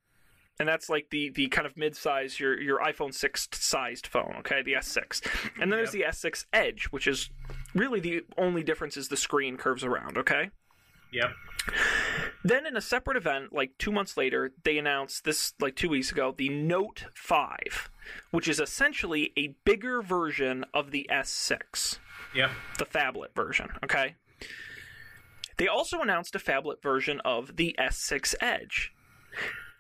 And 0.59 0.69
that's 0.69 0.89
like 0.89 1.09
the 1.11 1.31
the 1.31 1.49
kind 1.49 1.67
of 1.67 1.77
mid-size 1.77 2.39
your 2.39 2.61
your 2.61 2.81
iPhone 2.81 3.15
6 3.15 3.49
sized 3.53 4.07
phone, 4.07 4.35
okay? 4.41 4.63
The 4.63 4.75
S6. 4.75 5.27
And 5.61 5.71
then 5.71 5.79
there's 5.79 5.91
the 5.91 6.05
S6 6.07 6.45
Edge, 6.53 6.85
which 6.87 7.07
is 7.07 7.31
really 7.75 8.01
the 8.01 8.23
only 8.37 8.63
difference 8.63 8.97
is 8.97 9.09
the 9.09 9.17
screen 9.17 9.57
curves 9.57 9.85
around, 9.85 10.19
okay? 10.19 10.51
Yep. 11.13 11.31
Then 12.43 12.67
in 12.67 12.77
a 12.77 12.81
separate 12.81 13.17
event, 13.17 13.53
like 13.53 13.73
two 13.79 13.93
months 13.93 14.17
later, 14.17 14.53
they 14.65 14.79
announced 14.79 15.25
this 15.25 15.53
like 15.61 15.77
two 15.77 15.89
weeks 15.91 16.11
ago, 16.11 16.35
the 16.37 16.49
Note 16.49 17.05
5, 17.15 17.91
which 18.31 18.49
is 18.49 18.59
essentially 18.61 19.33
a 19.37 19.55
bigger 19.65 20.01
version 20.03 20.65
of 20.73 20.91
the 20.91 21.07
S6, 21.13 21.99
Yep. 22.35 22.51
the 22.79 22.87
phablet 22.87 23.35
version, 23.35 23.69
okay? 23.85 24.15
They 25.59 25.69
also 25.69 26.01
announced 26.01 26.35
a 26.35 26.39
phablet 26.39 26.83
version 26.83 27.21
of 27.25 27.57
the 27.57 27.77
S6 27.79 28.35
Edge. 28.41 28.93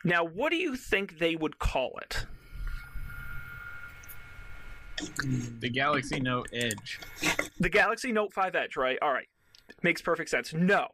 Now, 0.05 0.23
what 0.25 0.51
do 0.51 0.57
you 0.57 0.77
think 0.77 1.19
they 1.19 1.35
would 1.37 1.59
call 1.59 1.99
it? 2.03 2.27
The 5.61 5.71
Galaxy 5.71 6.21
Note 6.21 6.49
Edge. 6.53 7.01
The 7.59 7.71
Galaxy 7.71 8.13
Note 8.13 8.35
5 8.35 8.55
Edge, 8.55 8.77
right? 8.77 8.99
All 9.01 9.13
right. 9.13 9.29
Makes 9.83 10.03
perfect 10.03 10.29
sense. 10.29 10.53
No. 10.53 10.89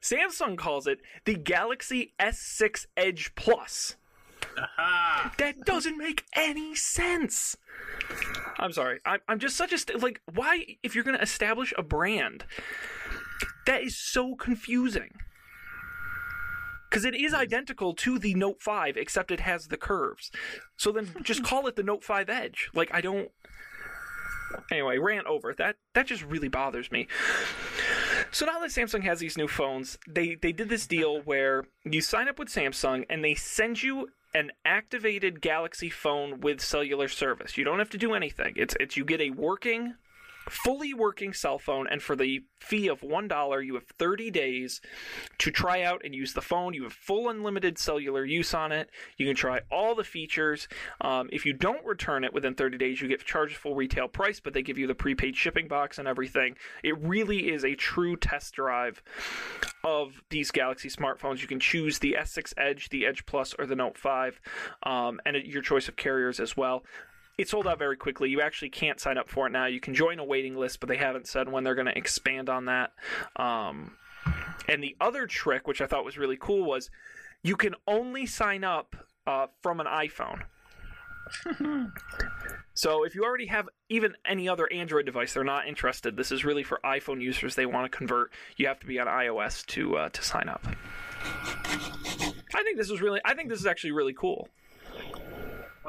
Samsung 0.00 0.56
calls 0.56 0.86
it 0.86 1.00
the 1.24 1.34
Galaxy 1.34 2.14
S6 2.20 2.86
Edge 2.96 3.34
Plus. 3.34 3.96
Aha! 4.56 5.32
That 5.38 5.64
doesn't 5.64 5.96
make 5.96 6.24
any 6.32 6.74
sense. 6.74 7.56
I'm 8.58 8.72
sorry. 8.72 9.00
I'm, 9.04 9.20
I'm 9.28 9.38
just 9.38 9.56
such 9.56 9.72
a 9.72 9.78
st- 9.78 10.02
like. 10.02 10.20
Why, 10.32 10.64
if 10.82 10.94
you're 10.94 11.04
going 11.04 11.16
to 11.16 11.22
establish 11.22 11.72
a 11.76 11.82
brand, 11.82 12.44
that 13.66 13.82
is 13.82 13.96
so 13.96 14.34
confusing. 14.34 15.12
Because 16.88 17.04
it 17.04 17.14
is 17.14 17.34
identical 17.34 17.92
to 17.94 18.18
the 18.18 18.34
Note 18.34 18.62
5, 18.62 18.96
except 18.96 19.30
it 19.30 19.40
has 19.40 19.68
the 19.68 19.76
curves. 19.76 20.30
So 20.76 20.90
then 20.90 21.10
just 21.22 21.44
call 21.44 21.66
it 21.66 21.76
the 21.76 21.82
Note 21.82 22.02
5 22.02 22.30
Edge. 22.30 22.70
Like 22.74 22.92
I 22.92 23.00
don't. 23.00 23.30
Anyway, 24.72 24.96
rant 24.96 25.26
over. 25.26 25.54
That 25.54 25.76
that 25.94 26.06
just 26.06 26.24
really 26.24 26.48
bothers 26.48 26.90
me. 26.90 27.06
So 28.30 28.46
now 28.46 28.58
that 28.60 28.70
Samsung 28.70 29.02
has 29.02 29.20
these 29.20 29.38
new 29.38 29.48
phones, 29.48 29.98
they 30.06 30.34
they 30.34 30.52
did 30.52 30.68
this 30.68 30.86
deal 30.86 31.16
mm-hmm. 31.16 31.28
where 31.28 31.64
you 31.84 32.00
sign 32.00 32.28
up 32.28 32.38
with 32.38 32.48
Samsung 32.48 33.04
and 33.08 33.24
they 33.24 33.34
send 33.34 33.82
you 33.82 34.08
an 34.34 34.52
activated 34.64 35.40
Galaxy 35.40 35.88
phone 35.88 36.40
with 36.40 36.60
cellular 36.60 37.08
service. 37.08 37.56
You 37.56 37.64
don't 37.64 37.78
have 37.78 37.90
to 37.90 37.98
do 37.98 38.14
anything. 38.14 38.54
It's 38.56 38.76
it's 38.78 38.96
you 38.96 39.04
get 39.04 39.20
a 39.20 39.30
working 39.30 39.94
fully 40.48 40.94
working 40.94 41.32
cell 41.32 41.58
phone 41.58 41.86
and 41.88 42.02
for 42.02 42.16
the 42.16 42.42
fee 42.60 42.88
of 42.88 43.00
$1 43.00 43.66
you 43.66 43.74
have 43.74 43.86
30 43.98 44.30
days 44.30 44.80
to 45.38 45.50
try 45.50 45.82
out 45.82 46.02
and 46.04 46.14
use 46.14 46.32
the 46.32 46.42
phone. 46.42 46.74
You 46.74 46.84
have 46.84 46.92
full 46.92 47.28
unlimited 47.28 47.78
cellular 47.78 48.24
use 48.24 48.54
on 48.54 48.72
it. 48.72 48.90
You 49.16 49.26
can 49.26 49.36
try 49.36 49.60
all 49.70 49.94
the 49.94 50.04
features. 50.04 50.68
Um, 51.00 51.28
if 51.32 51.44
you 51.46 51.52
don't 51.52 51.84
return 51.84 52.24
it 52.24 52.32
within 52.32 52.54
30 52.54 52.78
days 52.78 53.00
you 53.00 53.08
get 53.08 53.24
charged 53.24 53.56
full 53.56 53.74
retail 53.74 54.08
price 54.08 54.40
but 54.40 54.52
they 54.52 54.62
give 54.62 54.78
you 54.78 54.86
the 54.86 54.94
prepaid 54.94 55.36
shipping 55.36 55.68
box 55.68 55.98
and 55.98 56.08
everything. 56.08 56.56
It 56.82 56.98
really 56.98 57.50
is 57.50 57.64
a 57.64 57.74
true 57.74 58.16
test 58.16 58.54
drive 58.54 59.02
of 59.84 60.22
these 60.30 60.50
galaxy 60.50 60.88
smartphones. 60.88 61.40
You 61.42 61.48
can 61.48 61.60
choose 61.60 61.98
the 61.98 62.16
s6 62.18 62.52
edge 62.56 62.88
the 62.88 63.06
edge 63.06 63.26
plus 63.26 63.54
or 63.58 63.66
the 63.66 63.76
note 63.76 63.96
5 63.98 64.40
um, 64.84 65.20
and 65.24 65.36
your 65.36 65.62
choice 65.62 65.88
of 65.88 65.96
carriers 65.96 66.40
as 66.40 66.56
well 66.56 66.84
it 67.38 67.48
sold 67.48 67.68
out 67.68 67.78
very 67.78 67.96
quickly. 67.96 68.28
You 68.28 68.40
actually 68.40 68.70
can't 68.70 68.98
sign 68.98 69.16
up 69.16 69.30
for 69.30 69.46
it 69.46 69.50
now. 69.50 69.66
You 69.66 69.80
can 69.80 69.94
join 69.94 70.18
a 70.18 70.24
waiting 70.24 70.56
list, 70.56 70.80
but 70.80 70.88
they 70.88 70.96
haven't 70.96 71.28
said 71.28 71.50
when 71.50 71.62
they're 71.62 71.76
going 71.76 71.86
to 71.86 71.96
expand 71.96 72.50
on 72.50 72.64
that. 72.64 72.92
Um, 73.36 73.96
and 74.68 74.82
the 74.82 74.96
other 75.00 75.26
trick, 75.26 75.68
which 75.68 75.80
I 75.80 75.86
thought 75.86 76.04
was 76.04 76.18
really 76.18 76.36
cool, 76.36 76.64
was 76.64 76.90
you 77.42 77.56
can 77.56 77.76
only 77.86 78.26
sign 78.26 78.64
up 78.64 78.96
uh, 79.26 79.46
from 79.62 79.78
an 79.78 79.86
iPhone. 79.86 80.42
so 82.74 83.04
if 83.04 83.14
you 83.14 83.22
already 83.22 83.46
have 83.46 83.68
even 83.88 84.14
any 84.24 84.48
other 84.48 84.70
Android 84.72 85.06
device, 85.06 85.34
they're 85.34 85.44
not 85.44 85.68
interested. 85.68 86.16
This 86.16 86.32
is 86.32 86.44
really 86.44 86.64
for 86.64 86.80
iPhone 86.84 87.22
users. 87.22 87.54
They 87.54 87.66
want 87.66 87.90
to 87.90 87.96
convert. 87.96 88.32
You 88.56 88.66
have 88.66 88.80
to 88.80 88.86
be 88.86 88.98
on 88.98 89.06
iOS 89.06 89.64
to 89.66 89.96
uh, 89.96 90.08
to 90.08 90.22
sign 90.22 90.48
up. 90.48 90.66
I 91.22 92.62
think 92.62 92.78
this 92.78 92.90
is 92.90 93.00
really. 93.00 93.20
I 93.24 93.34
think 93.34 93.48
this 93.48 93.60
is 93.60 93.66
actually 93.66 93.92
really 93.92 94.14
cool. 94.14 94.48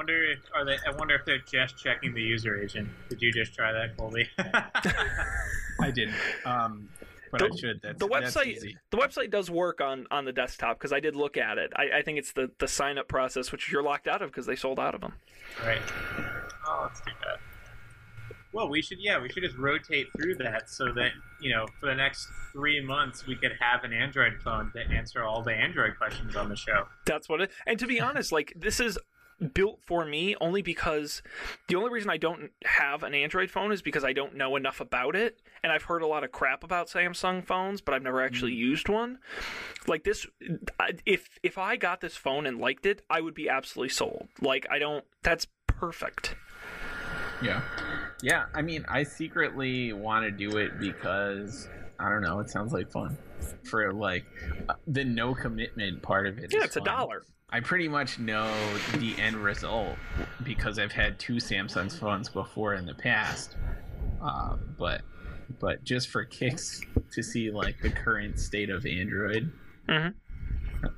Wonder 0.00 0.30
if 0.30 0.38
are 0.54 0.64
they? 0.64 0.78
I 0.86 0.92
wonder 0.96 1.14
if 1.14 1.26
they're 1.26 1.42
just 1.46 1.76
checking 1.76 2.14
the 2.14 2.22
user 2.22 2.58
agent. 2.58 2.88
Did 3.10 3.20
you 3.20 3.30
just 3.30 3.52
try 3.54 3.70
that, 3.70 3.98
Colby? 3.98 4.26
I 4.38 5.90
didn't. 5.90 6.14
Um, 6.46 6.88
but 7.30 7.40
The- 7.40 7.50
I 7.52 7.56
should. 7.58 7.80
That's, 7.82 7.98
the 7.98 8.08
that's 8.08 8.34
website 8.34 8.46
easy. 8.46 8.78
the 8.90 8.96
website 8.96 9.30
does 9.30 9.50
work 9.50 9.82
on 9.82 10.06
on 10.10 10.24
the 10.24 10.32
desktop 10.32 10.78
because 10.78 10.90
I 10.94 11.00
did 11.00 11.16
look 11.16 11.36
at 11.36 11.58
it. 11.58 11.70
I, 11.76 11.98
I 11.98 12.02
think 12.02 12.16
it's 12.16 12.32
the 12.32 12.50
the 12.60 12.66
sign 12.66 12.96
up 12.96 13.08
process 13.08 13.52
which 13.52 13.70
you're 13.70 13.82
locked 13.82 14.08
out 14.08 14.22
of 14.22 14.30
because 14.30 14.46
they 14.46 14.56
sold 14.56 14.80
out 14.80 14.94
of 14.94 15.02
them. 15.02 15.12
right. 15.66 15.82
Oh, 16.66 16.80
let's 16.84 17.02
do 17.02 17.12
that. 17.26 17.36
Well, 18.52 18.70
we 18.70 18.80
should. 18.80 18.98
Yeah, 19.00 19.20
we 19.20 19.28
should 19.28 19.42
just 19.42 19.58
rotate 19.58 20.06
through 20.16 20.36
that 20.36 20.70
so 20.70 20.86
that 20.94 21.10
you 21.42 21.52
know, 21.52 21.66
for 21.78 21.86
the 21.86 21.94
next 21.94 22.26
three 22.52 22.80
months, 22.82 23.26
we 23.26 23.36
could 23.36 23.52
have 23.60 23.84
an 23.84 23.92
Android 23.92 24.40
phone 24.42 24.72
to 24.72 24.80
answer 24.80 25.22
all 25.22 25.42
the 25.42 25.52
Android 25.52 25.98
questions 25.98 26.36
on 26.36 26.48
the 26.48 26.56
show. 26.56 26.86
That's 27.04 27.28
what 27.28 27.42
it. 27.42 27.50
And 27.66 27.78
to 27.78 27.86
be 27.86 28.00
honest, 28.00 28.32
like 28.32 28.54
this 28.56 28.80
is 28.80 28.98
built 29.40 29.80
for 29.84 30.04
me 30.04 30.36
only 30.40 30.62
because 30.62 31.22
the 31.68 31.76
only 31.76 31.90
reason 31.90 32.10
I 32.10 32.16
don't 32.16 32.50
have 32.64 33.02
an 33.02 33.14
Android 33.14 33.50
phone 33.50 33.72
is 33.72 33.82
because 33.82 34.04
I 34.04 34.12
don't 34.12 34.36
know 34.36 34.56
enough 34.56 34.80
about 34.80 35.16
it, 35.16 35.40
and 35.62 35.72
I've 35.72 35.84
heard 35.84 36.02
a 36.02 36.06
lot 36.06 36.24
of 36.24 36.32
crap 36.32 36.64
about 36.64 36.88
Samsung 36.88 37.44
phones, 37.44 37.80
but 37.80 37.94
I've 37.94 38.02
never 38.02 38.22
actually 38.22 38.52
used 38.52 38.88
one. 38.88 39.18
Like 39.86 40.04
this, 40.04 40.26
if 41.06 41.28
if 41.42 41.58
I 41.58 41.76
got 41.76 42.00
this 42.00 42.16
phone 42.16 42.46
and 42.46 42.58
liked 42.58 42.86
it, 42.86 43.02
I 43.08 43.20
would 43.20 43.34
be 43.34 43.48
absolutely 43.48 43.90
sold. 43.90 44.28
Like 44.40 44.66
I 44.70 44.78
don't. 44.78 45.04
That's 45.22 45.46
perfect. 45.66 46.34
Yeah. 47.42 47.62
Yeah. 48.22 48.46
I 48.54 48.62
mean, 48.62 48.84
I 48.88 49.02
secretly 49.02 49.92
want 49.92 50.24
to 50.24 50.30
do 50.30 50.58
it 50.58 50.78
because 50.78 51.68
I 51.98 52.08
don't 52.08 52.22
know. 52.22 52.40
It 52.40 52.50
sounds 52.50 52.72
like 52.72 52.90
fun. 52.90 53.16
For 53.64 53.92
like 53.92 54.24
uh, 54.68 54.74
the 54.86 55.04
no 55.04 55.34
commitment 55.34 56.02
part 56.02 56.26
of 56.26 56.38
it. 56.38 56.52
Yeah, 56.52 56.64
it's 56.64 56.76
a 56.76 56.80
dollar. 56.80 57.22
I 57.52 57.60
pretty 57.60 57.88
much 57.88 58.18
know 58.18 58.48
the 58.98 59.18
end 59.18 59.36
result 59.36 59.96
because 60.44 60.78
I've 60.78 60.92
had 60.92 61.18
two 61.18 61.34
Samsung 61.34 61.92
phones 61.96 62.28
before 62.28 62.74
in 62.74 62.86
the 62.86 62.94
past. 62.94 63.56
Uh, 64.22 64.56
but 64.78 65.02
but 65.58 65.82
just 65.82 66.08
for 66.08 66.24
kicks 66.24 66.80
to 67.12 67.22
see 67.22 67.50
like 67.50 67.80
the 67.80 67.90
current 67.90 68.38
state 68.38 68.70
of 68.70 68.86
Android, 68.86 69.50
Mhm. 69.88 70.14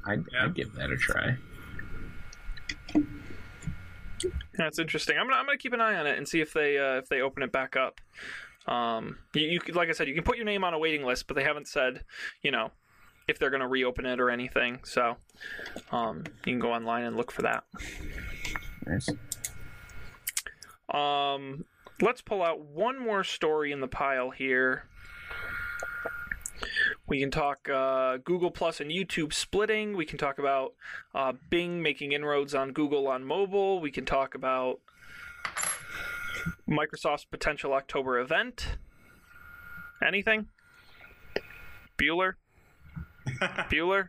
I'd, 0.06 0.24
Yeah. 0.32 0.44
I'd 0.44 0.54
give 0.54 0.72
that 0.74 0.90
a 0.90 0.96
try. 0.96 1.36
That's 4.54 4.78
interesting. 4.78 5.16
I'm 5.18 5.26
gonna 5.26 5.38
I'm 5.38 5.46
gonna 5.46 5.58
keep 5.58 5.72
an 5.72 5.80
eye 5.80 5.94
on 5.96 6.06
it 6.06 6.18
and 6.18 6.28
see 6.28 6.40
if 6.40 6.52
they 6.52 6.78
uh, 6.78 6.98
if 6.98 7.08
they 7.08 7.20
open 7.22 7.42
it 7.42 7.50
back 7.52 7.76
up. 7.76 8.00
Um, 8.66 9.16
you, 9.34 9.60
you 9.66 9.74
like 9.74 9.88
I 9.88 9.92
said, 9.92 10.06
you 10.06 10.14
can 10.14 10.22
put 10.22 10.36
your 10.36 10.44
name 10.46 10.62
on 10.62 10.74
a 10.74 10.78
waiting 10.78 11.04
list, 11.04 11.26
but 11.26 11.34
they 11.34 11.42
haven't 11.42 11.66
said, 11.66 12.04
you 12.42 12.50
know, 12.52 12.70
if 13.28 13.38
they're 13.38 13.50
gonna 13.50 13.68
reopen 13.68 14.06
it 14.06 14.20
or 14.20 14.30
anything. 14.30 14.80
So, 14.84 15.16
um, 15.90 16.24
you 16.44 16.52
can 16.52 16.58
go 16.58 16.72
online 16.72 17.04
and 17.04 17.16
look 17.16 17.30
for 17.30 17.42
that. 17.42 17.64
Nice. 18.86 19.08
Um, 20.92 21.64
let's 22.00 22.20
pull 22.20 22.42
out 22.42 22.60
one 22.60 22.98
more 22.98 23.24
story 23.24 23.72
in 23.72 23.80
the 23.80 23.88
pile 23.88 24.30
here. 24.30 24.84
We 27.06 27.20
can 27.20 27.30
talk 27.30 27.68
uh, 27.68 28.18
Google 28.18 28.50
Plus 28.50 28.80
and 28.80 28.90
YouTube 28.90 29.32
splitting. 29.32 29.96
We 29.96 30.06
can 30.06 30.18
talk 30.18 30.38
about 30.38 30.74
uh, 31.14 31.32
Bing 31.50 31.82
making 31.82 32.12
inroads 32.12 32.54
on 32.54 32.72
Google 32.72 33.08
on 33.08 33.24
mobile. 33.24 33.80
We 33.80 33.90
can 33.90 34.04
talk 34.04 34.34
about 34.34 34.80
Microsoft's 36.68 37.24
potential 37.24 37.72
October 37.72 38.18
event. 38.18 38.76
Anything? 40.06 40.48
Bueller? 41.98 42.34
Bueller? 43.70 44.08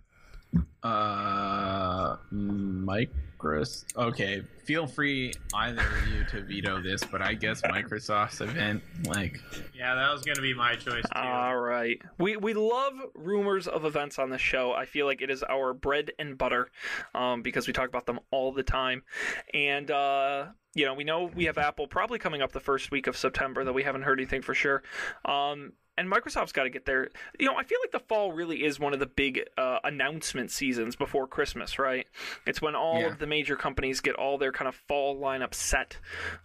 Uh, 0.83 2.17
Microsoft. 2.31 3.95
Okay, 3.95 4.43
feel 4.65 4.87
free 4.87 5.33
either 5.53 5.81
of 5.81 6.07
you 6.07 6.23
to 6.25 6.41
veto 6.41 6.81
this, 6.81 7.03
but 7.03 7.21
I 7.21 7.33
guess 7.33 7.61
Microsoft's 7.61 8.41
event, 8.41 8.81
like, 9.05 9.39
Yeah, 9.75 9.95
that 9.95 10.11
was 10.11 10.21
gonna 10.23 10.41
be 10.41 10.53
my 10.53 10.75
choice 10.75 11.03
too. 11.03 11.19
All 11.19 11.57
right. 11.57 12.01
We 12.17 12.37
we 12.37 12.53
love 12.53 12.93
rumors 13.15 13.67
of 13.67 13.85
events 13.85 14.19
on 14.19 14.29
the 14.29 14.37
show. 14.37 14.71
I 14.73 14.85
feel 14.85 15.05
like 15.05 15.21
it 15.21 15.29
is 15.29 15.43
our 15.43 15.73
bread 15.73 16.11
and 16.19 16.37
butter 16.37 16.69
um, 17.13 17.41
because 17.41 17.67
we 17.67 17.73
talk 17.73 17.89
about 17.89 18.05
them 18.05 18.19
all 18.31 18.51
the 18.51 18.63
time. 18.63 19.03
And 19.53 19.89
uh, 19.91 20.47
you 20.75 20.85
know, 20.85 20.93
we 20.93 21.03
know 21.03 21.25
we 21.33 21.45
have 21.45 21.57
Apple 21.57 21.87
probably 21.87 22.19
coming 22.19 22.41
up 22.41 22.51
the 22.51 22.59
first 22.59 22.91
week 22.91 23.07
of 23.07 23.15
September, 23.17 23.63
though 23.63 23.73
we 23.73 23.83
haven't 23.83 24.01
heard 24.03 24.19
anything 24.19 24.41
for 24.41 24.53
sure. 24.53 24.81
Um, 25.25 25.73
and 25.95 26.11
Microsoft's 26.11 26.51
got 26.53 26.63
to 26.63 26.71
get 26.71 26.85
there. 26.85 27.09
You 27.39 27.45
know, 27.45 27.55
I 27.55 27.61
feel 27.63 27.77
like 27.83 27.91
the 27.91 27.99
fall 27.99 28.31
really 28.31 28.63
is 28.63 28.79
one 28.79 28.93
of 28.93 28.99
the 28.99 29.05
big 29.05 29.41
uh, 29.59 29.77
announcement 29.83 30.49
seasons 30.49 30.95
before 30.95 31.27
Christmas, 31.27 31.77
right? 31.77 32.07
It's 32.47 32.59
when 32.63 32.73
all 32.75 33.01
Yeah. 33.01 33.09
of 33.11 33.19
the 33.19 33.27
major 33.27 33.55
companies 33.55 34.01
get 34.01 34.15
all 34.15 34.39
their 34.39 34.51
kind 34.53 34.67
of 34.67 34.75
fall 34.75 35.19
lineup 35.19 35.53
set. 35.53 35.97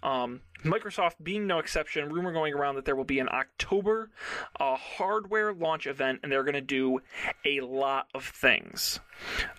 Um, 0.03 0.41
Microsoft 0.65 1.15
being 1.23 1.47
no 1.47 1.59
exception. 1.59 2.13
Rumor 2.13 2.33
going 2.33 2.55
around 2.55 2.77
that 2.77 2.85
there 2.85 2.97
will 2.97 3.05
be 3.05 3.21
an 3.21 3.29
October 3.29 4.11
uh, 4.59 4.77
hardware 4.77 5.53
launch 5.53 5.87
event, 5.87 6.21
and 6.23 6.33
they're 6.33 6.45
going 6.45 6.55
to 6.55 6.61
do 6.61 7.01
a 7.45 7.61
lot 7.61 8.09
of 8.15 8.25
things. 8.25 9.01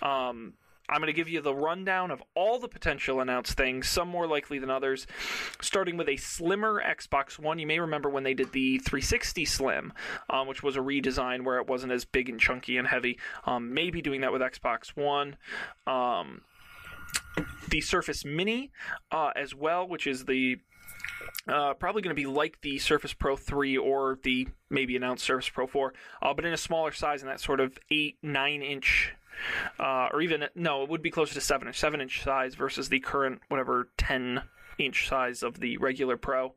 Um, 0.02 0.54
I'm 0.90 1.02
going 1.02 1.08
to 1.08 1.14
give 1.14 1.30
you 1.30 1.42
the 1.42 1.54
rundown 1.54 2.10
of 2.10 2.24
all 2.36 2.58
the 2.60 2.68
potential 2.68 3.20
announced 3.20 3.54
things, 3.54 3.88
some 3.88 4.08
more 4.08 4.26
likely 4.26 4.58
than 4.58 4.72
others, 4.72 5.06
starting 5.62 5.98
with 5.98 6.10
a 6.10 6.18
slimmer 6.18 6.82
Xbox 6.84 7.38
One. 7.38 7.60
You 7.60 7.68
may 7.68 7.80
remember 7.80 8.10
when 8.10 8.24
they 8.24 8.34
did 8.34 8.52
the 8.52 8.80
360 8.80 9.46
Slim, 9.46 9.94
um, 10.30 10.48
which 10.48 10.64
was 10.64 10.76
a 10.76 10.80
redesign 10.80 11.44
where 11.44 11.60
it 11.60 11.68
wasn't 11.68 11.92
as 11.92 12.06
big 12.06 12.28
and 12.28 12.40
chunky 12.40 12.78
and 12.78 12.88
heavy. 12.88 13.20
Um, 13.46 13.74
maybe 13.74 14.02
doing 14.02 14.22
that 14.22 14.32
with 14.32 14.42
Xbox 14.42 14.90
One. 14.98 15.38
Um, 15.86 16.42
the 17.70 17.82
Surface 17.82 18.26
Mini 18.26 18.72
uh, 19.12 19.32
as 19.36 19.54
well, 19.54 19.88
which 19.88 20.08
is 20.08 20.26
the 20.26 20.60
uh, 21.48 21.74
probably 21.74 22.02
going 22.02 22.16
to 22.16 22.22
be 22.22 22.28
like 22.28 22.60
the 22.62 22.78
Surface 22.78 23.14
Pro 23.14 23.36
3 23.36 23.78
or 23.78 24.20
the 24.24 24.48
maybe 24.70 24.96
announced 24.96 25.24
Surface 25.24 25.50
Pro 25.50 25.68
4, 25.68 25.94
uh, 26.22 26.34
but 26.34 26.46
in 26.46 26.54
a 26.54 26.58
smaller 26.58 26.92
size 26.92 27.22
in 27.22 27.28
that 27.28 27.40
sort 27.40 27.60
of 27.60 27.78
8, 27.90 28.18
9 28.22 28.62
inch, 28.62 29.14
uh, 29.80 30.10
or 30.12 30.22
even, 30.22 30.46
no, 30.56 30.84
it 30.84 30.90
would 30.90 31.02
be 31.02 31.12
closer 31.12 31.34
to 31.34 31.42
7 31.42 31.68
inch, 31.68 31.80
7 31.80 32.02
inch 32.02 32.24
size 32.24 32.56
versus 32.56 32.90
the 32.90 33.00
current, 33.00 33.42
whatever, 33.48 33.90
10 33.98 34.42
inch 34.78 35.08
size 35.08 35.44
of 35.44 35.60
the 35.60 35.78
regular 35.78 36.18
Pro. 36.18 36.54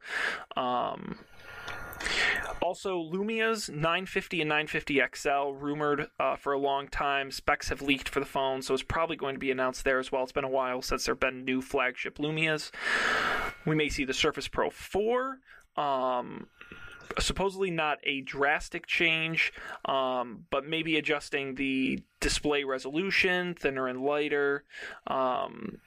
Um, 0.56 1.18
also, 2.60 2.98
Lumia's 2.98 3.68
950 3.68 4.40
and 4.40 4.48
950 4.48 5.02
XL, 5.14 5.52
rumored 5.52 6.08
uh, 6.18 6.36
for 6.36 6.52
a 6.52 6.58
long 6.58 6.88
time. 6.88 7.30
Specs 7.30 7.68
have 7.68 7.82
leaked 7.82 8.08
for 8.08 8.20
the 8.20 8.26
phone, 8.26 8.62
so 8.62 8.74
it's 8.74 8.82
probably 8.82 9.16
going 9.16 9.34
to 9.34 9.40
be 9.40 9.50
announced 9.50 9.84
there 9.84 9.98
as 9.98 10.12
well. 10.12 10.22
It's 10.22 10.32
been 10.32 10.44
a 10.44 10.48
while 10.48 10.82
since 10.82 11.04
there 11.04 11.14
have 11.14 11.20
been 11.20 11.44
new 11.44 11.60
flagship 11.60 12.18
Lumias. 12.18 12.70
We 13.66 13.74
may 13.74 13.88
see 13.88 14.04
the 14.04 14.14
Surface 14.14 14.48
Pro 14.48 14.70
4. 14.70 15.38
Um, 15.76 16.46
supposedly 17.18 17.70
not 17.70 17.98
a 18.04 18.20
drastic 18.22 18.86
change, 18.86 19.52
um, 19.84 20.44
but 20.50 20.66
maybe 20.66 20.96
adjusting 20.96 21.54
the 21.54 22.00
display 22.20 22.64
resolution, 22.64 23.54
thinner 23.54 23.88
and 23.88 24.02
lighter. 24.02 24.64
Um, 25.06 25.78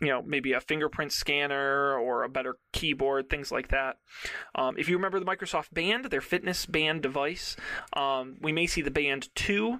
you 0.00 0.08
know, 0.08 0.22
maybe 0.22 0.52
a 0.52 0.60
fingerprint 0.60 1.12
scanner 1.12 1.94
or 1.98 2.22
a 2.22 2.28
better 2.28 2.56
keyboard, 2.72 3.28
things 3.28 3.52
like 3.52 3.68
that. 3.68 3.98
Um, 4.54 4.76
if 4.78 4.88
you 4.88 4.96
remember 4.96 5.20
the 5.20 5.26
Microsoft 5.26 5.72
Band, 5.72 6.06
their 6.06 6.20
fitness 6.20 6.66
band 6.66 7.02
device, 7.02 7.56
um, 7.94 8.36
we 8.40 8.52
may 8.52 8.66
see 8.66 8.82
the 8.82 8.90
Band 8.90 9.28
2. 9.34 9.78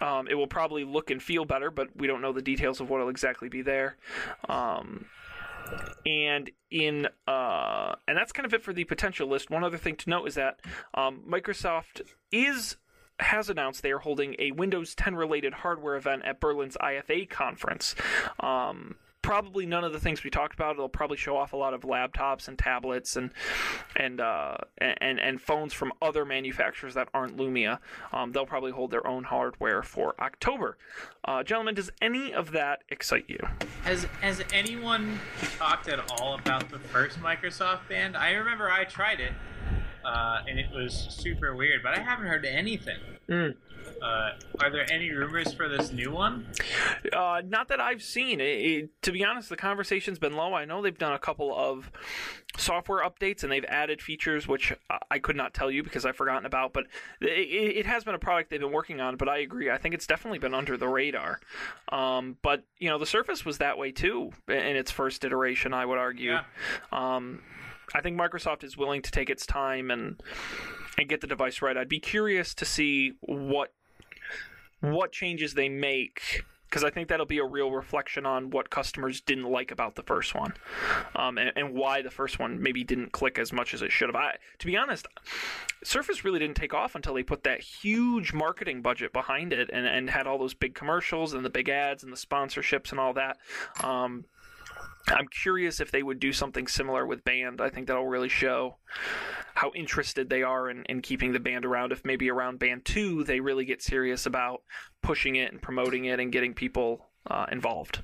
Um, 0.00 0.28
it 0.28 0.34
will 0.34 0.46
probably 0.46 0.84
look 0.84 1.10
and 1.10 1.22
feel 1.22 1.44
better, 1.44 1.70
but 1.70 1.88
we 1.96 2.06
don't 2.06 2.20
know 2.20 2.32
the 2.32 2.42
details 2.42 2.80
of 2.80 2.90
what 2.90 3.00
will 3.00 3.08
exactly 3.08 3.48
be 3.48 3.62
there. 3.62 3.96
Um, 4.48 5.06
and 6.04 6.50
in 6.70 7.08
uh, 7.26 7.94
and 8.06 8.18
that's 8.18 8.32
kind 8.32 8.44
of 8.44 8.52
it 8.52 8.62
for 8.62 8.72
the 8.72 8.84
potential 8.84 9.28
list. 9.28 9.50
One 9.50 9.64
other 9.64 9.78
thing 9.78 9.96
to 9.96 10.10
note 10.10 10.26
is 10.26 10.34
that 10.34 10.60
um, 10.92 11.22
Microsoft 11.28 12.02
is 12.30 12.76
has 13.20 13.48
announced 13.48 13.82
they 13.82 13.92
are 13.92 13.98
holding 13.98 14.34
a 14.38 14.50
Windows 14.50 14.94
10 14.94 15.14
related 15.14 15.54
hardware 15.54 15.94
event 15.94 16.22
at 16.24 16.40
Berlin's 16.40 16.76
IFA 16.82 17.30
conference. 17.30 17.94
Um, 18.40 18.96
probably 19.24 19.64
none 19.64 19.84
of 19.84 19.92
the 19.92 19.98
things 19.98 20.22
we 20.22 20.28
talked 20.28 20.54
about. 20.54 20.76
They'll 20.76 20.88
probably 20.88 21.16
show 21.16 21.34
off 21.36 21.54
a 21.54 21.56
lot 21.56 21.72
of 21.72 21.80
laptops 21.80 22.46
and 22.46 22.58
tablets 22.58 23.16
and 23.16 23.30
and 23.96 24.20
uh, 24.20 24.58
and 24.78 25.18
and 25.18 25.40
phones 25.40 25.72
from 25.72 25.94
other 26.02 26.26
manufacturers 26.26 26.92
that 26.94 27.08
aren't 27.14 27.38
Lumia. 27.38 27.78
Um, 28.12 28.32
they'll 28.32 28.44
probably 28.44 28.70
hold 28.70 28.90
their 28.90 29.06
own 29.06 29.24
hardware 29.24 29.82
for 29.82 30.14
October. 30.20 30.76
Uh, 31.24 31.42
gentlemen, 31.42 31.74
does 31.74 31.90
any 32.02 32.34
of 32.34 32.52
that 32.52 32.82
excite 32.90 33.24
you? 33.28 33.38
Has 33.84 34.04
has 34.20 34.42
anyone 34.52 35.18
talked 35.58 35.88
at 35.88 36.00
all 36.12 36.34
about 36.34 36.70
the 36.70 36.78
first 36.78 37.18
Microsoft 37.20 37.88
band? 37.88 38.18
I 38.18 38.32
remember 38.32 38.70
I 38.70 38.84
tried 38.84 39.20
it, 39.20 39.32
uh, 40.04 40.42
and 40.46 40.58
it 40.58 40.70
was 40.70 40.92
super 40.92 41.56
weird, 41.56 41.82
but 41.82 41.96
I 41.96 42.02
haven't 42.02 42.26
heard 42.26 42.44
anything. 42.44 42.98
Mm. 43.28 43.54
Uh, 44.02 44.32
are 44.60 44.70
there 44.70 44.90
any 44.92 45.10
rumors 45.10 45.52
for 45.52 45.68
this 45.68 45.90
new 45.92 46.10
one? 46.10 46.46
Uh, 47.12 47.42
not 47.46 47.68
that 47.68 47.80
I've 47.80 48.02
seen. 48.02 48.40
It, 48.40 48.44
it, 48.44 49.02
to 49.02 49.12
be 49.12 49.24
honest, 49.24 49.48
the 49.48 49.56
conversation's 49.56 50.18
been 50.18 50.34
low. 50.34 50.54
I 50.54 50.64
know 50.64 50.82
they've 50.82 50.96
done 50.96 51.12
a 51.12 51.18
couple 51.18 51.54
of 51.56 51.90
software 52.56 53.04
updates 53.04 53.42
and 53.42 53.50
they've 53.50 53.64
added 53.64 54.00
features 54.00 54.46
which 54.46 54.72
I- 55.10 55.18
could 55.18 55.36
not 55.36 55.54
tell 55.54 55.70
you 55.70 55.82
because 55.82 56.04
I've 56.04 56.16
forgotten 56.16 56.44
about. 56.46 56.72
But 56.72 56.84
it, 57.20 57.26
it 57.78 57.86
has 57.86 58.04
been 58.04 58.14
a 58.14 58.18
product 58.18 58.50
they've 58.50 58.60
been 58.60 58.72
working 58.72 59.00
on. 59.00 59.16
But 59.16 59.28
I 59.28 59.38
agree. 59.38 59.70
I 59.70 59.78
think 59.78 59.94
it's 59.94 60.06
definitely 60.06 60.38
been 60.38 60.54
under 60.54 60.76
the 60.76 60.88
radar. 60.88 61.40
Um, 61.90 62.36
but 62.42 62.64
you 62.78 62.88
know, 62.90 62.98
the 62.98 63.06
Surface 63.06 63.44
was 63.44 63.58
that 63.58 63.78
way 63.78 63.90
too 63.90 64.32
in 64.48 64.76
its 64.76 64.90
first 64.90 65.24
iteration. 65.24 65.72
I 65.72 65.86
would 65.86 65.98
argue. 65.98 66.32
Yeah. 66.32 66.44
Um, 66.92 67.42
I 67.94 68.00
think 68.00 68.18
Microsoft 68.18 68.64
is 68.64 68.76
willing 68.76 69.02
to 69.02 69.10
take 69.10 69.30
its 69.30 69.46
time 69.46 69.90
and 69.90 70.20
and 70.98 71.08
get 71.08 71.20
the 71.20 71.26
device 71.26 71.62
right. 71.62 71.76
I'd 71.76 71.88
be 71.88 72.00
curious 72.00 72.54
to 72.54 72.64
see 72.64 73.14
what 73.20 73.72
what 74.80 75.12
changes 75.12 75.54
they 75.54 75.68
make 75.68 76.44
because 76.74 76.82
I 76.82 76.90
think 76.90 77.08
that'll 77.08 77.24
be 77.24 77.38
a 77.38 77.44
real 77.44 77.70
reflection 77.70 78.26
on 78.26 78.50
what 78.50 78.68
customers 78.68 79.20
didn't 79.20 79.44
like 79.44 79.70
about 79.70 79.94
the 79.94 80.02
first 80.02 80.34
one, 80.34 80.54
um, 81.14 81.38
and, 81.38 81.52
and 81.54 81.72
why 81.72 82.02
the 82.02 82.10
first 82.10 82.40
one 82.40 82.60
maybe 82.60 82.82
didn't 82.82 83.12
click 83.12 83.38
as 83.38 83.52
much 83.52 83.74
as 83.74 83.82
it 83.82 83.92
should 83.92 84.08
have. 84.08 84.16
I, 84.16 84.38
to 84.58 84.66
be 84.66 84.76
honest, 84.76 85.06
Surface 85.84 86.24
really 86.24 86.40
didn't 86.40 86.56
take 86.56 86.74
off 86.74 86.96
until 86.96 87.14
they 87.14 87.22
put 87.22 87.44
that 87.44 87.60
huge 87.60 88.32
marketing 88.32 88.82
budget 88.82 89.12
behind 89.12 89.52
it 89.52 89.70
and, 89.72 89.86
and 89.86 90.10
had 90.10 90.26
all 90.26 90.36
those 90.36 90.54
big 90.54 90.74
commercials 90.74 91.32
and 91.32 91.44
the 91.44 91.50
big 91.50 91.68
ads 91.68 92.02
and 92.02 92.12
the 92.12 92.16
sponsorships 92.16 92.90
and 92.90 92.98
all 92.98 93.12
that. 93.12 93.36
Um, 93.84 94.24
I'm 95.06 95.28
curious 95.28 95.78
if 95.78 95.92
they 95.92 96.02
would 96.02 96.18
do 96.18 96.32
something 96.32 96.66
similar 96.66 97.06
with 97.06 97.24
Band. 97.24 97.60
I 97.60 97.68
think 97.68 97.86
that'll 97.86 98.08
really 98.08 98.28
show 98.28 98.78
how 99.54 99.70
interested 99.74 100.28
they 100.28 100.42
are 100.42 100.68
in, 100.68 100.84
in 100.84 101.00
keeping 101.00 101.32
the 101.32 101.40
band 101.40 101.64
around. 101.64 101.92
If 101.92 102.04
maybe 102.04 102.30
around 102.30 102.58
Band 102.58 102.84
2, 102.84 103.24
they 103.24 103.40
really 103.40 103.64
get 103.64 103.82
serious 103.82 104.26
about 104.26 104.62
pushing 105.00 105.36
it 105.36 105.52
and 105.52 105.62
promoting 105.62 106.06
it 106.06 106.20
and 106.20 106.32
getting 106.32 106.54
people 106.54 107.06
uh, 107.30 107.46
involved. 107.50 108.02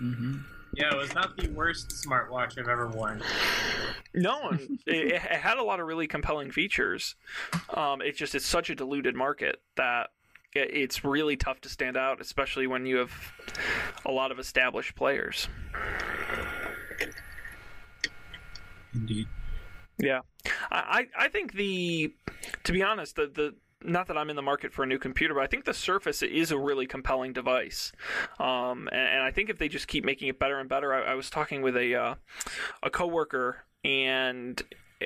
Mm-hmm. 0.00 0.38
Yeah, 0.74 0.90
it 0.90 0.96
was 0.96 1.14
not 1.14 1.36
the 1.36 1.48
worst 1.50 2.02
smartwatch 2.06 2.58
I've 2.58 2.68
ever 2.68 2.88
worn. 2.88 3.22
No, 4.14 4.48
and 4.48 4.60
it, 4.86 5.12
it 5.12 5.20
had 5.20 5.58
a 5.58 5.62
lot 5.62 5.80
of 5.80 5.86
really 5.86 6.06
compelling 6.06 6.50
features. 6.50 7.14
Um, 7.74 8.00
it's 8.00 8.18
just 8.18 8.34
it's 8.34 8.46
such 8.46 8.70
a 8.70 8.74
diluted 8.74 9.14
market 9.14 9.60
that 9.76 10.08
it's 10.54 11.04
really 11.04 11.36
tough 11.36 11.60
to 11.62 11.68
stand 11.68 11.96
out, 11.96 12.20
especially 12.20 12.66
when 12.66 12.86
you 12.86 12.96
have 12.96 13.12
a 14.06 14.10
lot 14.10 14.30
of 14.30 14.38
established 14.38 14.94
players. 14.94 15.48
Indeed. 18.94 19.28
Yeah, 20.02 20.22
I, 20.72 21.06
I 21.16 21.28
think 21.28 21.52
the, 21.52 22.12
to 22.64 22.72
be 22.72 22.82
honest, 22.82 23.14
the 23.14 23.30
the 23.32 23.54
not 23.84 24.08
that 24.08 24.18
I'm 24.18 24.30
in 24.30 24.36
the 24.36 24.42
market 24.42 24.72
for 24.72 24.82
a 24.82 24.86
new 24.86 24.98
computer, 24.98 25.34
but 25.34 25.44
I 25.44 25.46
think 25.46 25.64
the 25.64 25.74
Surface 25.74 26.22
is 26.22 26.50
a 26.50 26.58
really 26.58 26.86
compelling 26.86 27.32
device, 27.32 27.92
um, 28.40 28.88
and, 28.90 29.08
and 29.08 29.22
I 29.22 29.30
think 29.30 29.48
if 29.48 29.58
they 29.58 29.68
just 29.68 29.86
keep 29.86 30.04
making 30.04 30.26
it 30.26 30.40
better 30.40 30.58
and 30.58 30.68
better, 30.68 30.92
I, 30.92 31.12
I 31.12 31.14
was 31.14 31.30
talking 31.30 31.62
with 31.62 31.76
a 31.76 31.94
uh, 31.94 32.14
a 32.82 32.90
coworker 32.90 33.64
and 33.84 34.60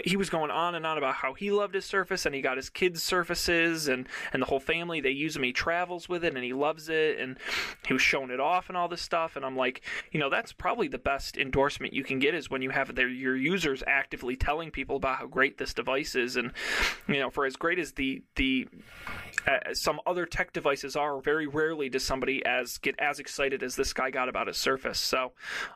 he 0.04 0.16
was 0.16 0.30
going 0.30 0.50
on 0.50 0.74
and 0.74 0.86
on 0.86 0.98
about 0.98 1.16
how 1.16 1.34
he 1.34 1.50
loved 1.50 1.74
his 1.74 1.84
Surface 1.84 2.26
and 2.26 2.34
he 2.34 2.40
got 2.40 2.56
his 2.56 2.70
kids 2.70 3.02
Surfaces 3.02 3.88
and 3.88 4.08
and 4.32 4.42
the 4.42 4.46
whole 4.46 4.60
family 4.60 5.00
they 5.00 5.10
use 5.10 5.34
them. 5.34 5.42
He 5.42 5.52
travels 5.52 6.08
with 6.08 6.24
it 6.24 6.34
and 6.34 6.44
he 6.44 6.52
loves 6.52 6.88
it 6.88 7.18
and 7.18 7.38
he 7.86 7.92
was 7.92 8.02
showing 8.02 8.30
it 8.30 8.40
off 8.40 8.68
and 8.68 8.76
all 8.76 8.88
this 8.88 9.02
stuff. 9.02 9.36
And 9.36 9.44
I'm 9.44 9.56
like, 9.56 9.82
you 10.10 10.20
know, 10.20 10.30
that's 10.30 10.52
probably 10.52 10.88
the 10.88 10.98
best 10.98 11.36
endorsement 11.36 11.92
you 11.92 12.04
can 12.04 12.18
get 12.18 12.34
is 12.34 12.50
when 12.50 12.62
you 12.62 12.70
have 12.70 12.94
their 12.94 13.08
your 13.08 13.36
users 13.36 13.82
actively 13.86 14.36
telling 14.36 14.70
people 14.70 14.96
about 14.96 15.18
how 15.18 15.26
great 15.26 15.58
this 15.58 15.74
device 15.74 16.14
is. 16.14 16.36
And 16.36 16.52
you 17.08 17.18
know, 17.18 17.30
for 17.30 17.46
as 17.46 17.56
great 17.56 17.78
as 17.78 17.92
the 17.92 18.22
the 18.36 18.68
uh, 19.46 19.72
some 19.72 20.00
other 20.06 20.26
tech 20.26 20.52
devices 20.52 20.96
are, 20.96 21.20
very 21.20 21.46
rarely 21.46 21.88
does 21.88 22.02
somebody 22.02 22.44
as 22.44 22.78
get 22.78 22.94
as 22.98 23.18
excited 23.18 23.62
as 23.62 23.76
this 23.76 23.92
guy 23.92 24.10
got 24.10 24.28
about 24.28 24.48
his 24.48 24.56
Surface. 24.56 24.98
So 24.98 25.32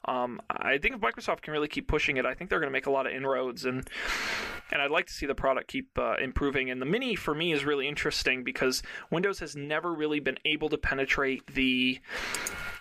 um, 0.07 0.41
I 0.51 0.79
think 0.79 0.97
if 0.97 1.01
Microsoft 1.01 1.43
can 1.43 1.53
really 1.53 1.69
keep 1.69 1.87
pushing 1.87 2.17
it, 2.17 2.27
I 2.27 2.35
think 2.35 2.51
they're 2.51 2.59
going 2.59 2.71
to 2.71 2.73
make 2.73 2.87
a 2.87 2.91
lot 2.91 3.07
of 3.07 3.13
inroads 3.13 3.65
and 3.65 3.89
and 4.73 4.81
I'd 4.81 4.91
like 4.91 5.07
to 5.07 5.13
see 5.13 5.27
the 5.27 5.35
product 5.35 5.69
keep 5.69 5.99
uh, 5.99 6.15
improving. 6.23 6.71
And 6.71 6.81
the 6.81 6.87
Mini 6.87 7.15
for 7.15 7.35
me 7.35 7.53
is 7.53 7.65
really 7.65 7.89
interesting 7.89 8.45
because 8.45 8.83
Windows 9.11 9.41
has 9.41 9.57
never 9.57 9.93
really 9.93 10.21
been 10.21 10.39
able 10.45 10.69
to 10.69 10.79
penetrate 10.79 11.55
the 11.55 11.99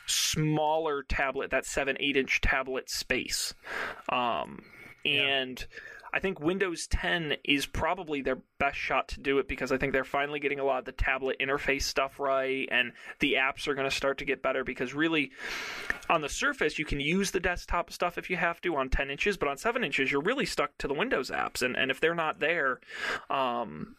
smaller 0.06 1.04
tablet, 1.04 1.52
that 1.52 1.66
seven 1.66 1.98
eight 2.00 2.18
inch 2.18 2.42
tablet 2.42 2.90
space, 2.90 3.54
um, 4.10 4.64
Yeah. 5.04 5.66
I 6.14 6.20
think 6.20 6.40
Windows 6.40 6.88
10 6.88 7.38
is 7.44 7.66
probably 7.66 8.22
their 8.22 8.40
best 8.58 8.78
shot 8.78 9.10
to 9.10 9.20
do 9.20 9.40
it 9.40 9.48
because 9.48 9.72
I 9.72 9.78
think 9.78 9.94
they're 9.94 10.04
finally 10.04 10.40
getting 10.40 10.60
a 10.60 10.64
lot 10.64 10.80
of 10.80 10.86
the 10.86 10.92
tablet 10.92 11.38
interface 11.40 11.84
stuff 11.84 12.20
right, 12.20 12.68
and 12.72 12.94
the 13.20 13.34
apps 13.34 13.68
are 13.68 13.76
going 13.76 13.90
to 13.90 13.96
start 13.96 14.18
to 14.20 14.26
get 14.26 14.42
better 14.42 14.64
because 14.64 14.94
really, 14.94 15.32
on 16.10 16.22
the 16.22 16.30
Surface, 16.30 16.80
you 16.80 16.86
can 16.86 17.00
use 17.00 17.32
the 17.32 17.40
desktop 17.40 17.92
stuff 17.92 18.18
if 18.18 18.30
you 18.30 18.38
have 18.38 18.62
to 18.62 18.76
on 18.76 18.90
10 18.90 19.10
inches, 19.10 19.38
but 19.38 19.48
on 19.50 19.58
7 19.58 19.84
inches, 19.84 20.12
you're 20.12 20.22
really 20.22 20.46
stuck 20.46 20.78
to 20.80 20.88
the 20.88 20.94
Windows 20.94 21.30
apps, 21.30 21.62
and, 21.62 21.76
and 21.76 21.92
if 21.92 22.00
they're 22.00 22.16
not 22.16 22.40
there, 22.40 22.80
um, 23.30 23.96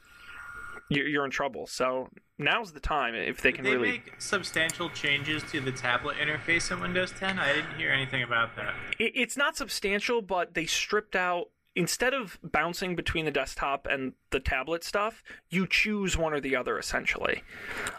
you're, 0.90 1.06
you're 1.06 1.24
in 1.24 1.30
trouble. 1.30 1.66
So 1.66 2.08
now's 2.38 2.72
the 2.72 2.80
time 2.80 3.14
if 3.14 3.40
they 3.40 3.50
Did 3.50 3.56
can 3.56 3.64
they 3.64 3.76
really. 3.76 3.90
make 3.92 4.14
substantial 4.18 4.90
changes 4.90 5.42
to 5.52 5.60
the 5.60 5.72
tablet 5.72 6.16
interface 6.16 6.70
in 6.70 6.80
Windows 6.80 7.12
10? 7.12 7.38
I 7.38 7.54
didn't 7.54 7.76
hear 7.76 7.90
anything 7.90 8.22
about 8.22 8.56
that. 8.56 8.74
It's 8.98 9.36
not 9.36 9.56
substantial, 9.56 10.20
but 10.20 10.54
they 10.54 10.66
stripped 10.66 11.16
out. 11.16 11.46
Instead 11.76 12.12
of 12.14 12.38
bouncing 12.42 12.96
between 12.96 13.24
the 13.24 13.30
desktop 13.30 13.86
and 13.88 14.12
the 14.30 14.40
tablet 14.40 14.82
stuff, 14.82 15.22
you 15.50 15.66
choose 15.68 16.16
one 16.16 16.32
or 16.34 16.40
the 16.40 16.56
other 16.56 16.78
essentially. 16.78 17.42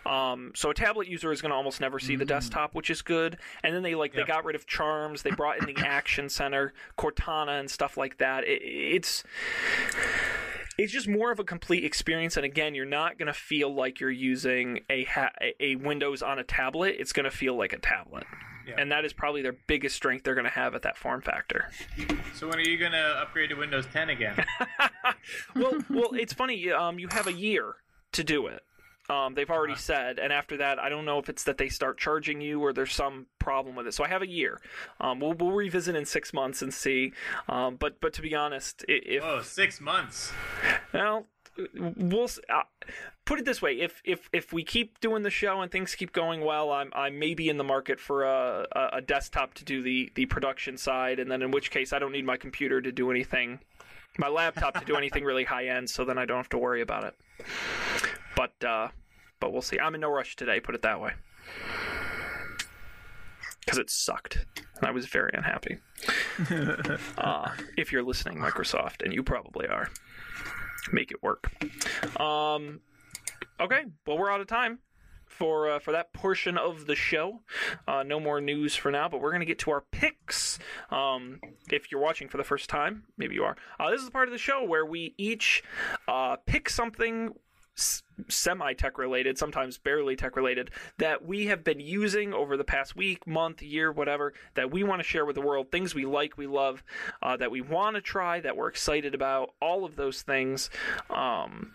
Um, 0.06 0.52
so 0.56 0.70
a 0.70 0.74
tablet 0.74 1.08
user 1.08 1.32
is 1.32 1.42
going 1.42 1.52
to 1.52 1.56
almost 1.56 1.80
never 1.80 1.98
see 1.98 2.18
the 2.18 2.26
desktop, 2.26 2.76
which 2.76 2.90
is 2.90 3.02
good. 3.02 3.38
And 3.64 3.74
then 3.74 3.82
they 3.82 3.96
like 3.96 4.14
Yeah. 4.14 4.22
they 4.22 4.28
got 4.28 4.44
rid 4.44 4.56
of 4.56 4.68
charms. 4.68 5.22
They 5.22 5.32
brought 5.32 5.58
in 5.60 5.74
the 5.74 5.82
Action 5.86 6.28
Center, 6.28 6.74
Cortana, 6.98 7.60
and 7.62 7.72
stuff 7.72 7.96
like 7.96 8.18
that. 8.18 8.44
It, 8.44 8.62
it's 8.62 9.24
it's 10.78 10.92
just 10.92 11.08
more 11.08 11.32
of 11.32 11.40
a 11.40 11.44
complete 11.44 11.84
experience 11.86 12.38
and 12.38 12.46
again 12.46 12.74
you're 12.74 12.86
not 12.86 13.18
going 13.18 13.28
to 13.28 13.34
feel 13.34 13.74
like 13.74 14.00
you're 14.00 14.10
using 14.10 14.80
a 14.90 15.04
ha- 15.04 15.32
a 15.60 15.76
Windows 15.76 16.22
on 16.24 16.40
a 16.40 16.44
tablet 16.44 16.96
it's 16.98 17.12
going 17.14 17.26
to 17.26 17.30
feel 17.32 17.56
like 17.56 17.74
a 17.74 17.78
tablet 17.78 18.24
Yeah. 18.68 18.76
and 18.78 18.92
that 18.92 19.06
is 19.06 19.14
probably 19.14 19.42
their 19.42 19.56
biggest 19.68 19.96
strength 19.96 20.24
they're 20.24 20.36
going 20.36 20.46
to 20.46 20.52
have 20.52 20.76
at 20.76 20.82
that 20.84 20.98
form 20.98 21.22
factor 21.22 21.70
So 22.36 22.48
when 22.48 22.58
are 22.58 22.62
you 22.62 22.78
going 22.78 22.92
to 22.92 23.16
upgrade 23.22 23.50
to 23.50 23.56
Windows 23.56 23.86
10 23.92 24.10
again? 24.10 24.36
well 25.56 25.80
well 25.90 26.12
it's 26.14 26.34
funny 26.34 26.72
um 26.72 27.00
you 27.00 27.08
have 27.12 27.28
a 27.28 27.34
year 27.34 27.76
to 28.14 28.24
do 28.24 28.48
it 28.48 28.62
um, 29.10 29.34
they've 29.34 29.50
already 29.50 29.74
Uh-huh. 29.74 29.82
said, 29.82 30.20
and 30.20 30.32
after 30.32 30.56
that, 30.58 30.80
I 30.80 30.88
don't 30.88 31.04
know 31.04 31.20
if 31.20 31.28
it's 31.28 31.44
that 31.44 31.58
they 31.58 31.68
start 31.68 31.98
charging 31.98 32.40
you 32.40 32.62
or 32.62 32.72
there's 32.72 32.94
some 32.94 33.26
problem 33.40 33.76
with 33.76 33.86
it. 33.86 33.94
So 33.94 34.06
I 34.06 34.08
have 34.08 34.22
a 34.22 34.28
year. 34.30 34.62
Um, 35.02 35.20
we'll, 35.20 35.34
we'll 35.34 35.52
revisit 35.52 35.96
in 35.98 36.06
six 36.06 36.32
months 36.32 36.62
and 36.62 36.74
see. 36.74 37.12
Um, 37.50 37.76
but 37.76 38.00
but 38.00 38.14
to 38.14 38.22
be 38.22 38.34
honest, 38.36 38.86
if 38.88 39.22
oh, 39.22 39.42
six 39.42 39.82
months. 39.82 40.32
Well, 40.94 41.28
we'll 41.76 42.30
uh, 42.50 42.64
put 43.26 43.40
it 43.40 43.46
this 43.46 43.62
way: 43.62 43.80
if 43.80 44.02
if 44.04 44.30
if 44.34 44.54
we 44.54 44.64
keep 44.64 45.00
doing 45.00 45.24
the 45.24 45.30
show 45.30 45.62
and 45.62 45.72
things 45.72 45.96
keep 45.96 46.12
going 46.12 46.42
well, 46.42 46.72
I'm 46.72 46.92
I 46.94 47.10
may 47.10 47.34
be 47.34 47.50
in 47.50 47.58
the 47.58 47.64
market 47.64 48.00
for 48.00 48.24
a, 48.24 48.68
a 48.94 49.02
desktop 49.02 49.54
to 49.56 49.66
do 49.66 49.82
the 49.82 50.12
the 50.16 50.26
production 50.26 50.78
side, 50.78 51.20
and 51.20 51.32
then 51.32 51.42
in 51.42 51.52
which 51.52 51.72
case 51.72 51.94
I 51.94 52.00
don't 52.00 52.12
need 52.12 52.26
my 52.26 52.38
computer 52.38 52.82
to 52.82 52.92
do 52.92 53.12
anything, 53.12 53.60
my 54.18 54.28
laptop 54.28 54.80
to 54.80 54.86
do 54.86 54.96
anything 54.96 55.24
really 55.24 55.44
high 55.44 55.68
end, 55.68 55.90
so 55.90 56.06
then 56.06 56.18
I 56.18 56.26
don't 56.26 56.38
have 56.38 56.50
to 56.50 56.58
worry 56.58 56.82
about 56.82 57.04
it. 57.04 57.16
But 58.36 58.64
uh, 58.64 58.90
but 59.40 59.52
we'll 59.52 59.62
see. 59.62 59.80
I'm 59.80 59.96
in 59.96 60.02
no 60.02 60.12
rush 60.12 60.36
today. 60.36 60.60
Put 60.60 60.76
it 60.76 60.82
that 60.84 61.02
way. 61.02 61.14
Because 63.60 63.78
it 63.78 63.90
sucked, 63.92 64.46
and 64.78 64.88
I 64.88 64.92
was 64.92 65.06
very 65.06 65.32
unhappy. 65.34 65.78
uh, 67.18 67.52
if 67.78 67.92
you're 67.92 68.02
listening, 68.02 68.40
Microsoft, 68.40 69.04
and 69.04 69.14
you 69.14 69.22
probably 69.22 69.68
are 69.68 69.90
make 70.92 71.12
it 71.12 71.22
work. 71.22 71.52
Um, 72.20 72.82
okay, 73.60 73.84
well 74.06 74.18
we're 74.18 74.32
out 74.32 74.42
of 74.42 74.48
time 74.48 74.80
for 75.26 75.72
uh, 75.72 75.80
for 75.80 75.92
that 75.92 76.14
portion 76.14 76.58
of 76.58 76.86
the 76.86 76.96
show. 76.96 77.42
Uh, 77.88 78.04
no 78.04 78.20
more 78.20 78.42
news 78.42 78.76
for 78.76 78.92
now, 78.92 79.08
but 79.10 79.22
we're 79.22 79.32
gonna 79.32 79.46
get 79.46 79.60
to 79.60 79.72
our 79.72 79.82
picks. 79.92 80.60
Um, 80.90 81.40
if 81.72 81.92
you're 81.92 82.02
watching 82.02 82.28
for 82.28 82.38
the 82.38 82.44
first 82.44 82.70
time, 82.70 83.04
maybe 83.18 83.36
you 83.36 83.44
are. 83.44 83.56
Uh, 83.80 83.90
this 83.90 84.00
is 84.00 84.06
the 84.06 84.12
part 84.12 84.28
of 84.28 84.32
the 84.32 84.38
show 84.38 84.64
where 84.64 84.86
we 84.86 85.16
each 85.18 85.64
uh, 86.08 86.36
pick 86.46 86.70
something. 86.70 87.34
Semi 88.28 88.74
tech 88.74 88.98
related, 88.98 89.38
sometimes 89.38 89.78
barely 89.78 90.16
tech 90.16 90.36
related, 90.36 90.72
that 90.98 91.26
we 91.26 91.48
have 91.48 91.64
been 91.64 91.80
using 91.80 92.34
over 92.34 92.58
the 92.58 92.64
past 92.64 92.96
week, 92.96 93.26
month, 93.26 93.62
year, 93.62 93.92
whatever, 93.92 94.34
that 94.54 94.72
we 94.72 94.84
want 94.84 95.02
to 95.02 95.08
share 95.08 95.26
with 95.26 95.36
the 95.36 95.42
world. 95.42 95.72
Things 95.72 95.96
we 95.96 96.06
like, 96.06 96.38
we 96.38 96.48
love, 96.48 96.84
uh, 97.22 97.38
that 97.38 97.52
we 97.52 97.62
want 97.62 97.96
to 97.96 98.02
try, 98.02 98.40
that 98.40 98.56
we're 98.56 98.68
excited 98.68 99.16
about, 99.16 99.54
all 99.62 99.86
of 99.86 99.96
those 99.96 100.22
things. 100.22 100.70
Um, 101.10 101.74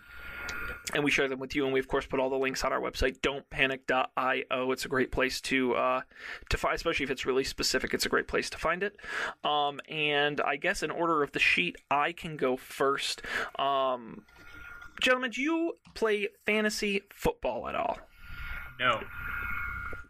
and 0.93 1.03
we 1.03 1.11
share 1.11 1.27
them 1.27 1.39
with 1.39 1.55
you. 1.55 1.65
And 1.65 1.73
we, 1.73 1.79
of 1.79 1.87
course, 1.87 2.05
put 2.05 2.19
all 2.19 2.29
the 2.29 2.37
links 2.37 2.63
on 2.63 2.71
our 2.71 2.79
website, 2.79 3.19
don'tpanic.io. 3.19 4.71
It's 4.71 4.85
a 4.85 4.87
great 4.87 5.11
place 5.11 5.41
to 5.41 5.75
uh, 5.75 6.01
to 6.49 6.57
find, 6.57 6.75
especially 6.75 7.03
if 7.03 7.11
it's 7.11 7.25
really 7.25 7.43
specific. 7.43 7.93
It's 7.93 8.05
a 8.05 8.09
great 8.09 8.27
place 8.27 8.49
to 8.51 8.57
find 8.57 8.83
it. 8.83 8.95
Um, 9.43 9.81
and 9.89 10.39
I 10.41 10.55
guess 10.55 10.83
in 10.83 10.91
order 10.91 11.23
of 11.23 11.31
the 11.33 11.39
sheet, 11.39 11.75
I 11.91 12.11
can 12.11 12.37
go 12.37 12.57
first. 12.57 13.21
Um, 13.59 14.23
gentlemen, 15.01 15.31
do 15.31 15.41
you 15.41 15.73
play 15.93 16.29
fantasy 16.45 17.03
football 17.13 17.67
at 17.67 17.75
all? 17.75 17.97
No. 18.79 19.01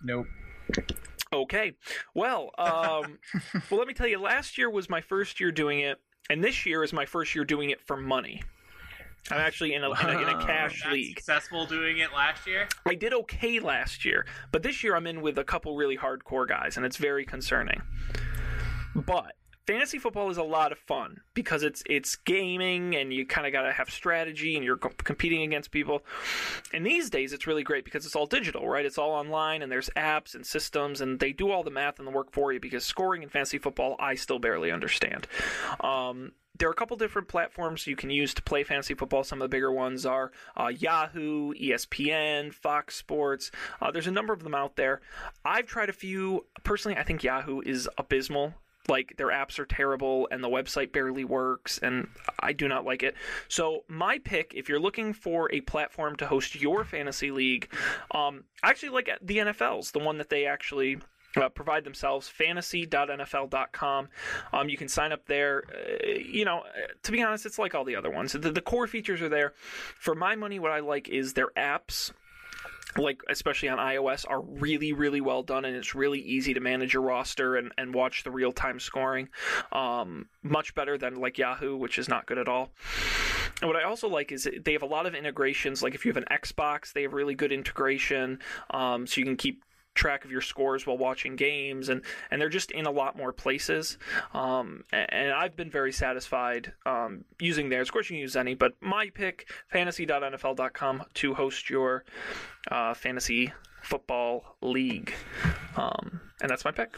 Nope. 0.04 0.28
Okay. 1.34 1.74
Well, 2.14 2.52
um, 2.58 3.20
well, 3.70 3.80
let 3.80 3.88
me 3.88 3.94
tell 3.94 4.08
you. 4.08 4.20
Last 4.20 4.58
year 4.58 4.70
was 4.70 4.90
my 4.90 5.02
first 5.02 5.40
year 5.40 5.52
doing 5.52 5.80
it, 5.80 6.00
and 6.30 6.44
this 6.44 6.66
year 6.66 6.84
is 6.84 6.94
my 6.94 7.06
first 7.06 7.36
year 7.36 7.46
doing 7.46 7.70
it 7.70 7.82
for 7.82 7.98
money. 7.98 8.42
I'm 9.30 9.40
actually 9.40 9.74
in 9.74 9.84
a, 9.84 9.90
in 9.90 10.10
a, 10.10 10.22
in 10.22 10.30
a 10.30 10.46
cash 10.46 10.84
Not 10.86 10.94
league. 10.94 11.18
successful 11.18 11.66
doing 11.66 11.98
it 11.98 12.14
last 12.14 12.48
year? 12.48 12.68
I 12.86 12.96
did 12.96 13.14
okay 13.14 13.60
last 13.60 14.06
year, 14.06 14.26
but 14.54 14.64
this 14.64 14.84
year 14.84 14.96
I'm 14.96 15.06
in 15.06 15.22
with 15.22 15.38
a 15.38 15.44
couple 15.44 15.76
really 15.76 15.98
hardcore 15.98 16.48
guys, 16.48 16.78
and 16.78 16.86
it's 16.86 16.96
very 16.96 17.26
concerning. 17.26 17.82
But 18.96 19.34
fantasy 19.68 20.00
football 20.00 20.30
is 20.30 20.38
a 20.38 20.44
lot 20.44 20.72
of 20.72 20.80
fun 20.80 21.22
because 21.34 21.62
it's 21.62 21.84
it's 21.86 22.16
gaming, 22.16 22.96
and 22.96 23.14
you 23.14 23.26
kind 23.26 23.46
of 23.46 23.54
got 23.54 23.64
to 23.64 23.74
have 23.74 23.90
strategy, 23.90 24.56
and 24.56 24.64
you're 24.64 24.78
competing 24.78 25.44
against 25.44 25.70
people. 25.70 26.04
And 26.74 26.86
these 26.86 27.10
days, 27.10 27.34
it's 27.34 27.46
really 27.46 27.64
great 27.64 27.86
because 27.86 28.06
it's 28.06 28.16
all 28.16 28.26
digital, 28.26 28.68
right? 28.68 28.86
It's 28.86 28.98
all 28.98 29.12
online, 29.12 29.62
and 29.62 29.72
there's 29.72 29.90
apps 29.96 30.34
and 30.34 30.46
systems, 30.46 31.02
and 31.02 31.20
they 31.20 31.34
do 31.34 31.52
all 31.52 31.64
the 31.64 31.70
math 31.70 32.00
and 32.00 32.08
the 32.08 32.12
work 32.12 32.32
for 32.32 32.54
you. 32.54 32.60
Because 32.60 32.86
scoring 32.86 33.22
in 33.22 33.30
fantasy 33.30 33.58
football, 33.58 33.96
I 34.00 34.16
still 34.16 34.40
barely 34.40 34.72
understand. 34.72 35.28
Um, 35.82 36.32
there 36.58 36.68
are 36.68 36.72
a 36.72 36.76
couple 36.76 36.98
different 36.98 37.28
platforms 37.28 37.86
you 37.86 37.96
can 37.96 38.10
use 38.10 38.34
to 38.34 38.42
play 38.42 38.64
fantasy 38.64 38.96
football. 38.96 39.24
Some 39.24 39.42
of 39.42 39.46
the 39.46 39.56
bigger 39.56 39.72
ones 39.72 40.06
are 40.06 40.32
uh, 40.56 40.68
Yahoo, 40.68 41.54
ESPN, 41.54 42.52
Fox 42.54 42.96
Sports. 42.96 43.52
Uh, 43.80 43.92
there's 43.92 44.08
a 44.08 44.12
number 44.12 44.34
of 44.34 44.44
them 44.44 44.56
out 44.56 44.76
there. 44.76 45.02
I've 45.46 45.68
tried 45.68 45.90
a 45.90 45.94
few. 45.94 46.46
Personally, 46.64 46.98
I 46.98 47.04
think 47.04 47.24
Yahoo 47.24 47.62
is 47.62 47.88
abysmal. 47.98 48.56
Like 48.88 49.16
their 49.18 49.28
apps 49.28 49.60
are 49.60 49.66
terrible 49.66 50.28
and 50.32 50.44
the 50.44 50.50
website 50.50 50.92
barely 50.92 51.26
works, 51.26 51.78
and 51.78 52.08
I 52.40 52.54
do 52.54 52.68
not 52.68 52.86
like 52.86 53.04
it. 53.04 53.16
So 53.48 53.84
my 53.88 54.20
pick, 54.20 54.54
if 54.56 54.70
you're 54.70 54.80
looking 54.80 55.14
for 55.14 55.52
a 55.52 55.62
platform 55.62 56.16
to 56.18 56.28
host 56.28 56.56
your 56.56 56.84
fantasy 56.84 57.32
league, 57.32 57.72
um, 58.12 58.44
I 58.64 58.70
actually 58.70 58.90
like 58.90 59.10
the 59.22 59.38
NFL's, 59.38 59.92
the 59.92 60.00
one 60.00 60.18
that 60.20 60.30
they 60.30 60.46
actually 60.46 61.00
uh, 61.36 61.50
provide 61.50 61.84
themselves 61.84 62.28
fantasy.nfl.com 62.28 64.08
um, 64.54 64.70
you 64.70 64.78
can 64.78 64.88
sign 64.88 65.12
up 65.12 65.26
there. 65.28 65.64
Uh, 65.72 66.08
you 66.18 66.46
know 66.46 66.64
to 67.04 67.12
be 67.12 67.22
honest 67.22 67.46
it's 67.46 67.60
like 67.60 67.76
all 67.76 67.84
the 67.84 67.96
other 67.96 68.10
ones. 68.10 68.32
The, 68.32 68.52
the 68.52 68.62
core 68.62 68.88
features 68.88 69.22
are 69.22 69.30
there. 69.30 69.54
For 70.00 70.16
my 70.16 70.36
money 70.36 70.60
what 70.60 70.72
i 70.72 70.80
like 70.80 71.10
is 71.10 71.34
their 71.34 71.50
apps 71.58 72.12
like 72.98 73.22
especially 73.30 73.70
on 73.70 73.78
ios 73.78 74.26
are 74.28 74.42
really 74.42 74.94
really 74.94 75.22
well 75.22 75.44
done 75.44 75.66
and 75.66 75.76
it's 75.76 75.96
really 75.96 76.20
easy 76.20 76.54
to 76.54 76.60
manage 76.60 76.94
your 76.94 77.04
roster 77.04 77.56
and, 77.56 77.72
and 77.78 77.94
watch 77.94 78.24
the 78.24 78.32
real-time 78.32 78.80
scoring 78.80 79.30
um, 79.72 80.28
much 80.44 80.74
better 80.76 80.98
than 80.98 81.16
like 81.16 81.38
yahoo 81.38 81.76
which 81.76 81.98
is 81.98 82.08
not 82.08 82.26
good 82.26 82.38
at 82.38 82.48
all 82.48 82.72
and 83.62 83.68
what 83.68 83.78
I 83.78 83.84
also 83.84 84.08
like 84.08 84.32
is 84.32 84.48
they 84.64 84.74
have 84.74 84.84
a 84.84 84.88
lot 84.88 85.08
of 85.08 85.16
integrations. 85.16 85.82
Like 85.82 85.96
if 85.96 86.06
you 86.06 86.14
have 86.14 86.18
an 86.18 86.28
Xbox, 86.32 86.94
they 86.94 87.02
have 87.04 87.14
really 87.14 87.34
good 87.34 87.52
integration, 87.52 88.40
um, 88.70 89.08
so 89.08 89.20
you 89.20 89.26
can 89.26 89.36
keep 89.36 89.64
track 89.98 90.24
of 90.24 90.32
your 90.32 90.42
scores 90.42 90.88
while 90.88 90.98
watching 90.98 91.36
games, 91.36 91.90
and 91.90 92.02
and 92.32 92.40
they're 92.40 92.48
just 92.48 92.72
in 92.72 92.86
a 92.86 92.92
lot 92.92 93.18
more 93.18 93.34
places. 93.34 93.98
Um, 94.34 94.84
and, 94.94 95.14
and 95.14 95.32
I've 95.32 95.56
been 95.56 95.70
very 95.70 95.92
satisfied 95.92 96.74
um, 96.86 97.26
using 97.40 97.70
theirs. 97.70 97.90
Of 97.90 97.94
course, 97.94 98.10
you 98.10 98.16
can 98.16 98.22
use 98.22 98.36
any, 98.36 98.56
but 98.56 98.74
my 98.80 99.10
pick 99.10 99.50
fantasy.nfl.com 99.68 101.04
to 101.16 101.34
host 101.34 101.70
your 101.70 102.06
uh, 102.72 102.94
fantasy 102.94 103.52
football 103.82 104.56
league, 104.62 105.14
um, 105.76 106.22
and 106.42 106.50
that's 106.50 106.64
my 106.64 106.72
pick. 106.72 106.96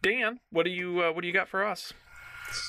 Dan, 0.00 0.38
what 0.50 0.64
do 0.64 0.70
you 0.70 1.02
uh, 1.02 1.12
what 1.12 1.22
do 1.22 1.26
you 1.26 1.34
got 1.34 1.48
for 1.48 1.64
us? 1.64 1.92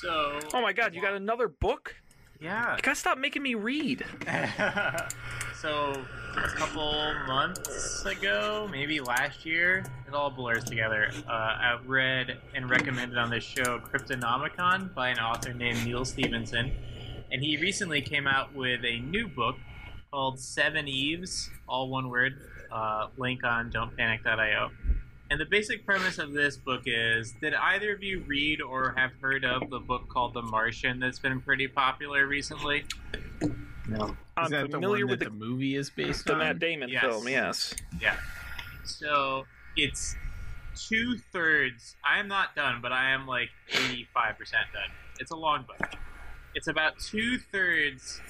So. 0.02 0.40
Oh 0.52 0.60
my 0.60 0.72
god, 0.72 0.94
you 0.94 1.00
got 1.00 1.14
another 1.14 1.48
book? 1.48 1.94
Yeah. 2.40 2.76
You 2.76 2.82
gotta 2.82 2.96
stop 2.96 3.18
making 3.18 3.42
me 3.42 3.54
read. 3.54 4.04
so 5.60 6.04
a 6.44 6.48
couple 6.48 7.14
months 7.26 8.04
ago, 8.04 8.68
maybe 8.70 9.00
last 9.00 9.44
year, 9.44 9.84
it 10.06 10.14
all 10.14 10.30
blurs 10.30 10.64
together. 10.64 11.10
Uh, 11.28 11.32
I 11.32 11.78
read 11.84 12.38
and 12.54 12.70
recommended 12.70 13.18
on 13.18 13.30
this 13.30 13.44
show 13.44 13.78
Cryptonomicon 13.80 14.94
by 14.94 15.08
an 15.08 15.18
author 15.18 15.52
named 15.52 15.84
Neal 15.84 16.04
Stephenson, 16.04 16.72
and 17.32 17.42
he 17.42 17.56
recently 17.56 18.00
came 18.00 18.26
out 18.26 18.54
with 18.54 18.84
a 18.84 19.00
new 19.00 19.26
book 19.28 19.56
called 20.10 20.38
Seveneves, 20.38 21.48
all 21.68 21.88
one 21.88 22.08
word, 22.08 22.34
Uh, 22.70 23.08
link 23.16 23.44
on 23.44 23.72
don'tpanic.io. 23.72 24.70
And 25.30 25.40
the 25.40 25.46
basic 25.46 25.86
premise 25.86 26.18
of 26.18 26.34
this 26.34 26.58
book 26.58 26.82
is 26.84 27.32
Did 27.40 27.54
either 27.54 27.94
of 27.94 28.02
you 28.02 28.20
read 28.26 28.60
or 28.60 28.94
have 28.94 29.12
heard 29.22 29.42
of 29.42 29.70
the 29.70 29.78
book 29.78 30.08
called 30.08 30.34
The 30.34 30.42
Martian 30.42 31.00
that's 31.00 31.18
been 31.18 31.40
pretty 31.40 31.66
popular 31.66 32.26
recently? 32.26 32.84
No. 33.88 34.16
I'm 34.36 34.50
that 34.50 34.66
the 34.66 34.72
familiar 34.76 35.06
with 35.06 35.20
the, 35.20 35.26
the 35.26 35.30
movie 35.30 35.74
is 35.74 35.90
based 35.90 36.26
the 36.26 36.34
on? 36.34 36.38
Matt 36.40 36.58
Damon 36.58 36.90
Yes. 36.90 37.02
film, 37.02 37.26
yes. 37.28 37.74
Yeah. 38.00 38.16
So 38.84 39.44
it's 39.76 40.14
two 40.76 41.16
thirds. 41.32 41.96
I 42.08 42.18
am 42.20 42.28
not 42.28 42.54
done, 42.54 42.80
but 42.82 42.92
I 42.92 43.10
am 43.10 43.26
like 43.26 43.48
85% 43.70 44.06
done. 44.14 44.90
It's 45.20 45.30
a 45.30 45.36
long 45.36 45.64
book. 45.66 45.90
It's 46.54 46.68
about 46.68 46.98
two 46.98 47.38
thirds 47.38 48.20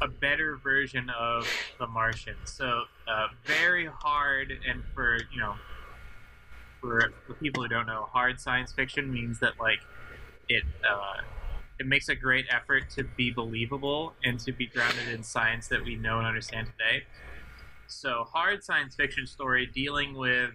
a 0.00 0.08
better 0.08 0.56
version 0.56 1.10
of 1.10 1.48
The 1.78 1.86
Martian. 1.86 2.36
So 2.44 2.82
uh, 3.08 3.26
very 3.44 3.86
hard, 3.86 4.52
and 4.68 4.82
for, 4.94 5.18
you 5.32 5.40
know, 5.40 5.54
for, 6.80 7.12
for 7.26 7.34
people 7.34 7.62
who 7.62 7.68
don't 7.68 7.86
know, 7.86 8.06
hard 8.12 8.40
science 8.40 8.72
fiction 8.72 9.12
means 9.12 9.40
that, 9.40 9.54
like, 9.58 9.80
it. 10.48 10.62
Uh, 10.88 11.22
it 11.78 11.86
makes 11.86 12.08
a 12.08 12.14
great 12.14 12.46
effort 12.50 12.90
to 12.90 13.04
be 13.04 13.30
believable 13.30 14.14
and 14.24 14.40
to 14.40 14.52
be 14.52 14.66
grounded 14.66 15.08
in 15.08 15.22
science 15.22 15.68
that 15.68 15.84
we 15.84 15.96
know 15.96 16.18
and 16.18 16.26
understand 16.26 16.68
today. 16.78 17.04
So, 17.86 18.24
hard 18.32 18.64
science 18.64 18.94
fiction 18.94 19.26
story 19.26 19.66
dealing 19.66 20.14
with 20.14 20.50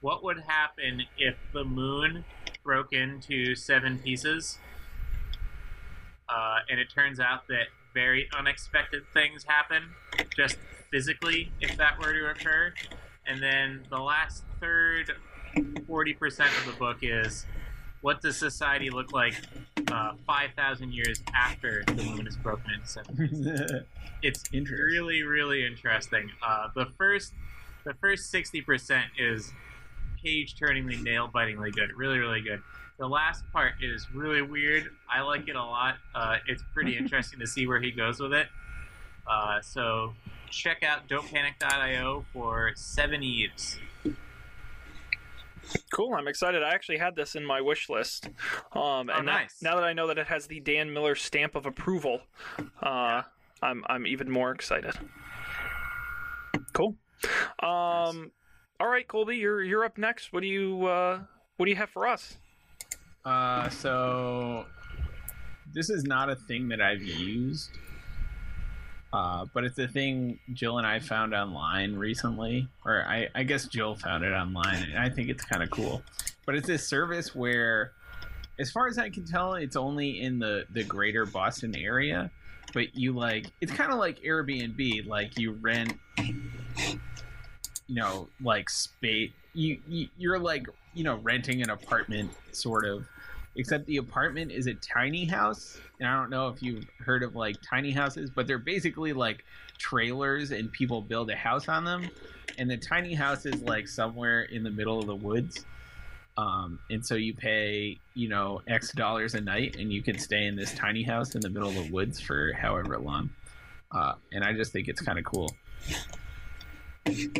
what 0.00 0.22
would 0.24 0.40
happen 0.40 1.02
if 1.16 1.36
the 1.52 1.64
moon 1.64 2.24
broke 2.62 2.92
into 2.92 3.54
seven 3.54 3.98
pieces. 3.98 4.58
Uh, 6.28 6.58
and 6.68 6.80
it 6.80 6.90
turns 6.90 7.20
out 7.20 7.46
that 7.48 7.68
very 7.94 8.28
unexpected 8.36 9.02
things 9.14 9.44
happen, 9.44 9.84
just 10.36 10.58
physically, 10.90 11.50
if 11.60 11.76
that 11.76 11.98
were 11.98 12.12
to 12.12 12.30
occur. 12.30 12.72
And 13.26 13.42
then 13.42 13.84
the 13.88 13.98
last 13.98 14.44
third, 14.60 15.12
40% 15.56 16.24
of 16.24 16.66
the 16.66 16.78
book 16.78 16.98
is 17.02 17.46
what 18.06 18.22
does 18.22 18.36
society 18.36 18.88
look 18.88 19.12
like 19.12 19.34
uh, 19.90 20.12
5,000 20.28 20.94
years 20.94 21.24
after 21.34 21.82
the 21.88 22.04
moon 22.04 22.28
is 22.28 22.36
broken 22.36 22.70
into 22.72 22.86
seven 22.86 23.16
pieces? 23.16 23.72
it's 24.22 24.44
Interesting. 24.52 24.86
really 24.86 25.24
really 25.24 25.66
interesting. 25.66 26.30
Uh, 26.40 26.68
the 26.76 26.86
first 26.96 27.32
the 27.82 27.94
first 27.94 28.32
60% 28.32 29.02
is 29.18 29.52
page 30.22 30.56
turningly 30.56 30.96
nail 30.98 31.26
bitingly 31.26 31.72
good 31.72 31.90
really 31.96 32.18
really 32.18 32.42
good. 32.42 32.62
The 32.96 33.08
last 33.08 33.42
part 33.52 33.72
is 33.82 34.06
really 34.14 34.40
weird. 34.40 34.88
I 35.12 35.22
like 35.22 35.48
it 35.48 35.56
a 35.56 35.64
lot. 35.64 35.96
Uh, 36.14 36.36
it's 36.46 36.62
pretty 36.72 36.96
interesting 37.00 37.40
to 37.40 37.46
see 37.48 37.66
where 37.66 37.80
he 37.80 37.90
goes 37.90 38.20
with 38.20 38.32
it. 38.32 38.46
Uh, 39.28 39.60
so 39.62 40.14
check 40.48 40.84
out 40.84 41.08
don'tpanic.io 41.08 42.24
for 42.32 42.70
Seveneves 42.76 43.78
Cool. 45.92 46.14
I'm 46.14 46.28
excited. 46.28 46.62
I 46.62 46.70
actually 46.74 46.98
had 46.98 47.16
this 47.16 47.34
in 47.34 47.44
my 47.44 47.60
wish 47.60 47.88
list. 47.88 48.28
Um, 48.72 49.08
and 49.10 49.26
now- 49.26 49.38
nice. 49.38 49.62
now, 49.62 49.74
that 49.76 49.84
I 49.84 49.92
know 49.92 50.06
that 50.08 50.18
it 50.18 50.26
has 50.26 50.46
the 50.46 50.60
Dan 50.60 50.92
Miller 50.92 51.14
stamp 51.14 51.54
of 51.54 51.66
approval, 51.66 52.20
uh, 52.82 53.22
I'm 53.62 53.84
I'm 53.88 54.06
even 54.06 54.30
more 54.30 54.50
excited. 54.52 54.94
Cool. 56.72 56.96
Um, 57.60 58.32
all 58.78 58.88
right, 58.88 59.06
Colby, 59.08 59.36
you're 59.36 59.62
you're 59.62 59.84
up 59.84 59.96
next. 59.98 60.32
What 60.32 60.40
do 60.40 60.46
you 60.46 60.86
uh, 60.86 61.20
what 61.56 61.66
do 61.66 61.70
you 61.70 61.76
have 61.76 61.90
for 61.90 62.06
us? 62.06 62.36
Uh, 63.24 63.68
so 63.70 64.66
this 65.72 65.90
is 65.90 66.04
not 66.04 66.28
a 66.30 66.36
thing 66.36 66.68
that 66.68 66.80
I've 66.80 67.02
used, 67.02 67.70
uh, 69.16 69.46
but 69.54 69.64
it's 69.64 69.78
a 69.78 69.88
thing 69.88 70.38
Jill 70.52 70.76
and 70.76 70.86
I 70.86 71.00
found 71.00 71.32
online 71.32 71.94
recently, 71.94 72.68
or 72.84 73.02
I, 73.08 73.28
I 73.34 73.44
guess 73.44 73.66
Jill 73.66 73.94
found 73.94 74.24
it 74.24 74.32
online, 74.32 74.82
and 74.82 74.98
I 74.98 75.08
think 75.08 75.30
it's 75.30 75.42
kind 75.42 75.62
of 75.62 75.70
cool. 75.70 76.02
But 76.44 76.54
it's 76.54 76.66
this 76.66 76.86
service 76.86 77.34
where, 77.34 77.92
as 78.58 78.70
far 78.70 78.88
as 78.88 78.98
I 78.98 79.08
can 79.08 79.24
tell, 79.24 79.54
it's 79.54 79.74
only 79.74 80.20
in 80.20 80.38
the 80.38 80.66
the 80.70 80.84
greater 80.84 81.24
Boston 81.24 81.74
area. 81.74 82.30
But 82.74 82.94
you 82.94 83.14
like, 83.14 83.46
it's 83.62 83.72
kind 83.72 83.90
of 83.90 83.98
like 83.98 84.20
Airbnb. 84.20 85.06
Like 85.06 85.38
you 85.38 85.52
rent, 85.52 85.98
you 86.18 86.98
know, 87.88 88.28
like 88.42 88.68
space. 88.68 89.30
You, 89.54 89.80
you 89.88 90.08
you're 90.18 90.38
like 90.38 90.66
you 90.92 91.04
know 91.04 91.16
renting 91.22 91.62
an 91.62 91.70
apartment 91.70 92.32
sort 92.52 92.84
of 92.84 93.06
except 93.56 93.86
the 93.86 93.96
apartment 93.96 94.52
is 94.52 94.66
a 94.66 94.74
tiny 94.74 95.24
house 95.24 95.78
and 95.98 96.08
i 96.08 96.14
don't 96.14 96.30
know 96.30 96.48
if 96.48 96.62
you've 96.62 96.84
heard 96.98 97.22
of 97.22 97.34
like 97.34 97.56
tiny 97.62 97.90
houses 97.90 98.30
but 98.30 98.46
they're 98.46 98.58
basically 98.58 99.12
like 99.12 99.44
trailers 99.78 100.50
and 100.50 100.70
people 100.72 101.00
build 101.00 101.30
a 101.30 101.36
house 101.36 101.68
on 101.68 101.84
them 101.84 102.08
and 102.58 102.70
the 102.70 102.76
tiny 102.76 103.14
house 103.14 103.46
is 103.46 103.62
like 103.62 103.88
somewhere 103.88 104.42
in 104.42 104.62
the 104.62 104.70
middle 104.70 104.98
of 104.98 105.06
the 105.06 105.16
woods 105.16 105.64
um, 106.38 106.78
and 106.90 107.04
so 107.04 107.14
you 107.14 107.34
pay 107.34 107.98
you 108.14 108.28
know 108.28 108.60
x 108.68 108.92
dollars 108.92 109.34
a 109.34 109.40
night 109.40 109.76
and 109.76 109.92
you 109.92 110.02
can 110.02 110.18
stay 110.18 110.44
in 110.46 110.56
this 110.56 110.74
tiny 110.74 111.02
house 111.02 111.34
in 111.34 111.40
the 111.40 111.50
middle 111.50 111.68
of 111.68 111.74
the 111.74 111.90
woods 111.90 112.20
for 112.20 112.52
however 112.52 112.98
long 112.98 113.30
uh, 113.92 114.12
and 114.32 114.44
i 114.44 114.52
just 114.52 114.72
think 114.72 114.88
it's 114.88 115.00
kind 115.00 115.18
of 115.18 115.24
cool 115.24 115.50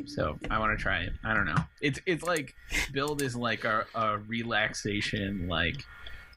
so 0.07 0.39
I 0.51 0.59
want 0.59 0.77
to 0.79 0.83
try 0.83 1.01
it. 1.01 1.12
I 1.25 1.35
don't 1.35 1.47
know. 1.47 1.57
It's 1.81 1.99
it's 2.07 2.23
like 2.23 2.55
build 2.93 3.23
is 3.23 3.35
like 3.35 3.64
a, 3.64 3.85
a 3.95 4.19
relaxation 4.19 5.49
like 5.49 5.85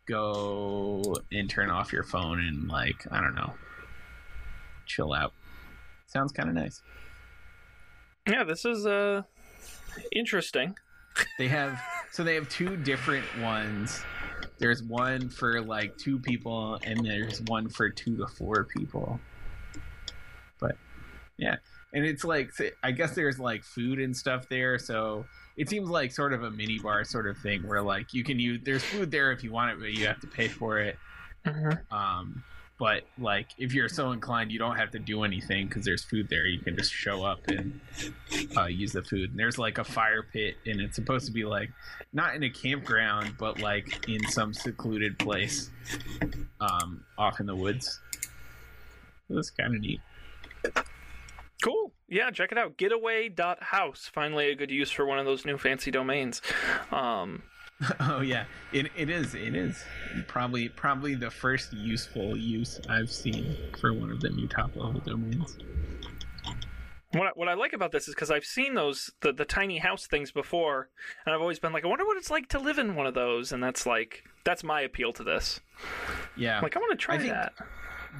go 0.10 1.16
and 1.32 1.50
turn 1.50 1.70
off 1.70 1.94
your 1.94 2.04
phone 2.04 2.40
and 2.40 2.68
like 2.68 3.06
I 3.12 3.22
don't 3.22 3.36
know 3.36 3.54
chill 4.90 5.14
out. 5.14 5.34
Sounds 6.08 6.32
kind 6.32 6.50
of 6.50 6.56
nice. 6.56 6.82
Yeah, 8.28 8.44
this 8.44 8.66
is 8.66 8.86
uh 8.86 9.22
interesting. 10.12 10.76
They 11.38 11.48
have 11.48 11.80
so 12.12 12.24
they 12.24 12.36
have 12.36 12.50
two 12.50 12.76
different 12.76 13.26
ones. 13.40 14.04
There's 14.58 14.84
one 14.84 15.30
for 15.30 15.62
like 15.62 15.98
two 15.98 16.20
people 16.20 16.80
and 16.84 17.06
there's 17.06 17.42
one 17.44 17.70
for 17.70 17.90
two 17.90 18.18
to 18.18 18.28
four 18.28 18.66
people. 18.66 19.20
But 20.60 20.76
yeah, 21.38 21.58
and 21.94 22.04
it's 22.04 22.24
like 22.24 22.52
I 22.84 22.92
guess 22.92 23.16
there's 23.16 23.40
like 23.40 23.64
food 23.64 24.00
and 24.00 24.16
stuff 24.16 24.50
there, 24.50 24.78
so 24.80 25.26
it 25.60 25.68
seems 25.68 25.90
like 25.90 26.14
sort 26.14 26.32
of 26.32 26.44
a 26.44 26.50
mini 26.50 26.80
bar 26.80 27.04
sort 27.04 27.28
of 27.28 27.38
thing 27.38 27.68
where 27.68 27.82
like 27.82 28.14
you 28.14 28.24
can 28.24 28.40
use 28.40 28.62
there's 28.64 28.82
food 28.82 29.12
there 29.12 29.34
if 29.34 29.44
you 29.44 29.52
want 29.52 29.72
it, 29.72 29.80
but 29.80 29.92
you 29.92 30.08
have 30.08 30.20
to 30.22 30.28
pay 30.28 30.48
for 30.48 30.80
it. 30.80 30.98
Um, 31.92 32.44
but 32.80 33.04
like 33.18 33.48
if 33.58 33.74
you're 33.74 33.90
so 33.90 34.12
inclined, 34.12 34.54
you 34.54 34.58
don't 34.58 34.78
have 34.78 34.92
to 34.92 35.00
do 35.00 35.24
anything 35.24 35.68
because 35.68 35.84
there's 35.84 36.06
food 36.06 36.30
there. 36.30 36.46
You 36.46 36.60
can 36.60 36.78
just 36.78 36.94
show 36.94 37.26
up 37.26 37.46
and 37.50 37.82
uh, 38.56 38.68
use 38.68 38.94
the 38.94 39.04
food. 39.04 39.32
And 39.32 39.40
there's 39.40 39.58
like 39.58 39.80
a 39.80 39.84
fire 39.84 40.24
pit, 40.24 40.56
and 40.66 40.80
it's 40.80 40.96
supposed 40.96 41.26
to 41.26 41.34
be 41.34 41.44
like 41.44 41.70
not 42.14 42.36
in 42.36 42.44
a 42.44 42.50
campground, 42.50 43.34
but 43.38 43.60
like 43.60 44.08
in 44.08 44.26
some 44.30 44.54
secluded 44.54 45.20
place, 45.20 45.72
um, 46.62 47.04
off 47.18 47.42
in 47.42 47.46
the 47.46 47.56
woods. 47.56 48.00
That's 49.30 49.50
kind 49.50 49.76
of 49.76 49.82
neat. 49.82 50.00
Cool. 51.64 51.94
Yeah, 52.08 52.32
check 52.32 52.52
it 52.52 52.58
out. 52.58 52.78
Getaway.house. 52.78 54.10
Finally, 54.14 54.50
a 54.52 54.56
good 54.56 54.72
use 54.72 54.90
for 54.92 55.06
one 55.06 55.20
of 55.20 55.26
those 55.26 55.46
new 55.46 55.58
fancy 55.58 55.92
domains. 55.92 56.42
Um, 56.92 57.44
oh 58.00 58.22
yeah, 58.22 58.46
it 58.74 58.88
it 58.98 59.10
is 59.10 59.36
it 59.36 59.56
is 59.56 59.84
probably 60.28 60.68
probably 60.70 61.16
the 61.16 61.30
first 61.32 61.72
useful 61.74 62.36
use 62.36 62.80
I've 62.90 63.10
seen 63.12 63.56
for 63.80 63.94
one 63.94 64.12
of 64.12 64.20
the 64.22 64.30
new 64.30 64.48
top 64.48 64.76
level 64.76 65.00
domains. 65.02 65.58
what 67.12 67.28
I, 67.28 67.32
what 67.36 67.48
I 67.48 67.54
like 67.54 67.74
about 67.74 67.92
this 67.92 68.08
is 68.08 68.16
because 68.16 68.32
I've 68.32 68.44
seen 68.46 68.74
those 68.74 69.12
the, 69.22 69.32
the 69.32 69.46
tiny 69.46 69.78
house 69.78 70.08
things 70.08 70.32
before, 70.32 70.90
and 71.26 71.34
I've 71.34 71.42
always 71.42 71.60
been 71.60 71.72
like, 71.74 71.86
I 71.86 71.88
wonder 71.88 72.06
what 72.06 72.18
it's 72.18 72.30
like 72.32 72.50
to 72.50 72.60
live 72.60 72.78
in 72.80 72.96
one 72.96 73.06
of 73.08 73.14
those, 73.14 73.52
and 73.52 73.64
that's 73.64 73.86
like 73.86 74.24
that's 74.44 74.64
my 74.64 74.82
appeal 74.82 75.14
to 75.14 75.24
this. 75.24 75.60
Yeah, 76.36 76.60
like, 76.62 76.76
I 76.76 76.80
want 76.80 76.92
to 76.92 76.98
try 76.98 77.16
I 77.16 77.18
think- 77.18 77.32
that. 77.32 77.54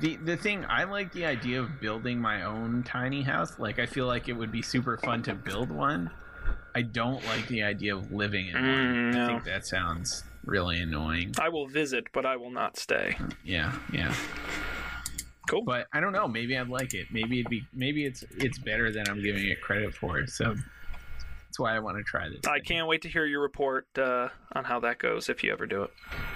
The 0.02 0.16
the 0.18 0.38
thing 0.38 0.66
I 0.66 0.84
like 0.86 1.12
the 1.14 1.26
idea 1.26 1.62
of 1.62 1.80
building 1.80 2.20
my 2.20 2.44
own 2.44 2.84
tiny 2.84 3.22
house. 3.22 3.58
Like 3.60 3.80
I 3.80 3.86
feel 3.86 4.06
like 4.06 4.30
it 4.30 4.34
would 4.34 4.52
be 4.52 4.62
super 4.62 4.98
fun 4.98 5.24
to 5.24 5.34
build 5.34 5.72
one. 5.72 6.12
I 6.76 6.84
don't 6.84 7.26
like 7.26 7.48
the 7.48 7.64
idea 7.64 7.96
of 7.96 8.12
living 8.12 8.48
in 8.48 8.54
one. 8.54 8.64
Mm, 8.64 9.16
I 9.16 9.28
think 9.28 9.44
that 9.46 9.66
sounds 9.66 10.24
really 10.46 10.80
annoying. 10.80 11.34
I 11.40 11.50
will 11.50 11.68
visit, 11.68 12.06
but 12.14 12.26
I 12.26 12.38
will 12.38 12.52
not 12.52 12.78
stay. 12.78 13.18
Yeah, 13.44 13.74
yeah. 13.92 14.14
Cool. 15.50 15.64
But 15.64 15.88
I 15.92 16.00
don't 16.00 16.14
know. 16.14 16.28
Maybe 16.28 16.56
I'd 16.58 16.70
like 16.70 16.94
it. 16.94 17.08
Maybe 17.12 17.40
it'd 17.40 17.50
be. 17.50 17.64
Maybe 17.74 18.06
it's 18.06 18.24
it's 18.38 18.60
better 18.60 18.92
than 18.92 19.10
I'm 19.10 19.22
giving 19.22 19.48
it 19.48 19.62
credit 19.62 19.96
for. 19.96 20.28
So 20.28 20.54
that's 20.54 21.60
why 21.60 21.76
I 21.76 21.80
want 21.80 21.98
to 21.98 22.04
try 22.04 22.30
this. 22.30 22.42
I 22.48 22.60
thing 22.60 22.66
can't 22.66 22.88
wait 22.88 23.02
to 23.02 23.10
hear 23.10 23.26
your 23.26 23.42
report 23.42 23.88
uh, 23.98 24.30
on 24.54 24.64
how 24.66 24.80
that 24.82 25.00
goes 25.00 25.28
if 25.28 25.44
you 25.44 25.52
ever 25.52 25.66
do 25.66 25.84
it. 25.84 25.92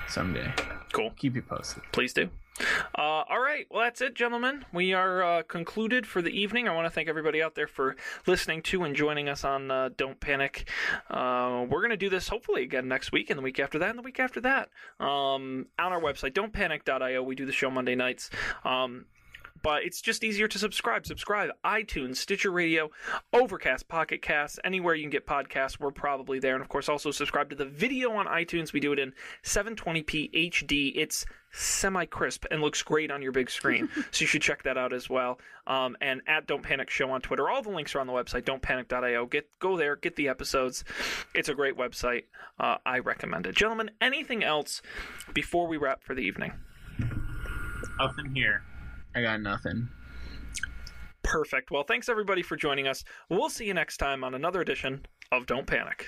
someday. 0.07 0.51
Cool. 0.91 1.11
Keep 1.17 1.35
you 1.35 1.43
posted. 1.43 1.83
Please 1.91 2.13
do. 2.13 2.29
Uh, 2.95 3.23
all 3.29 3.39
right. 3.39 3.65
Well, 3.69 3.81
that's 3.83 4.01
it, 4.01 4.13
gentlemen. 4.13 4.65
We 4.71 4.93
are 4.93 5.23
uh, 5.23 5.43
concluded 5.43 6.05
for 6.05 6.21
the 6.21 6.29
evening. 6.29 6.67
I 6.67 6.75
want 6.75 6.85
to 6.85 6.91
thank 6.91 7.09
everybody 7.09 7.41
out 7.41 7.55
there 7.55 7.67
for 7.67 7.95
listening 8.27 8.61
to 8.63 8.83
and 8.83 8.95
joining 8.95 9.27
us 9.27 9.43
on 9.43 9.71
uh, 9.71 9.89
Don't 9.95 10.19
Panic. 10.19 10.69
Uh, 11.09 11.65
we're 11.69 11.79
going 11.79 11.89
to 11.89 11.97
do 11.97 12.09
this 12.09 12.27
hopefully 12.27 12.63
again 12.63 12.87
next 12.87 13.11
week 13.11 13.29
and 13.29 13.37
the 13.37 13.43
week 13.43 13.59
after 13.59 13.79
that 13.79 13.89
and 13.89 13.97
the 13.97 14.03
week 14.03 14.19
after 14.19 14.39
that. 14.41 14.69
Um, 14.99 15.67
on 15.79 15.91
our 15.91 16.01
website, 16.01 16.33
don'tpanic.io, 16.33 17.23
we 17.23 17.35
do 17.35 17.45
the 17.45 17.51
show 17.51 17.71
Monday 17.71 17.95
nights. 17.95 18.29
Um, 18.63 19.05
but 19.64 19.84
it's 19.84 20.01
just 20.01 20.24
easier 20.24 20.47
to 20.47 20.59
subscribe. 20.59 21.07
Subscribe 21.07 21.49
iTunes, 21.66 22.18
Stitcher 22.18 22.51
Radio, 22.51 22.91
Overcast, 23.32 23.88
Pocket 23.88 24.22
Cast, 24.22 24.59
anywhere 24.64 24.93
you 24.93 25.03
can 25.03 25.09
get 25.09 25.26
podcasts, 25.26 25.80
we're 25.80 25.91
probably 25.91 26.38
there. 26.39 26.53
And 26.53 26.61
of 26.61 26.70
course, 26.70 26.89
also 26.89 27.09
subscribe 27.09 27.49
to 27.49 27.55
the 27.55 27.66
video 27.66 28.11
on 28.11 28.28
iTunes. 28.28 28.74
We 28.74 28.80
do 28.80 28.91
it 28.91 28.99
in 28.99 29.14
720p 29.43 30.51
HD. 30.51 30.91
It's 30.95 31.26
semi 31.53 32.05
crisp 32.05 32.45
and 32.51 32.61
looks 32.61 32.82
great 32.84 33.09
on 33.09 33.22
your 33.22 33.32
big 33.32 33.49
screen. 33.49 33.88
so 34.11 34.22
you 34.22 34.28
should 34.28 34.41
check 34.41 34.64
that 34.64 34.78
out 34.78 34.91
as 34.91 35.09
well. 35.09 35.39
Um, 35.66 35.95
and 36.01 36.22
at 36.28 36.45
Don't 36.45 36.61
Panic 36.61 36.89
Show 36.89 37.09
on 37.11 37.22
Twitter. 37.22 37.49
All 37.49 37.61
the 37.61 37.70
links 37.70 37.95
are 37.95 37.99
on 37.99 38.07
the 38.07 38.14
website, 38.14 38.43
don'tpanic.io. 38.43 39.26
Get 39.28 39.47
go 39.59 39.78
there, 39.78 39.95
get 39.95 40.18
the 40.18 40.28
episodes. 40.28 40.84
It's 41.34 41.47
a 41.47 41.55
great 41.55 41.78
website. 41.78 42.26
Uh, 42.59 42.78
I 42.86 42.99
recommend 42.99 43.47
it. 43.47 43.55
Gentlemen, 43.55 43.91
anything 44.01 44.43
else 44.43 44.82
before 45.34 45.68
we 45.68 45.78
wrap 45.78 46.03
for 46.03 46.14
the 46.14 46.22
evening? 46.22 46.51
Nothing 47.97 48.36
here. 48.36 48.64
I 49.16 49.22
got 49.22 49.41
nothing. 49.41 49.89
Perfect. 51.24 51.72
Well, 51.72 51.84
thanks 51.84 52.09
everybody 52.09 52.41
for 52.41 52.55
joining 52.55 52.88
us. 52.88 53.03
We'll 53.30 53.49
see 53.49 53.66
you 53.66 53.74
next 53.74 53.97
time 53.97 54.24
on 54.24 54.34
another 54.34 54.61
edition 54.61 55.05
of 55.32 55.45
Don't 55.45 55.66
Panic. 55.66 56.05